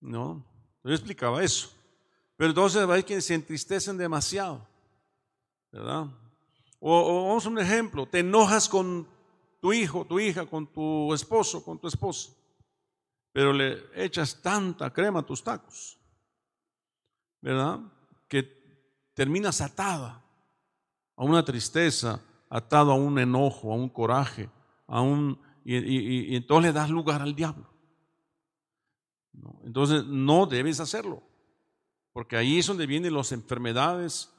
¿No? 0.00 0.44
Yo 0.84 0.90
explicaba 0.92 1.42
eso. 1.42 1.70
Pero 2.36 2.50
entonces 2.50 2.88
hay 2.88 3.02
quienes 3.02 3.24
se 3.24 3.34
entristecen 3.34 3.96
demasiado. 3.96 4.66
¿Verdad? 5.72 6.06
O, 6.78 7.26
vamos 7.28 7.46
a 7.46 7.48
un 7.48 7.58
ejemplo, 7.58 8.06
te 8.06 8.18
enojas 8.18 8.68
con 8.68 9.08
tu 9.58 9.72
hijo, 9.72 10.04
tu 10.04 10.20
hija, 10.20 10.44
con 10.44 10.66
tu 10.66 11.14
esposo, 11.14 11.64
con 11.64 11.78
tu 11.78 11.88
esposa, 11.88 12.30
pero 13.32 13.54
le 13.54 13.82
echas 13.94 14.42
tanta 14.42 14.92
crema 14.92 15.20
a 15.20 15.22
tus 15.26 15.42
tacos, 15.42 15.98
¿verdad? 17.40 17.80
Que 18.28 18.42
terminas 19.14 19.62
atada 19.62 20.22
a 21.16 21.24
una 21.24 21.42
tristeza, 21.42 22.20
atado 22.50 22.92
a 22.92 22.96
un 22.96 23.18
enojo, 23.18 23.72
a 23.72 23.76
un 23.76 23.88
coraje, 23.88 24.50
a 24.86 25.02
y, 25.64 26.36
entonces 26.36 26.68
le 26.68 26.72
das 26.72 26.90
lugar 26.90 27.22
al 27.22 27.34
diablo. 27.34 27.70
Entonces 29.64 30.04
no 30.04 30.46
debes 30.46 30.80
hacerlo, 30.80 31.22
porque 32.12 32.36
ahí 32.36 32.58
es 32.58 32.66
donde 32.66 32.86
vienen 32.86 33.14
las 33.14 33.32
enfermedades 33.32 34.32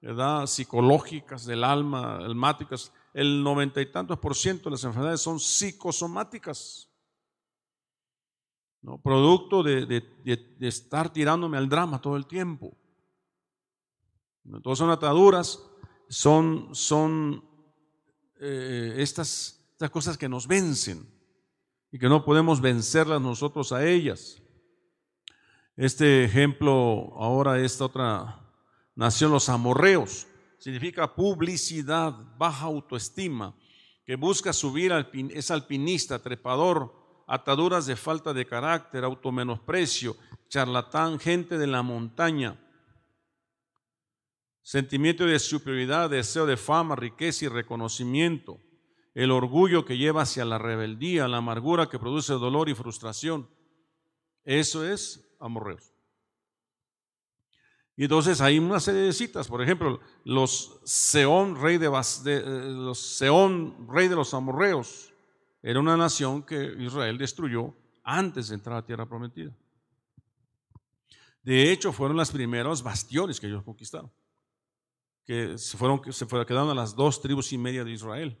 ¿verdad? 0.00 0.46
psicológicas 0.46 1.46
del 1.46 1.64
alma, 1.64 2.16
almáticas. 2.16 2.92
El 3.14 3.42
noventa 3.42 3.80
y 3.80 3.90
tantos 3.90 4.18
por 4.18 4.34
ciento 4.34 4.64
de 4.64 4.72
las 4.72 4.84
enfermedades 4.84 5.20
son 5.20 5.38
psicosomáticas. 5.38 6.90
¿no? 8.82 9.00
Producto 9.00 9.62
de, 9.62 9.86
de 9.86 10.68
estar 10.68 11.10
tirándome 11.12 11.56
al 11.56 11.68
drama 11.68 12.00
todo 12.00 12.16
el 12.16 12.26
tiempo. 12.26 12.76
Todas 14.62 14.78
son 14.78 14.90
ataduras, 14.90 15.58
son, 16.08 16.74
son 16.74 17.42
eh, 18.40 18.96
estas, 18.98 19.63
estas 19.74 19.90
cosas 19.90 20.16
que 20.16 20.28
nos 20.28 20.46
vencen 20.46 21.06
y 21.90 21.98
que 21.98 22.08
no 22.08 22.24
podemos 22.24 22.60
vencerlas 22.60 23.20
nosotros 23.20 23.72
a 23.72 23.86
ellas. 23.86 24.40
Este 25.76 26.24
ejemplo, 26.24 27.12
ahora 27.16 27.58
esta 27.58 27.84
otra 27.84 28.40
nación, 28.94 29.32
los 29.32 29.48
amorreos, 29.48 30.26
significa 30.58 31.14
publicidad, 31.14 32.14
baja 32.38 32.66
autoestima, 32.66 33.54
que 34.06 34.16
busca 34.16 34.52
subir, 34.52 34.92
al, 34.92 35.10
es 35.32 35.50
alpinista, 35.50 36.20
trepador, 36.20 36.94
ataduras 37.26 37.86
de 37.86 37.96
falta 37.96 38.32
de 38.32 38.46
carácter, 38.46 39.04
automenosprecio, 39.04 40.16
charlatán, 40.48 41.18
gente 41.18 41.58
de 41.58 41.66
la 41.66 41.82
montaña 41.82 42.60
Sentimiento 44.64 45.26
de 45.26 45.38
superioridad, 45.38 46.08
deseo 46.08 46.46
de 46.46 46.56
fama, 46.56 46.96
riqueza 46.96 47.44
y 47.44 47.48
reconocimiento. 47.48 48.58
El 49.14 49.30
orgullo 49.30 49.84
que 49.84 49.96
lleva 49.96 50.22
hacia 50.22 50.44
la 50.44 50.58
rebeldía, 50.58 51.28
la 51.28 51.38
amargura 51.38 51.88
que 51.88 51.98
produce 51.98 52.32
dolor 52.34 52.68
y 52.68 52.74
frustración. 52.74 53.48
Eso 54.44 54.84
es 54.84 55.34
amorreos. 55.38 55.94
Y 57.96 58.04
entonces 58.04 58.40
hay 58.40 58.58
una 58.58 58.80
serie 58.80 59.02
de 59.02 59.12
citas, 59.12 59.46
por 59.46 59.62
ejemplo, 59.62 60.00
los 60.24 60.80
Seón, 60.84 61.60
rey 61.60 61.78
de, 61.78 61.86
eh, 61.86 62.42
los 62.70 62.98
Seón, 62.98 63.86
rey 63.88 64.08
de 64.08 64.16
los 64.16 64.34
amorreos, 64.34 65.12
era 65.62 65.78
una 65.78 65.96
nación 65.96 66.42
que 66.42 66.74
Israel 66.78 67.16
destruyó 67.16 67.72
antes 68.02 68.48
de 68.48 68.56
entrar 68.56 68.76
a 68.76 68.84
tierra 68.84 69.08
prometida. 69.08 69.56
De 71.42 71.70
hecho, 71.70 71.92
fueron 71.92 72.16
las 72.16 72.32
primeros 72.32 72.82
bastiones 72.82 73.38
que 73.38 73.46
ellos 73.46 73.62
conquistaron, 73.62 74.10
que 75.24 75.56
se 75.56 75.76
fueron, 75.76 76.02
se 76.12 76.26
quedaron 76.26 76.70
a 76.70 76.74
las 76.74 76.96
dos 76.96 77.20
tribus 77.20 77.52
y 77.52 77.58
media 77.58 77.84
de 77.84 77.92
Israel. 77.92 78.36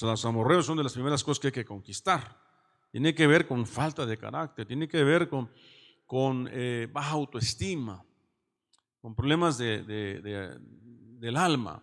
Los 0.00 0.24
amorreos 0.24 0.66
son 0.66 0.76
de 0.76 0.84
las 0.84 0.92
primeras 0.92 1.22
cosas 1.22 1.40
que 1.40 1.48
hay 1.48 1.52
que 1.52 1.64
conquistar. 1.64 2.36
Tiene 2.90 3.14
que 3.14 3.26
ver 3.26 3.46
con 3.46 3.66
falta 3.66 4.04
de 4.06 4.18
carácter, 4.18 4.66
tiene 4.66 4.88
que 4.88 5.02
ver 5.02 5.28
con, 5.28 6.48
eh, 6.50 6.88
baja 6.92 7.12
autoestima, 7.12 8.04
con 9.00 9.14
problemas 9.14 9.58
de, 9.58 9.82
del 11.18 11.36
alma. 11.36 11.82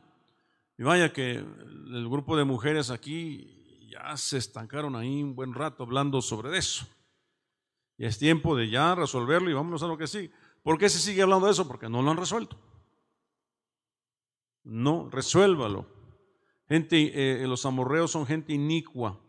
Y 0.77 0.83
vaya 0.83 1.11
que 1.11 1.31
el 1.33 2.09
grupo 2.09 2.37
de 2.37 2.45
mujeres 2.45 2.89
aquí 2.89 3.87
ya 3.89 4.15
se 4.17 4.37
estancaron 4.37 4.95
ahí 4.95 5.23
un 5.23 5.35
buen 5.35 5.53
rato 5.53 5.83
hablando 5.83 6.21
sobre 6.21 6.57
eso. 6.57 6.87
Y 7.97 8.05
es 8.05 8.17
tiempo 8.17 8.55
de 8.55 8.69
ya 8.69 8.95
resolverlo 8.95 9.49
y 9.49 9.53
vámonos 9.53 9.83
a 9.83 9.87
lo 9.87 9.97
que 9.97 10.07
sigue. 10.07 10.31
¿Por 10.63 10.77
qué 10.77 10.89
se 10.89 10.99
sigue 10.99 11.21
hablando 11.21 11.47
de 11.47 11.51
eso? 11.51 11.67
Porque 11.67 11.89
no 11.89 12.01
lo 12.01 12.11
han 12.11 12.17
resuelto. 12.17 12.57
No, 14.63 15.09
resuélvalo. 15.09 15.98
Gente, 16.69 17.43
eh, 17.43 17.47
los 17.47 17.65
amorreos 17.65 18.11
son 18.11 18.25
gente 18.25 18.53
inicua. 18.53 19.19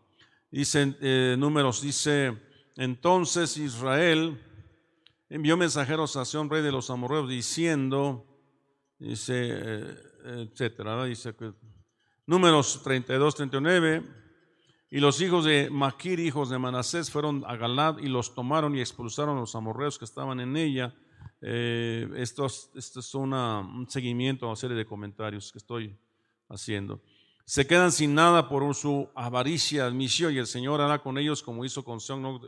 Dice 0.51 0.95
eh, 1.01 1.35
números, 1.39 1.81
dice, 1.81 2.37
entonces 2.77 3.57
Israel 3.57 4.39
envió 5.27 5.57
mensajeros 5.57 6.15
a 6.17 6.25
Sion, 6.25 6.49
rey 6.49 6.61
de 6.61 6.71
los 6.71 6.89
amorreos, 6.89 7.27
diciendo, 7.27 8.27
dice, 8.99 9.33
eh, 9.33 9.95
etcétera, 10.23 11.03
dice 11.05 11.33
que 11.35 11.53
números 12.27 12.81
32, 12.83 13.35
39, 13.35 14.03
y 14.91 14.99
los 14.99 15.21
hijos 15.21 15.45
de 15.45 15.69
Maquir, 15.71 16.19
hijos 16.19 16.49
de 16.49 16.59
Manasés, 16.59 17.09
fueron 17.09 17.43
a 17.47 17.55
Galad 17.55 17.97
y 17.99 18.07
los 18.07 18.35
tomaron 18.35 18.75
y 18.75 18.81
expulsaron 18.81 19.37
a 19.37 19.39
los 19.39 19.55
amorreos 19.55 19.97
que 19.97 20.05
estaban 20.05 20.41
en 20.41 20.57
ella. 20.57 20.93
Eh, 21.41 22.09
esto, 22.17 22.45
esto, 22.45 22.99
es 22.99 23.15
un 23.15 23.87
seguimiento 23.89 24.45
a 24.45 24.49
una 24.49 24.55
serie 24.57 24.75
de 24.75 24.85
comentarios 24.85 25.51
que 25.51 25.59
estoy 25.59 25.97
haciendo. 26.49 27.01
Se 27.45 27.67
quedan 27.67 27.91
sin 27.91 28.13
nada 28.13 28.47
por 28.47 28.73
su 28.75 29.09
avaricia, 29.15 29.85
admisión, 29.85 30.33
y 30.33 30.37
el 30.37 30.47
Señor 30.47 30.81
hará 30.81 31.01
con 31.01 31.17
ellos 31.17 31.43
como 31.43 31.65
hizo 31.65 31.83
con 31.83 31.99
Sion, 31.99 32.39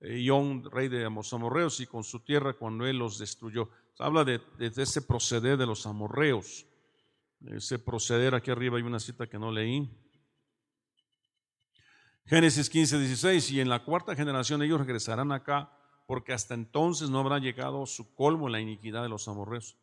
eh, 0.00 0.20
Ión, 0.20 0.70
rey 0.70 0.88
de 0.88 1.08
los 1.10 1.32
amorreos, 1.32 1.80
y 1.80 1.86
con 1.86 2.04
su 2.04 2.20
tierra 2.20 2.54
cuando 2.54 2.86
él 2.86 2.98
los 2.98 3.18
destruyó. 3.18 3.70
Habla 3.98 4.24
de, 4.24 4.40
ese 4.58 5.02
proceder 5.02 5.56
de 5.56 5.66
los 5.66 5.86
amorreos. 5.86 6.66
Ese 7.46 7.78
proceder, 7.78 8.34
aquí 8.34 8.50
arriba 8.50 8.76
hay 8.76 8.82
una 8.82 9.00
cita 9.00 9.26
que 9.26 9.38
no 9.38 9.50
leí. 9.50 9.90
Génesis 12.26 12.70
15, 12.70 12.98
16, 12.98 13.50
y 13.52 13.60
en 13.60 13.68
la 13.68 13.84
cuarta 13.84 14.14
generación 14.14 14.62
ellos 14.62 14.80
regresarán 14.80 15.30
acá, 15.32 15.70
porque 16.06 16.32
hasta 16.32 16.54
entonces 16.54 17.10
no 17.10 17.18
habrá 17.20 17.38
llegado 17.38 17.84
su 17.86 18.14
colmo 18.14 18.48
la 18.48 18.60
iniquidad 18.60 19.02
de 19.02 19.08
los 19.08 19.28
amorreos. 19.28 19.76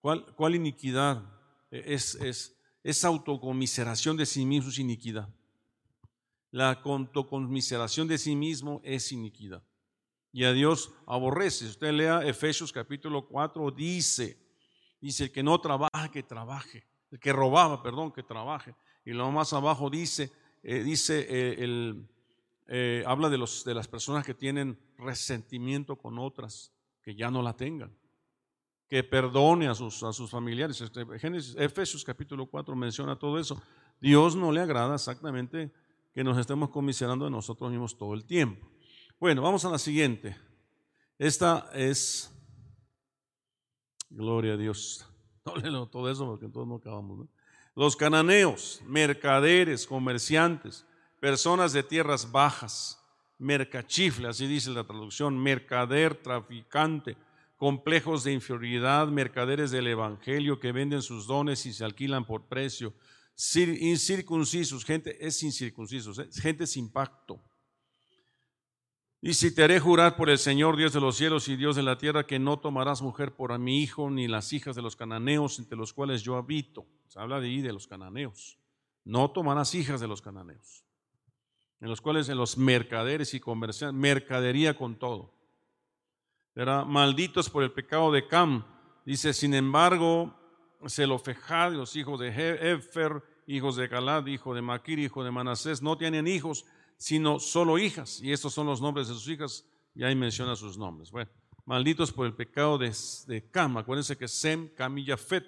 ¿Cuál, 0.00 0.26
cuál 0.34 0.54
iniquidad? 0.54 1.22
Es, 1.70 2.14
es, 2.16 2.57
es 2.82 3.04
autocomiseración 3.04 4.16
de 4.16 4.26
sí 4.26 4.44
mismo, 4.44 4.70
es 4.70 4.78
iniquidad. 4.78 5.28
La 6.50 6.72
autoconmiseración 6.72 8.08
de 8.08 8.18
sí 8.18 8.34
mismo 8.34 8.80
es 8.84 9.12
iniquidad. 9.12 9.62
Y 10.32 10.44
a 10.44 10.52
Dios 10.52 10.92
aborrece. 11.06 11.64
Si 11.64 11.70
usted 11.70 11.92
lea 11.92 12.22
Efesios 12.22 12.72
capítulo 12.72 13.26
4, 13.26 13.70
dice, 13.70 14.38
dice, 15.00 15.24
el 15.24 15.32
que 15.32 15.42
no 15.42 15.60
trabaja, 15.60 16.10
que 16.10 16.22
trabaje. 16.22 16.86
El 17.10 17.18
que 17.18 17.32
robaba, 17.32 17.82
perdón, 17.82 18.12
que 18.12 18.22
trabaje. 18.22 18.74
Y 19.04 19.12
lo 19.12 19.30
más 19.30 19.52
abajo 19.52 19.90
dice, 19.90 20.30
eh, 20.62 20.82
dice, 20.82 21.26
eh, 21.28 21.64
el, 21.64 22.08
eh, 22.66 23.02
habla 23.06 23.28
de, 23.30 23.38
los, 23.38 23.64
de 23.64 23.74
las 23.74 23.88
personas 23.88 24.24
que 24.24 24.34
tienen 24.34 24.78
resentimiento 24.98 25.96
con 25.96 26.18
otras, 26.18 26.72
que 27.02 27.14
ya 27.14 27.30
no 27.30 27.42
la 27.42 27.54
tengan. 27.54 27.97
Que 28.88 29.02
perdone 29.04 29.68
a 29.68 29.74
sus, 29.74 30.02
a 30.02 30.12
sus 30.12 30.30
familiares. 30.30 30.80
Este, 30.80 31.04
Génesis, 31.18 31.54
Efesios 31.58 32.04
capítulo 32.04 32.46
4 32.46 32.74
menciona 32.74 33.18
todo 33.18 33.38
eso. 33.38 33.60
Dios 34.00 34.34
no 34.34 34.50
le 34.50 34.60
agrada 34.60 34.94
exactamente 34.94 35.70
que 36.14 36.24
nos 36.24 36.38
estemos 36.38 36.70
comisionando 36.70 37.26
de 37.26 37.30
nosotros 37.30 37.70
mismos 37.70 37.96
todo 37.96 38.14
el 38.14 38.24
tiempo. 38.24 38.66
Bueno, 39.20 39.42
vamos 39.42 39.64
a 39.64 39.70
la 39.70 39.78
siguiente. 39.78 40.36
Esta 41.18 41.68
es, 41.74 42.32
gloria 44.08 44.54
a 44.54 44.56
Dios. 44.56 45.04
Todo 45.44 46.10
eso 46.10 46.26
porque 46.26 46.48
todos 46.48 46.68
no 46.68 46.76
acabamos. 46.76 47.26
Los 47.74 47.96
cananeos, 47.96 48.80
mercaderes, 48.86 49.86
comerciantes, 49.86 50.84
personas 51.20 51.72
de 51.72 51.82
tierras 51.82 52.30
bajas, 52.30 53.02
mercachifle, 53.38 54.28
así 54.28 54.46
dice 54.46 54.70
la 54.70 54.84
traducción, 54.84 55.38
mercader, 55.38 56.14
traficante, 56.14 57.16
complejos 57.58 58.22
de 58.22 58.32
inferioridad, 58.32 59.08
mercaderes 59.08 59.72
del 59.72 59.88
Evangelio 59.88 60.60
que 60.60 60.72
venden 60.72 61.02
sus 61.02 61.26
dones 61.26 61.66
y 61.66 61.72
se 61.74 61.84
alquilan 61.84 62.24
por 62.24 62.46
precio, 62.46 62.94
incircuncisos, 63.56 64.84
gente 64.84 65.26
es 65.26 65.42
incircuncisos, 65.42 66.22
gente 66.40 66.66
sin 66.66 66.90
pacto. 66.90 67.42
Y 69.20 69.34
si 69.34 69.52
te 69.52 69.64
haré 69.64 69.80
jurar 69.80 70.16
por 70.16 70.30
el 70.30 70.38
Señor 70.38 70.76
Dios 70.76 70.92
de 70.92 71.00
los 71.00 71.16
cielos 71.16 71.48
y 71.48 71.56
Dios 71.56 71.74
de 71.74 71.82
la 71.82 71.98
tierra 71.98 72.24
que 72.24 72.38
no 72.38 72.60
tomarás 72.60 73.02
mujer 73.02 73.34
por 73.34 73.56
mi 73.58 73.82
hijo 73.82 74.08
ni 74.08 74.28
las 74.28 74.52
hijas 74.52 74.76
de 74.76 74.82
los 74.82 74.94
cananeos 74.94 75.58
entre 75.58 75.76
los 75.76 75.92
cuales 75.92 76.22
yo 76.22 76.36
habito. 76.36 76.86
Se 77.08 77.18
habla 77.18 77.40
de 77.40 77.48
ahí 77.48 77.60
de 77.60 77.72
los 77.72 77.88
cananeos. 77.88 78.56
No 79.04 79.32
tomarás 79.32 79.74
hijas 79.74 80.00
de 80.00 80.06
los 80.06 80.22
cananeos, 80.22 80.84
en 81.80 81.88
los 81.88 82.00
cuales 82.00 82.28
en 82.28 82.36
los 82.36 82.56
mercaderes 82.56 83.34
y 83.34 83.40
comerciantes, 83.40 83.98
mercadería 83.98 84.76
con 84.76 84.96
todo. 84.96 85.37
Era 86.58 86.84
malditos 86.84 87.48
por 87.48 87.62
el 87.62 87.70
pecado 87.70 88.10
de 88.10 88.26
Cam. 88.26 88.64
Dice, 89.06 89.32
sin 89.32 89.54
embargo, 89.54 90.34
Zelofejad, 90.88 91.72
los 91.72 91.94
hijos 91.94 92.18
de 92.18 92.30
Efer, 92.72 93.22
hijos 93.46 93.76
de 93.76 93.86
Galad, 93.86 94.26
hijo 94.26 94.52
de 94.52 94.60
Maquir, 94.60 94.98
hijo 94.98 95.22
de 95.22 95.30
Manasés, 95.30 95.82
no 95.82 95.96
tienen 95.96 96.26
hijos, 96.26 96.64
sino 96.96 97.38
solo 97.38 97.78
hijas. 97.78 98.20
Y 98.20 98.32
estos 98.32 98.54
son 98.54 98.66
los 98.66 98.80
nombres 98.80 99.06
de 99.06 99.14
sus 99.14 99.28
hijas, 99.28 99.64
y 99.94 100.02
ahí 100.02 100.16
menciona 100.16 100.56
sus 100.56 100.76
nombres. 100.76 101.12
Bueno, 101.12 101.30
malditos 101.64 102.10
por 102.10 102.26
el 102.26 102.34
pecado 102.34 102.76
de, 102.76 102.92
de 103.28 103.48
Cam. 103.52 103.76
Acuérdense 103.76 104.16
que 104.16 104.26
Sem, 104.26 104.66
Cam 104.74 104.98
y 104.98 105.06
Jafet. 105.06 105.46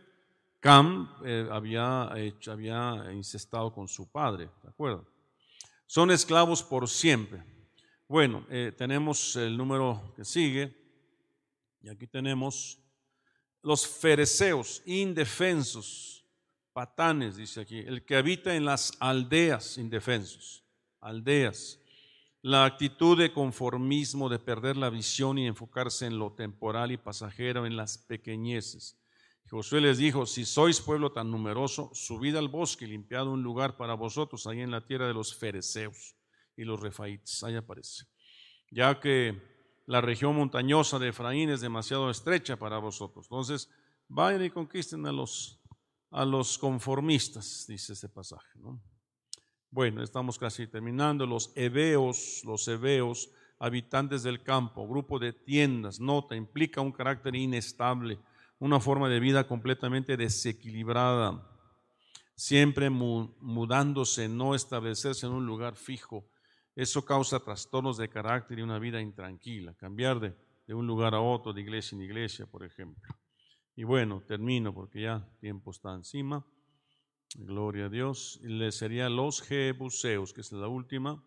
Cam 0.60 1.12
eh, 1.24 1.48
había, 1.50 2.04
había 2.46 3.12
incestado 3.12 3.72
con 3.74 3.88
su 3.88 4.08
padre, 4.12 4.48
¿de 4.62 4.68
acuerdo? 4.68 5.04
Son 5.88 6.12
esclavos 6.12 6.62
por 6.62 6.88
siempre. 6.88 7.42
Bueno, 8.06 8.46
eh, 8.48 8.72
tenemos 8.78 9.34
el 9.34 9.56
número 9.56 10.12
que 10.14 10.24
sigue, 10.24 10.79
y 11.82 11.88
aquí 11.88 12.06
tenemos 12.06 12.78
los 13.62 13.86
fereceos, 13.86 14.82
indefensos, 14.86 16.24
patanes, 16.72 17.36
dice 17.36 17.60
aquí, 17.60 17.78
el 17.78 18.04
que 18.04 18.16
habita 18.16 18.54
en 18.54 18.64
las 18.64 18.92
aldeas, 19.00 19.78
indefensos, 19.78 20.64
aldeas. 21.00 21.78
La 22.42 22.64
actitud 22.64 23.18
de 23.18 23.34
conformismo, 23.34 24.30
de 24.30 24.38
perder 24.38 24.78
la 24.78 24.88
visión 24.88 25.36
y 25.36 25.46
enfocarse 25.46 26.06
en 26.06 26.18
lo 26.18 26.32
temporal 26.32 26.90
y 26.90 26.96
pasajero, 26.96 27.66
en 27.66 27.76
las 27.76 27.98
pequeñeces. 27.98 28.98
Josué 29.50 29.80
les 29.80 29.98
dijo, 29.98 30.26
si 30.26 30.44
sois 30.44 30.80
pueblo 30.80 31.12
tan 31.12 31.30
numeroso, 31.30 31.90
subid 31.92 32.36
al 32.36 32.48
bosque 32.48 32.84
y 32.84 32.88
limpiad 32.88 33.26
un 33.26 33.42
lugar 33.42 33.76
para 33.76 33.94
vosotros 33.94 34.46
ahí 34.46 34.60
en 34.60 34.70
la 34.70 34.86
tierra 34.86 35.08
de 35.08 35.12
los 35.12 35.34
fereceos 35.34 36.16
y 36.56 36.64
los 36.64 36.80
refaites. 36.80 37.42
Ahí 37.42 37.56
aparece. 37.56 38.06
Ya 38.70 39.00
que 39.00 39.49
la 39.90 40.00
región 40.00 40.36
montañosa 40.36 41.00
de 41.00 41.08
Efraín 41.08 41.50
es 41.50 41.60
demasiado 41.60 42.10
estrecha 42.10 42.56
para 42.56 42.78
vosotros. 42.78 43.26
Entonces, 43.26 43.68
vayan 44.06 44.44
y 44.44 44.50
conquisten 44.50 45.04
a 45.04 45.10
los, 45.10 45.60
a 46.12 46.24
los 46.24 46.58
conformistas, 46.58 47.64
dice 47.66 47.94
ese 47.94 48.08
pasaje. 48.08 48.56
Bueno, 49.68 50.04
estamos 50.04 50.38
casi 50.38 50.68
terminando. 50.68 51.26
Los 51.26 51.50
heveos, 51.56 52.40
los 52.44 52.68
heveos, 52.68 53.32
habitantes 53.58 54.22
del 54.22 54.44
campo, 54.44 54.86
grupo 54.86 55.18
de 55.18 55.32
tiendas, 55.32 55.98
nota, 55.98 56.36
implica 56.36 56.80
un 56.80 56.92
carácter 56.92 57.34
inestable, 57.34 58.20
una 58.60 58.78
forma 58.78 59.08
de 59.08 59.18
vida 59.18 59.48
completamente 59.48 60.16
desequilibrada, 60.16 61.50
siempre 62.36 62.90
mudándose, 62.90 64.28
no 64.28 64.54
establecerse 64.54 65.26
en 65.26 65.32
un 65.32 65.46
lugar 65.46 65.74
fijo 65.74 66.30
eso 66.74 67.04
causa 67.04 67.40
trastornos 67.40 67.96
de 67.96 68.08
carácter 68.08 68.58
y 68.58 68.62
una 68.62 68.78
vida 68.78 69.00
intranquila, 69.00 69.74
cambiar 69.74 70.20
de, 70.20 70.34
un 70.74 70.86
lugar 70.86 71.14
a 71.14 71.20
otro, 71.20 71.52
de 71.52 71.60
iglesia 71.60 71.96
en 71.96 72.02
iglesia, 72.02 72.46
por 72.46 72.64
ejemplo. 72.64 73.02
Y 73.74 73.82
bueno, 73.82 74.22
termino 74.26 74.72
porque 74.72 75.02
ya 75.02 75.28
tiempo 75.40 75.72
está 75.72 75.92
encima. 75.94 76.46
Gloria 77.34 77.86
a 77.86 77.88
Dios. 77.88 78.38
Le 78.42 78.70
sería 78.70 79.08
los 79.08 79.42
jebuseos, 79.42 80.32
que 80.32 80.42
es 80.42 80.52
la 80.52 80.68
última. 80.68 81.22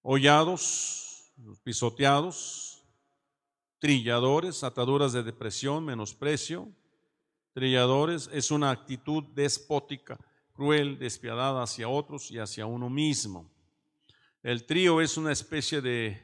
Hollados, 0.00 1.32
pisoteados, 1.62 2.84
trilladores, 3.78 4.64
ataduras 4.64 5.12
de 5.12 5.22
depresión, 5.22 5.84
menosprecio. 5.84 6.72
Trilladores 7.52 8.30
es 8.32 8.50
una 8.50 8.70
actitud 8.70 9.24
despótica, 9.34 10.18
cruel, 10.54 10.98
despiadada 10.98 11.62
hacia 11.62 11.88
otros 11.88 12.30
y 12.30 12.38
hacia 12.38 12.66
uno 12.66 12.88
mismo. 12.88 13.53
El 14.44 14.66
trío 14.66 15.00
es 15.00 15.16
una 15.16 15.32
especie 15.32 15.80
de, 15.80 16.22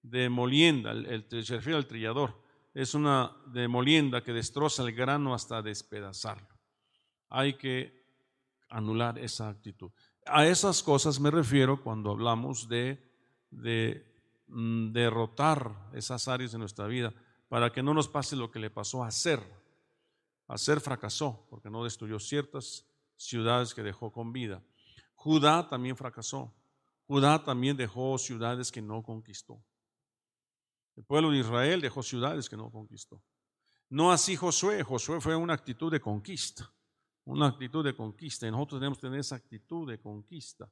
de 0.00 0.30
molienda, 0.30 0.92
el, 0.92 1.26
se 1.44 1.56
refiere 1.56 1.76
al 1.76 1.86
trillador, 1.86 2.42
es 2.72 2.94
una 2.94 3.36
de 3.48 3.68
molienda 3.68 4.22
que 4.22 4.32
destroza 4.32 4.82
el 4.82 4.92
grano 4.92 5.34
hasta 5.34 5.60
despedazarlo. 5.60 6.48
Hay 7.28 7.58
que 7.58 8.06
anular 8.70 9.18
esa 9.18 9.50
actitud. 9.50 9.90
A 10.24 10.46
esas 10.46 10.82
cosas 10.82 11.20
me 11.20 11.30
refiero 11.30 11.82
cuando 11.82 12.10
hablamos 12.10 12.70
de, 12.70 13.06
de 13.50 14.42
mm, 14.46 14.92
derrotar 14.92 15.90
esas 15.92 16.28
áreas 16.28 16.52
de 16.52 16.58
nuestra 16.58 16.86
vida 16.86 17.12
para 17.48 17.70
que 17.70 17.82
no 17.82 17.92
nos 17.92 18.08
pase 18.08 18.34
lo 18.34 18.50
que 18.50 18.60
le 18.60 18.70
pasó 18.70 19.04
a 19.04 19.10
Ser. 19.10 19.42
A 20.48 20.56
Ser 20.56 20.80
fracasó 20.80 21.46
porque 21.50 21.68
no 21.68 21.84
destruyó 21.84 22.18
ciertas 22.18 22.86
ciudades 23.14 23.74
que 23.74 23.82
dejó 23.82 24.10
con 24.10 24.32
vida. 24.32 24.62
Judá 25.14 25.68
también 25.68 25.98
fracasó 25.98 26.55
Judá 27.06 27.42
también 27.42 27.76
dejó 27.76 28.18
ciudades 28.18 28.72
que 28.72 28.82
no 28.82 29.02
conquistó. 29.02 29.62
El 30.96 31.04
pueblo 31.04 31.30
de 31.30 31.38
Israel 31.38 31.80
dejó 31.80 32.02
ciudades 32.02 32.48
que 32.48 32.56
no 32.56 32.70
conquistó. 32.70 33.22
No 33.88 34.10
así 34.10 34.34
Josué. 34.34 34.82
Josué 34.82 35.20
fue 35.20 35.36
una 35.36 35.54
actitud 35.54 35.92
de 35.92 36.00
conquista. 36.00 36.72
Una 37.24 37.46
actitud 37.46 37.84
de 37.84 37.94
conquista. 37.94 38.46
Y 38.46 38.50
nosotros 38.50 38.80
tenemos 38.80 38.98
que 38.98 39.06
tener 39.06 39.20
esa 39.20 39.36
actitud 39.36 39.88
de 39.88 40.00
conquista. 40.00 40.70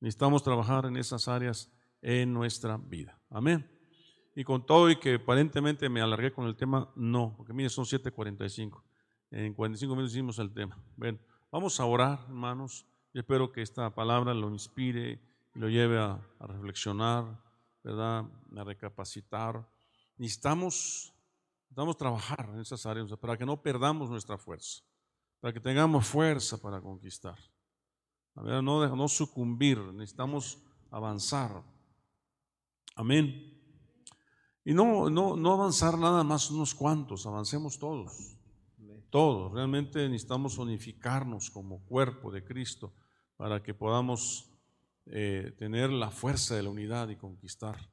Necesitamos 0.00 0.42
trabajar 0.42 0.86
en 0.86 0.96
esas 0.96 1.26
áreas 1.26 1.72
en 2.02 2.32
nuestra 2.32 2.76
vida. 2.76 3.18
Amén. 3.30 3.68
Y 4.34 4.44
con 4.44 4.66
todo 4.66 4.90
y 4.90 4.96
que 4.96 5.14
aparentemente 5.14 5.88
me 5.88 6.02
alargué 6.02 6.32
con 6.32 6.46
el 6.46 6.56
tema, 6.56 6.92
no, 6.94 7.34
porque 7.36 7.54
mire, 7.54 7.70
son 7.70 7.86
7.45. 7.86 8.82
En 9.30 9.54
45 9.54 9.94
minutos 9.96 10.12
hicimos 10.12 10.38
el 10.38 10.52
tema. 10.52 10.78
Bueno, 10.96 11.18
vamos 11.50 11.80
a 11.80 11.86
orar, 11.86 12.20
hermanos. 12.28 12.86
Yo 13.14 13.20
espero 13.20 13.50
que 13.50 13.62
esta 13.62 13.94
palabra 13.94 14.34
lo 14.34 14.50
inspire 14.50 15.20
lo 15.56 15.68
lleve 15.68 15.98
a, 15.98 16.20
reflexionar, 16.40 17.24
¿verdad? 17.82 18.24
A 18.56 18.64
recapacitar. 18.64 19.66
Necesitamos, 20.16 21.12
necesitamos 21.64 21.96
trabajar 21.96 22.50
en 22.52 22.60
esas 22.60 22.84
áreas 22.86 23.10
para 23.18 23.36
que 23.36 23.46
no 23.46 23.62
perdamos 23.62 24.10
nuestra 24.10 24.38
fuerza, 24.38 24.82
para 25.40 25.52
que 25.52 25.60
tengamos 25.60 26.06
fuerza 26.06 26.58
para 26.58 26.80
conquistar. 26.80 27.38
No, 28.34 28.62
no 28.62 29.08
sucumbir, 29.08 29.78
necesitamos 29.94 30.62
avanzar. 30.90 31.62
Amén. 32.94 33.52
Y 34.64 34.74
no, 34.74 35.08
no, 35.08 35.36
no 35.36 35.52
avanzar 35.52 35.96
nada 35.96 36.22
más 36.22 36.50
unos 36.50 36.74
cuantos, 36.74 37.26
avancemos 37.26 37.78
todos. 37.78 38.36
Todos. 39.08 39.52
Realmente 39.52 40.06
necesitamos 40.08 40.58
unificarnos 40.58 41.48
como 41.50 41.82
cuerpo 41.86 42.30
de 42.30 42.44
Cristo 42.44 42.92
para 43.36 43.62
que 43.62 43.72
podamos 43.72 44.55
eh, 45.06 45.54
tener 45.58 45.90
la 45.90 46.10
fuerza 46.10 46.56
de 46.56 46.62
la 46.62 46.70
unidad 46.70 47.08
y 47.08 47.16
conquistar 47.16 47.90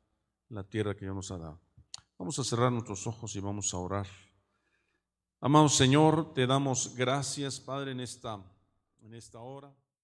la 0.50 0.64
tierra 0.64 0.96
que 0.96 1.06
Dios 1.06 1.16
nos 1.16 1.32
ha 1.32 1.38
dado. 1.38 1.60
Vamos 2.18 2.38
a 2.40 2.44
cerrar 2.44 2.72
nuestros 2.72 3.06
ojos 3.08 3.36
y 3.36 3.40
vamos 3.40 3.74
a 3.74 3.78
orar. 3.78 4.08
Amado 5.40 5.68
Señor, 5.70 6.34
te 6.34 6.48
damos 6.48 6.96
gracias, 6.96 7.60
Padre, 7.60 7.92
en 7.92 8.00
esta, 8.00 8.40
en 9.02 9.14
esta 9.14 9.40
hora. 9.40 9.74